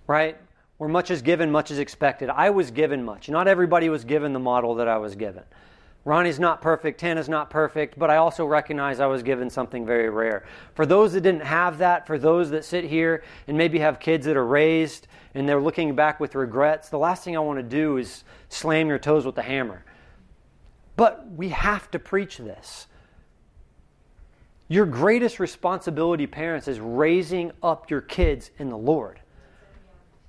right? 0.06 0.36
Where 0.78 0.88
much 0.88 1.10
is 1.10 1.22
given, 1.22 1.50
much 1.50 1.70
is 1.70 1.78
expected. 1.78 2.30
I 2.30 2.50
was 2.50 2.70
given 2.70 3.04
much. 3.04 3.28
Not 3.28 3.46
everybody 3.46 3.88
was 3.88 4.04
given 4.04 4.32
the 4.32 4.40
model 4.40 4.76
that 4.76 4.88
I 4.88 4.98
was 4.98 5.14
given. 5.14 5.44
Ronnie's 6.04 6.38
not 6.38 6.60
perfect, 6.60 7.00
Tana's 7.00 7.30
not 7.30 7.48
perfect, 7.48 7.98
but 7.98 8.10
I 8.10 8.16
also 8.16 8.44
recognize 8.44 9.00
I 9.00 9.06
was 9.06 9.22
given 9.22 9.48
something 9.48 9.86
very 9.86 10.10
rare. 10.10 10.44
For 10.74 10.84
those 10.84 11.14
that 11.14 11.22
didn't 11.22 11.44
have 11.44 11.78
that, 11.78 12.06
for 12.06 12.18
those 12.18 12.50
that 12.50 12.64
sit 12.64 12.84
here 12.84 13.24
and 13.48 13.56
maybe 13.56 13.78
have 13.78 14.00
kids 14.00 14.26
that 14.26 14.36
are 14.36 14.46
raised 14.46 15.06
and 15.34 15.48
they're 15.48 15.62
looking 15.62 15.94
back 15.94 16.20
with 16.20 16.34
regrets, 16.34 16.90
the 16.90 16.98
last 16.98 17.24
thing 17.24 17.36
I 17.36 17.40
want 17.40 17.58
to 17.58 17.62
do 17.62 17.96
is 17.96 18.24
slam 18.50 18.88
your 18.88 18.98
toes 18.98 19.24
with 19.24 19.38
a 19.38 19.42
hammer. 19.42 19.82
But 20.96 21.26
we 21.30 21.48
have 21.48 21.90
to 21.92 21.98
preach 21.98 22.36
this. 22.36 22.86
Your 24.68 24.84
greatest 24.86 25.40
responsibility, 25.40 26.26
parents, 26.26 26.68
is 26.68 26.80
raising 26.80 27.50
up 27.62 27.90
your 27.90 28.02
kids 28.02 28.50
in 28.58 28.68
the 28.68 28.76
Lord. 28.76 29.20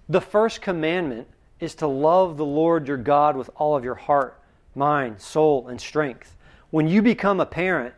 The 0.08 0.22
first 0.22 0.62
commandment 0.62 1.28
is 1.60 1.76
to 1.76 1.88
love 1.88 2.38
the 2.38 2.46
Lord 2.46 2.88
your 2.88 2.98
God 2.98 3.36
with 3.36 3.50
all 3.56 3.76
of 3.76 3.84
your 3.84 3.96
heart 3.96 4.40
mind, 4.76 5.22
soul, 5.22 5.68
and 5.68 5.80
strength. 5.80 6.36
When 6.70 6.88
you 6.88 7.02
become 7.02 7.40
a 7.40 7.46
parent, 7.46 7.94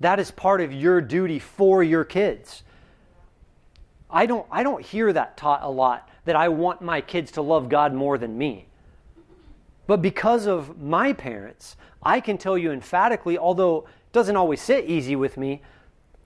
that 0.00 0.18
is 0.18 0.30
part 0.30 0.60
of 0.60 0.72
your 0.72 1.00
duty 1.00 1.38
for 1.38 1.82
your 1.82 2.04
kids. 2.04 2.62
I 4.10 4.26
don't, 4.26 4.46
I 4.50 4.62
don't 4.62 4.84
hear 4.84 5.12
that 5.12 5.36
taught 5.36 5.62
a 5.62 5.70
lot 5.70 6.08
that 6.24 6.36
I 6.36 6.48
want 6.48 6.82
my 6.82 7.00
kids 7.00 7.32
to 7.32 7.42
love 7.42 7.68
God 7.68 7.94
more 7.94 8.18
than 8.18 8.36
me. 8.36 8.66
But 9.86 10.02
because 10.02 10.46
of 10.46 10.80
my 10.80 11.12
parents, 11.12 11.76
I 12.02 12.20
can 12.20 12.38
tell 12.38 12.58
you 12.58 12.72
emphatically, 12.72 13.38
although 13.38 13.78
it 13.78 14.12
doesn't 14.12 14.36
always 14.36 14.60
sit 14.60 14.86
easy 14.86 15.16
with 15.16 15.36
me, 15.36 15.62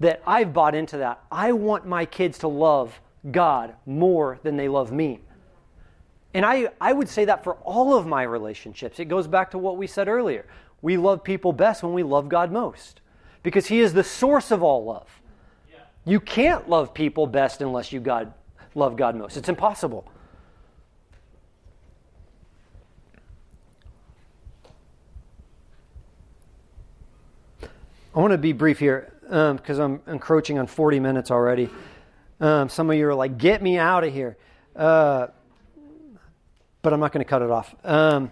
that 0.00 0.22
I've 0.26 0.52
bought 0.52 0.74
into 0.74 0.96
that. 0.98 1.22
I 1.30 1.52
want 1.52 1.86
my 1.86 2.06
kids 2.06 2.38
to 2.38 2.48
love 2.48 3.00
God 3.30 3.74
more 3.84 4.38
than 4.42 4.56
they 4.56 4.68
love 4.68 4.92
me. 4.92 5.20
And 6.32 6.46
I, 6.46 6.68
I 6.80 6.92
would 6.92 7.08
say 7.08 7.24
that 7.24 7.42
for 7.42 7.54
all 7.56 7.94
of 7.94 8.06
my 8.06 8.22
relationships. 8.22 9.00
It 9.00 9.06
goes 9.06 9.26
back 9.26 9.50
to 9.50 9.58
what 9.58 9.76
we 9.76 9.86
said 9.86 10.08
earlier. 10.08 10.46
We 10.82 10.96
love 10.96 11.24
people 11.24 11.52
best 11.52 11.82
when 11.82 11.92
we 11.92 12.02
love 12.02 12.28
God 12.28 12.52
most 12.52 13.00
because 13.42 13.66
He 13.66 13.80
is 13.80 13.92
the 13.92 14.04
source 14.04 14.50
of 14.50 14.62
all 14.62 14.84
love. 14.84 15.08
You 16.04 16.20
can't 16.20 16.68
love 16.68 16.94
people 16.94 17.26
best 17.26 17.60
unless 17.60 17.92
you 17.92 18.00
God, 18.00 18.32
love 18.74 18.96
God 18.96 19.16
most. 19.16 19.36
It's 19.36 19.48
impossible. 19.48 20.10
I 28.12 28.18
want 28.18 28.32
to 28.32 28.38
be 28.38 28.52
brief 28.52 28.78
here 28.78 29.12
because 29.22 29.78
um, 29.78 30.00
I'm 30.06 30.14
encroaching 30.14 30.58
on 30.58 30.66
40 30.66 30.98
minutes 30.98 31.30
already. 31.30 31.70
Um, 32.40 32.68
some 32.68 32.90
of 32.90 32.96
you 32.96 33.06
are 33.06 33.14
like, 33.14 33.38
get 33.38 33.62
me 33.62 33.78
out 33.78 34.02
of 34.02 34.12
here. 34.12 34.36
Uh, 34.74 35.28
but 36.82 36.92
I'm 36.92 37.00
not 37.00 37.12
going 37.12 37.24
to 37.24 37.28
cut 37.28 37.42
it 37.42 37.50
off. 37.50 37.74
Um, 37.84 38.30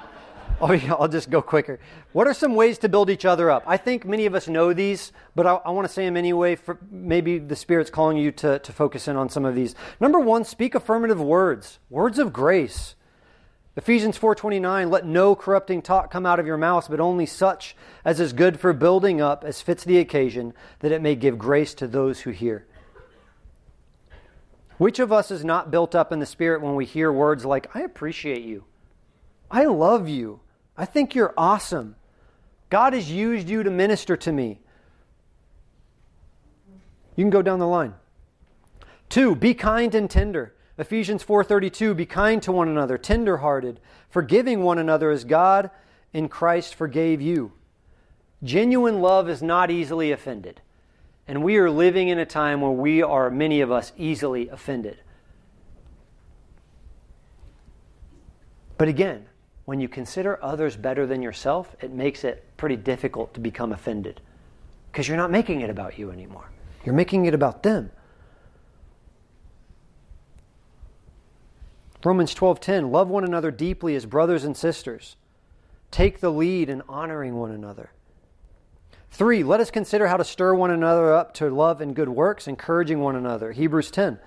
I'll 0.60 1.08
just 1.08 1.30
go 1.30 1.40
quicker. 1.40 1.78
What 2.12 2.26
are 2.26 2.34
some 2.34 2.54
ways 2.54 2.78
to 2.78 2.88
build 2.88 3.10
each 3.10 3.24
other 3.24 3.50
up? 3.50 3.62
I 3.66 3.76
think 3.76 4.04
many 4.04 4.26
of 4.26 4.34
us 4.34 4.48
know 4.48 4.72
these, 4.72 5.12
but 5.34 5.46
I, 5.46 5.54
I 5.64 5.70
want 5.70 5.86
to 5.86 5.92
say 5.92 6.04
them 6.04 6.16
anyway. 6.16 6.56
For 6.56 6.78
maybe 6.90 7.38
the 7.38 7.56
Spirit's 7.56 7.90
calling 7.90 8.16
you 8.16 8.32
to, 8.32 8.58
to 8.58 8.72
focus 8.72 9.06
in 9.06 9.16
on 9.16 9.28
some 9.28 9.44
of 9.44 9.54
these. 9.54 9.74
Number 10.00 10.18
one, 10.18 10.44
speak 10.44 10.74
affirmative 10.74 11.20
words, 11.20 11.78
words 11.90 12.18
of 12.18 12.32
grace. 12.32 12.94
Ephesians 13.78 14.18
4:29 14.18 14.90
let 14.90 15.06
no 15.06 15.36
corrupting 15.36 15.82
talk 15.82 16.10
come 16.10 16.26
out 16.26 16.40
of 16.40 16.46
your 16.48 16.56
mouths 16.56 16.88
but 16.88 16.98
only 16.98 17.24
such 17.24 17.76
as 18.04 18.18
is 18.18 18.32
good 18.32 18.58
for 18.58 18.72
building 18.72 19.20
up 19.20 19.44
as 19.44 19.62
fits 19.62 19.84
the 19.84 19.98
occasion 19.98 20.52
that 20.80 20.90
it 20.90 21.00
may 21.00 21.14
give 21.14 21.38
grace 21.38 21.74
to 21.74 21.86
those 21.86 22.22
who 22.22 22.30
hear. 22.30 22.66
Which 24.78 24.98
of 24.98 25.12
us 25.12 25.30
is 25.30 25.44
not 25.44 25.70
built 25.70 25.94
up 25.94 26.12
in 26.12 26.20
the 26.20 26.26
Spirit 26.26 26.62
when 26.62 26.74
we 26.74 26.84
hear 26.84 27.12
words 27.12 27.44
like, 27.44 27.74
I 27.74 27.80
appreciate 27.80 28.42
you, 28.42 28.64
I 29.50 29.64
love 29.64 30.08
you, 30.08 30.40
I 30.76 30.84
think 30.84 31.14
you're 31.14 31.34
awesome, 31.36 31.96
God 32.70 32.92
has 32.92 33.10
used 33.10 33.48
you 33.48 33.62
to 33.62 33.70
minister 33.70 34.16
to 34.16 34.32
me? 34.32 34.60
You 37.16 37.24
can 37.24 37.30
go 37.30 37.42
down 37.42 37.58
the 37.58 37.66
line. 37.66 37.94
Two, 39.08 39.34
be 39.34 39.54
kind 39.54 39.94
and 39.94 40.08
tender. 40.08 40.54
Ephesians 40.76 41.24
4:32 41.24 41.96
be 41.96 42.06
kind 42.06 42.40
to 42.42 42.52
one 42.52 42.68
another 42.68 42.96
tenderhearted 42.96 43.80
forgiving 44.08 44.62
one 44.62 44.78
another 44.78 45.10
as 45.10 45.24
God 45.24 45.70
in 46.12 46.28
Christ 46.28 46.74
forgave 46.74 47.20
you. 47.20 47.52
Genuine 48.42 49.00
love 49.00 49.28
is 49.28 49.42
not 49.42 49.70
easily 49.70 50.12
offended. 50.12 50.60
And 51.28 51.44
we 51.44 51.58
are 51.58 51.70
living 51.70 52.08
in 52.08 52.18
a 52.18 52.26
time 52.26 52.62
where 52.62 52.72
we 52.72 53.02
are, 53.02 53.30
many 53.30 53.60
of 53.60 53.70
us, 53.70 53.92
easily 53.98 54.48
offended. 54.48 54.98
But 58.78 58.88
again, 58.88 59.26
when 59.66 59.80
you 59.80 59.88
consider 59.88 60.42
others 60.42 60.76
better 60.76 61.06
than 61.06 61.20
yourself, 61.20 61.76
it 61.82 61.92
makes 61.92 62.24
it 62.24 62.44
pretty 62.56 62.76
difficult 62.76 63.34
to 63.34 63.40
become 63.40 63.72
offended 63.72 64.22
because 64.90 65.06
you're 65.06 65.18
not 65.18 65.30
making 65.30 65.60
it 65.60 65.68
about 65.68 65.98
you 65.98 66.10
anymore. 66.10 66.48
You're 66.86 66.94
making 66.94 67.26
it 67.26 67.34
about 67.34 67.62
them. 67.62 67.90
Romans 72.02 72.34
12:10 72.34 72.90
Love 72.90 73.10
one 73.10 73.24
another 73.24 73.50
deeply 73.50 73.94
as 73.94 74.06
brothers 74.06 74.44
and 74.44 74.56
sisters. 74.56 75.16
Take 75.90 76.20
the 76.20 76.30
lead 76.30 76.70
in 76.70 76.82
honoring 76.88 77.34
one 77.34 77.50
another. 77.50 77.90
Three, 79.10 79.42
let 79.42 79.60
us 79.60 79.70
consider 79.70 80.06
how 80.06 80.16
to 80.16 80.24
stir 80.24 80.54
one 80.54 80.70
another 80.70 81.12
up 81.12 81.34
to 81.34 81.50
love 81.50 81.80
and 81.80 81.94
good 81.94 82.08
works, 82.08 82.46
encouraging 82.46 83.00
one 83.00 83.16
another. 83.16 83.52
Hebrews 83.52 83.90
10. 83.90 84.18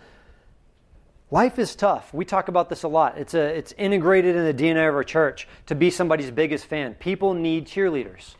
Life 1.30 1.60
is 1.60 1.76
tough. 1.76 2.14
We 2.14 2.26
talk 2.26 2.50
about 2.50 2.68
this 2.68 2.84
a 2.84 2.90
lot. 2.90 3.18
It's, 3.18 3.34
a, 3.34 3.40
it's 3.40 3.74
integrated 3.78 4.36
in 4.36 4.44
the 4.44 4.54
DNA 4.54 4.90
of 4.90 4.96
our 4.96 5.04
church 5.04 5.48
to 5.68 5.76
be 5.76 5.90
somebody's 5.90 6.30
biggest 6.30 6.66
fan. 6.66 6.94
People 6.96 7.34
need 7.34 7.68
cheerleaders. 7.68 8.36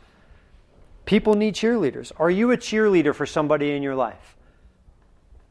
People 1.06 1.34
need 1.34 1.54
cheerleaders. 1.54 2.12
Are 2.18 2.30
you 2.30 2.50
a 2.50 2.56
cheerleader 2.56 3.14
for 3.14 3.24
somebody 3.24 3.72
in 3.72 3.82
your 3.82 3.94
life? 3.94 4.36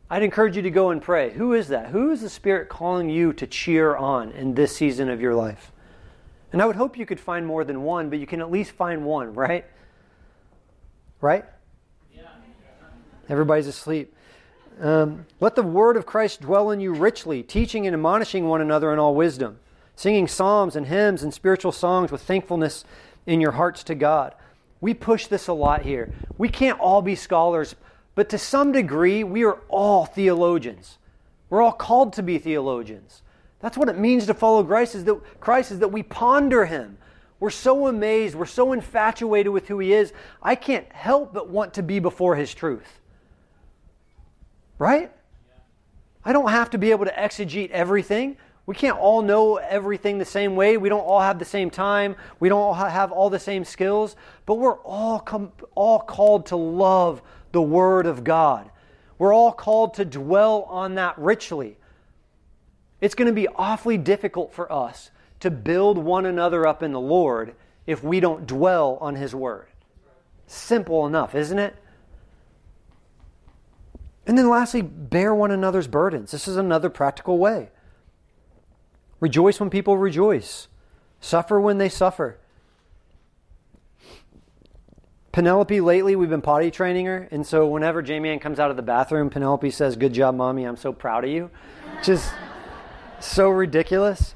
I'd 0.08 0.24
encourage 0.24 0.56
you 0.56 0.62
to 0.62 0.70
go 0.70 0.92
and 0.92 1.02
pray. 1.02 1.32
Who 1.32 1.54
is 1.54 1.70
that? 1.70 1.88
Who 1.88 2.12
is 2.12 2.22
the 2.22 2.30
Spirit 2.30 2.70
calling 2.70 3.10
you 3.10 3.34
to 3.34 3.48
cheer 3.48 3.96
on 3.96 4.32
in 4.32 4.54
this 4.54 4.76
season 4.76 5.10
of 5.10 5.20
your 5.20 5.34
life? 5.34 5.72
And 6.54 6.62
I 6.62 6.66
would 6.66 6.76
hope 6.76 6.98
you 6.98 7.06
could 7.06 7.20
find 7.20 7.48
more 7.48 7.64
than 7.64 7.82
one, 7.82 8.10
but 8.10 8.20
you 8.20 8.28
can 8.28 8.42
at 8.42 8.52
least 8.52 8.72
find 8.72 9.06
one, 9.06 9.34
right? 9.34 9.66
Right? 11.22 11.46
Everybody's 13.30 13.68
asleep. 13.68 14.14
Um, 14.82 15.26
let 15.40 15.56
the 15.56 15.64
word 15.64 15.96
of 15.96 16.06
Christ 16.06 16.42
dwell 16.42 16.72
in 16.72 16.80
you 16.80 16.94
richly, 16.94 17.44
teaching 17.44 17.86
and 17.86 17.94
admonishing 17.94 18.48
one 18.48 18.62
another 18.62 18.92
in 18.92 19.00
all 19.00 19.14
wisdom, 19.14 19.60
singing 19.96 20.28
psalms 20.28 20.76
and 20.76 20.88
hymns 20.88 21.22
and 21.24 21.34
spiritual 21.34 21.72
songs 21.72 22.12
with 22.12 22.24
thankfulness 22.24 22.84
in 23.26 23.40
your 23.40 23.52
hearts 23.52 23.84
to 23.84 23.96
God. 23.96 24.34
We 24.82 24.96
push 24.96 25.28
this 25.28 25.48
a 25.48 25.54
lot 25.54 25.84
here. 25.84 26.12
We 26.38 26.50
can't 26.50 26.80
all 26.80 27.04
be 27.04 27.16
scholars, 27.16 27.76
but 28.16 28.28
to 28.30 28.38
some 28.40 28.72
degree, 28.72 29.24
we 29.24 29.46
are 29.46 29.60
all 29.70 30.06
theologians. 30.06 30.98
We're 31.50 31.62
all 31.62 31.72
called 31.72 32.14
to 32.14 32.24
be 32.24 32.40
theologians. 32.40 33.22
That's 33.60 33.78
what 33.78 33.90
it 33.90 33.98
means 33.98 34.26
to 34.26 34.34
follow 34.34 34.64
Christ 34.64 34.96
is 34.96 35.04
that 35.04 35.40
Christ 35.40 35.72
is 35.72 35.80
that 35.80 35.92
we 35.92 36.02
ponder 36.02 36.66
him. 36.66 36.98
We're 37.42 37.50
so 37.50 37.88
amazed, 37.88 38.36
we're 38.36 38.46
so 38.46 38.72
infatuated 38.72 39.52
with 39.52 39.68
who 39.68 39.80
he 39.80 39.94
is. 39.94 40.14
I 40.44 40.54
can't 40.54 40.90
help 40.94 41.34
but 41.34 41.50
want 41.50 41.74
to 41.74 41.84
be 41.84 41.98
before 41.98 42.36
his 42.36 42.54
truth. 42.54 43.02
Right? 44.78 45.12
I 46.24 46.34
don't 46.34 46.52
have 46.52 46.70
to 46.70 46.78
be 46.78 46.92
able 46.92 47.06
to 47.06 47.12
exegete 47.12 47.72
everything. 47.72 48.38
We 48.68 48.76
can't 48.76 49.00
all 49.00 49.24
know 49.24 49.56
everything 49.56 50.20
the 50.20 50.24
same 50.24 50.56
way. 50.56 50.78
We 50.78 50.88
don't 50.88 51.02
all 51.02 51.20
have 51.20 51.40
the 51.40 51.46
same 51.46 51.72
time. 51.72 52.16
We 52.40 52.48
don't 52.48 52.62
all 52.62 52.76
have 52.76 53.12
all 53.12 53.32
the 53.32 53.40
same 53.40 53.66
skills. 53.66 54.16
But 54.46 54.56
we're 54.56 54.78
all, 54.78 55.20
com- 55.20 55.52
all 55.74 55.98
called 55.98 56.46
to 56.48 56.56
love 56.56 57.24
the 57.54 57.62
Word 57.62 58.06
of 58.06 58.24
God. 58.24 58.70
We're 59.18 59.34
all 59.34 59.52
called 59.52 59.96
to 59.96 60.06
dwell 60.06 60.68
on 60.70 60.94
that 60.96 61.18
richly. 61.18 61.78
It's 63.02 63.16
going 63.16 63.30
to 63.30 63.34
be 63.34 63.48
awfully 63.48 63.98
difficult 63.98 64.54
for 64.54 64.72
us 64.72 65.10
to 65.42 65.52
build 65.52 65.98
one 65.98 66.26
another 66.26 66.66
up 66.66 66.82
in 66.82 66.92
the 66.92 67.00
Lord 67.00 67.56
if 67.86 68.04
we 68.04 68.20
don't 68.20 68.48
dwell 68.48 68.98
on 69.02 69.16
His 69.16 69.36
Word. 69.36 69.68
Simple 70.48 71.06
enough, 71.06 71.36
isn't 71.36 71.60
it? 71.60 71.76
And 74.26 74.38
then 74.38 74.50
lastly, 74.50 74.82
bear 74.82 75.34
one 75.34 75.52
another's 75.52 75.88
burdens. 75.88 76.32
This 76.32 76.48
is 76.48 76.58
another 76.58 76.90
practical 76.90 77.38
way. 77.38 77.70
Rejoice 79.20 79.60
when 79.60 79.70
people 79.70 79.98
rejoice, 79.98 80.68
suffer 81.20 81.60
when 81.60 81.78
they 81.78 81.90
suffer. 81.90 82.38
Penelope, 85.32 85.80
lately, 85.80 86.16
we've 86.16 86.30
been 86.30 86.42
potty 86.42 86.70
training 86.70 87.06
her. 87.06 87.28
And 87.32 87.48
so 87.48 87.66
whenever 87.66 88.02
Jamie 88.02 88.30
Ann 88.30 88.40
comes 88.40 88.60
out 88.60 88.70
of 88.70 88.76
the 88.76 88.84
bathroom, 88.84 89.30
Penelope 89.30 89.70
says, 89.72 89.96
Good 89.96 90.14
job, 90.14 90.36
mommy. 90.36 90.66
I'm 90.66 90.76
so 90.76 90.92
proud 90.92 91.24
of 91.24 91.30
you. 91.30 91.50
Just 92.04 92.34
so 93.20 93.50
ridiculous. 93.50 94.36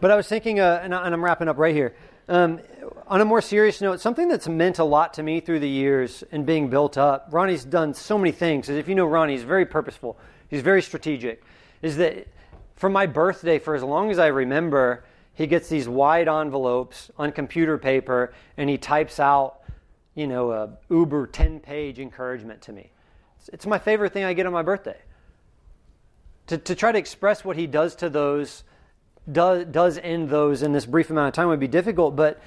But 0.00 0.10
I 0.10 0.16
was 0.16 0.28
thinking, 0.28 0.60
uh, 0.60 0.80
and, 0.82 0.94
I'm 0.94 1.24
wrapping 1.24 1.48
up 1.48 1.56
right 1.56 1.74
here. 1.74 1.94
Um, 2.28 2.60
on 3.06 3.20
a 3.20 3.24
more 3.24 3.40
serious 3.40 3.80
note, 3.80 4.00
something 4.00 4.28
that's 4.28 4.48
meant 4.48 4.78
a 4.78 4.84
lot 4.84 5.14
to 5.14 5.22
me 5.22 5.40
through 5.40 5.60
the 5.60 5.68
years 5.68 6.22
and 6.32 6.44
being 6.44 6.68
built 6.68 6.98
up, 6.98 7.28
Ronnie's 7.30 7.64
done 7.64 7.94
so 7.94 8.18
many 8.18 8.32
things. 8.32 8.68
If 8.68 8.88
you 8.88 8.94
know 8.94 9.06
Ronnie, 9.06 9.34
he's 9.34 9.44
very 9.44 9.64
purposeful, 9.64 10.18
he's 10.48 10.60
very 10.60 10.82
strategic. 10.82 11.42
Is 11.82 11.96
that 11.96 12.26
for 12.74 12.90
my 12.90 13.06
birthday, 13.06 13.58
for 13.58 13.74
as 13.74 13.82
long 13.82 14.10
as 14.10 14.18
I 14.18 14.26
remember, 14.26 15.04
he 15.32 15.46
gets 15.46 15.68
these 15.68 15.88
wide 15.88 16.28
envelopes 16.28 17.10
on 17.16 17.32
computer 17.32 17.78
paper 17.78 18.34
and 18.56 18.68
he 18.68 18.76
types 18.76 19.18
out, 19.18 19.60
you 20.14 20.26
know, 20.26 20.50
a 20.50 20.70
uber 20.90 21.26
10 21.26 21.60
page 21.60 21.98
encouragement 21.98 22.60
to 22.62 22.72
me. 22.72 22.90
It's, 23.38 23.48
it's 23.50 23.66
my 23.66 23.78
favorite 23.78 24.12
thing 24.12 24.24
I 24.24 24.34
get 24.34 24.46
on 24.46 24.52
my 24.52 24.62
birthday. 24.62 24.98
To, 26.48 26.58
to 26.58 26.74
try 26.74 26.92
to 26.92 26.98
express 26.98 27.44
what 27.44 27.56
he 27.56 27.66
does 27.66 27.96
to 27.96 28.10
those, 28.10 28.62
does, 29.30 29.64
does 29.66 29.96
in 29.96 30.28
those 30.28 30.62
in 30.62 30.72
this 30.72 30.86
brief 30.86 31.10
amount 31.10 31.28
of 31.28 31.34
time 31.34 31.48
would 31.48 31.60
be 31.60 31.68
difficult, 31.68 32.16
but 32.16 32.40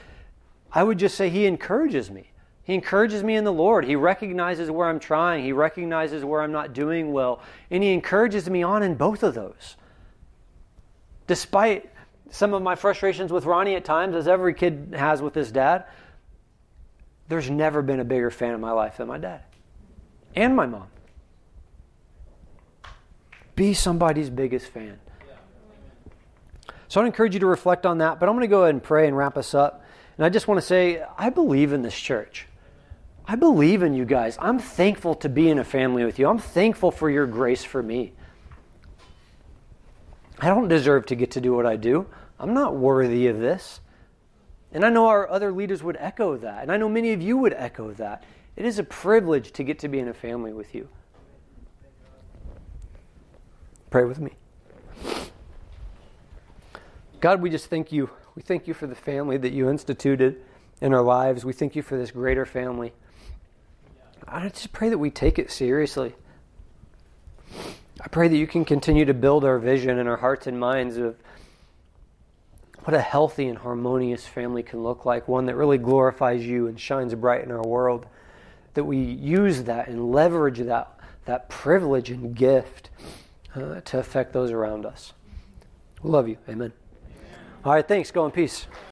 I 0.71 0.83
would 0.83 0.99
just 0.99 1.15
say 1.15 1.29
he 1.29 1.45
encourages 1.45 2.09
me. 2.09 2.31
He 2.63 2.73
encourages 2.75 3.23
me 3.23 3.35
in 3.35 3.43
the 3.43 3.53
Lord. 3.53 3.85
He 3.85 3.95
recognizes 3.95 4.69
where 4.69 4.87
I'm 4.87 4.99
trying. 4.99 5.43
He 5.43 5.51
recognizes 5.51 6.23
where 6.23 6.41
I'm 6.41 6.51
not 6.51 6.73
doing 6.73 7.11
well. 7.11 7.41
And 7.71 7.81
he 7.81 7.91
encourages 7.91 8.47
me 8.47 8.61
on 8.61 8.83
in 8.83 8.93
both 8.93 9.23
of 9.23 9.33
those. 9.33 9.75
Despite 11.25 11.89
some 12.29 12.53
of 12.53 12.61
my 12.61 12.75
frustrations 12.75 13.31
with 13.31 13.45
Ronnie 13.45 13.75
at 13.75 13.85
times, 13.85 14.15
as 14.15 14.27
every 14.27 14.53
kid 14.53 14.93
has 14.95 15.21
with 15.21 15.33
his 15.33 15.51
dad, 15.51 15.85
there's 17.27 17.49
never 17.49 17.81
been 17.81 17.99
a 17.99 18.05
bigger 18.05 18.29
fan 18.29 18.53
of 18.53 18.59
my 18.59 18.71
life 18.71 18.97
than 18.97 19.07
my 19.07 19.17
dad 19.17 19.41
and 20.35 20.55
my 20.55 20.65
mom. 20.65 20.87
Be 23.55 23.73
somebody's 23.73 24.29
biggest 24.29 24.67
fan. 24.67 24.99
So 26.89 26.99
I'd 26.99 27.05
encourage 27.05 27.35
you 27.35 27.39
to 27.41 27.45
reflect 27.45 27.85
on 27.85 27.99
that, 27.99 28.19
but 28.19 28.27
I'm 28.27 28.35
going 28.35 28.41
to 28.41 28.47
go 28.47 28.63
ahead 28.63 28.73
and 28.73 28.83
pray 28.83 29.07
and 29.07 29.15
wrap 29.15 29.37
us 29.37 29.53
up. 29.53 29.85
And 30.17 30.25
I 30.25 30.29
just 30.29 30.47
want 30.47 30.59
to 30.59 30.65
say, 30.65 31.03
I 31.17 31.29
believe 31.29 31.71
in 31.71 31.83
this 31.83 31.97
church. 31.97 32.47
I 33.25 33.35
believe 33.35 33.83
in 33.83 33.93
you 33.93 34.05
guys. 34.05 34.37
I'm 34.41 34.57
thankful 34.57 35.13
to 35.15 35.29
be 35.29 35.51
in 35.51 35.59
a 35.59 35.63
family 35.63 36.03
with 36.03 36.17
you. 36.17 36.27
I'm 36.27 36.39
thankful 36.39 36.89
for 36.89 37.07
your 37.07 37.27
grace 37.27 37.63
for 37.63 37.81
me. 37.83 38.13
I 40.39 40.47
don't 40.47 40.67
deserve 40.67 41.05
to 41.07 41.15
get 41.15 41.31
to 41.31 41.41
do 41.41 41.53
what 41.53 41.67
I 41.67 41.75
do. 41.75 42.07
I'm 42.39 42.55
not 42.55 42.75
worthy 42.75 43.27
of 43.27 43.39
this. 43.39 43.81
And 44.71 44.83
I 44.83 44.89
know 44.89 45.07
our 45.07 45.29
other 45.29 45.51
leaders 45.51 45.83
would 45.83 45.97
echo 45.99 46.37
that. 46.37 46.63
And 46.63 46.71
I 46.71 46.77
know 46.77 46.89
many 46.89 47.13
of 47.13 47.21
you 47.21 47.37
would 47.37 47.53
echo 47.53 47.91
that. 47.93 48.23
It 48.55 48.65
is 48.65 48.79
a 48.79 48.83
privilege 48.83 49.51
to 49.53 49.63
get 49.63 49.77
to 49.79 49.87
be 49.87 49.99
in 49.99 50.07
a 50.07 50.13
family 50.13 50.53
with 50.53 50.73
you. 50.73 50.89
Pray 53.91 54.05
with 54.05 54.19
me. 54.19 54.38
God, 57.19 57.41
we 57.41 57.49
just 57.49 57.69
thank 57.69 57.91
you. 57.91 58.09
We 58.35 58.41
thank 58.41 58.67
you 58.67 58.73
for 58.73 58.87
the 58.87 58.95
family 58.95 59.37
that 59.37 59.51
you 59.51 59.69
instituted 59.69 60.41
in 60.81 60.93
our 60.93 61.01
lives. 61.01 61.43
We 61.43 61.53
thank 61.53 61.75
you 61.75 61.81
for 61.81 61.97
this 61.97 62.11
greater 62.11 62.45
family. 62.45 62.93
I 64.27 64.47
just 64.49 64.71
pray 64.71 64.89
that 64.89 64.97
we 64.97 65.09
take 65.09 65.39
it 65.39 65.51
seriously. 65.51 66.15
I 68.01 68.07
pray 68.09 68.27
that 68.29 68.37
you 68.37 68.47
can 68.47 68.63
continue 68.63 69.05
to 69.05 69.13
build 69.13 69.43
our 69.43 69.59
vision 69.59 69.97
in 69.99 70.07
our 70.07 70.17
hearts 70.17 70.47
and 70.47 70.59
minds 70.59 70.97
of 70.97 71.17
what 72.85 72.93
a 72.93 73.01
healthy 73.01 73.47
and 73.47 73.57
harmonious 73.57 74.25
family 74.25 74.63
can 74.63 74.83
look 74.83 75.05
like, 75.05 75.27
one 75.27 75.47
that 75.47 75.55
really 75.55 75.77
glorifies 75.77 76.45
you 76.45 76.67
and 76.67 76.79
shines 76.79 77.13
bright 77.15 77.43
in 77.43 77.51
our 77.51 77.61
world. 77.61 78.05
That 78.75 78.85
we 78.85 78.97
use 78.97 79.63
that 79.63 79.89
and 79.89 80.11
leverage 80.11 80.59
that, 80.59 80.97
that 81.25 81.49
privilege 81.49 82.09
and 82.09 82.33
gift 82.33 82.89
uh, 83.53 83.81
to 83.81 83.99
affect 83.99 84.31
those 84.31 84.51
around 84.51 84.85
us. 84.85 85.11
We 86.01 86.11
love 86.11 86.29
you. 86.29 86.37
Amen. 86.47 86.71
All 87.65 87.73
right, 87.73 87.85
thanks. 87.85 88.09
Go 88.09 88.25
in 88.25 88.31
peace. 88.31 88.67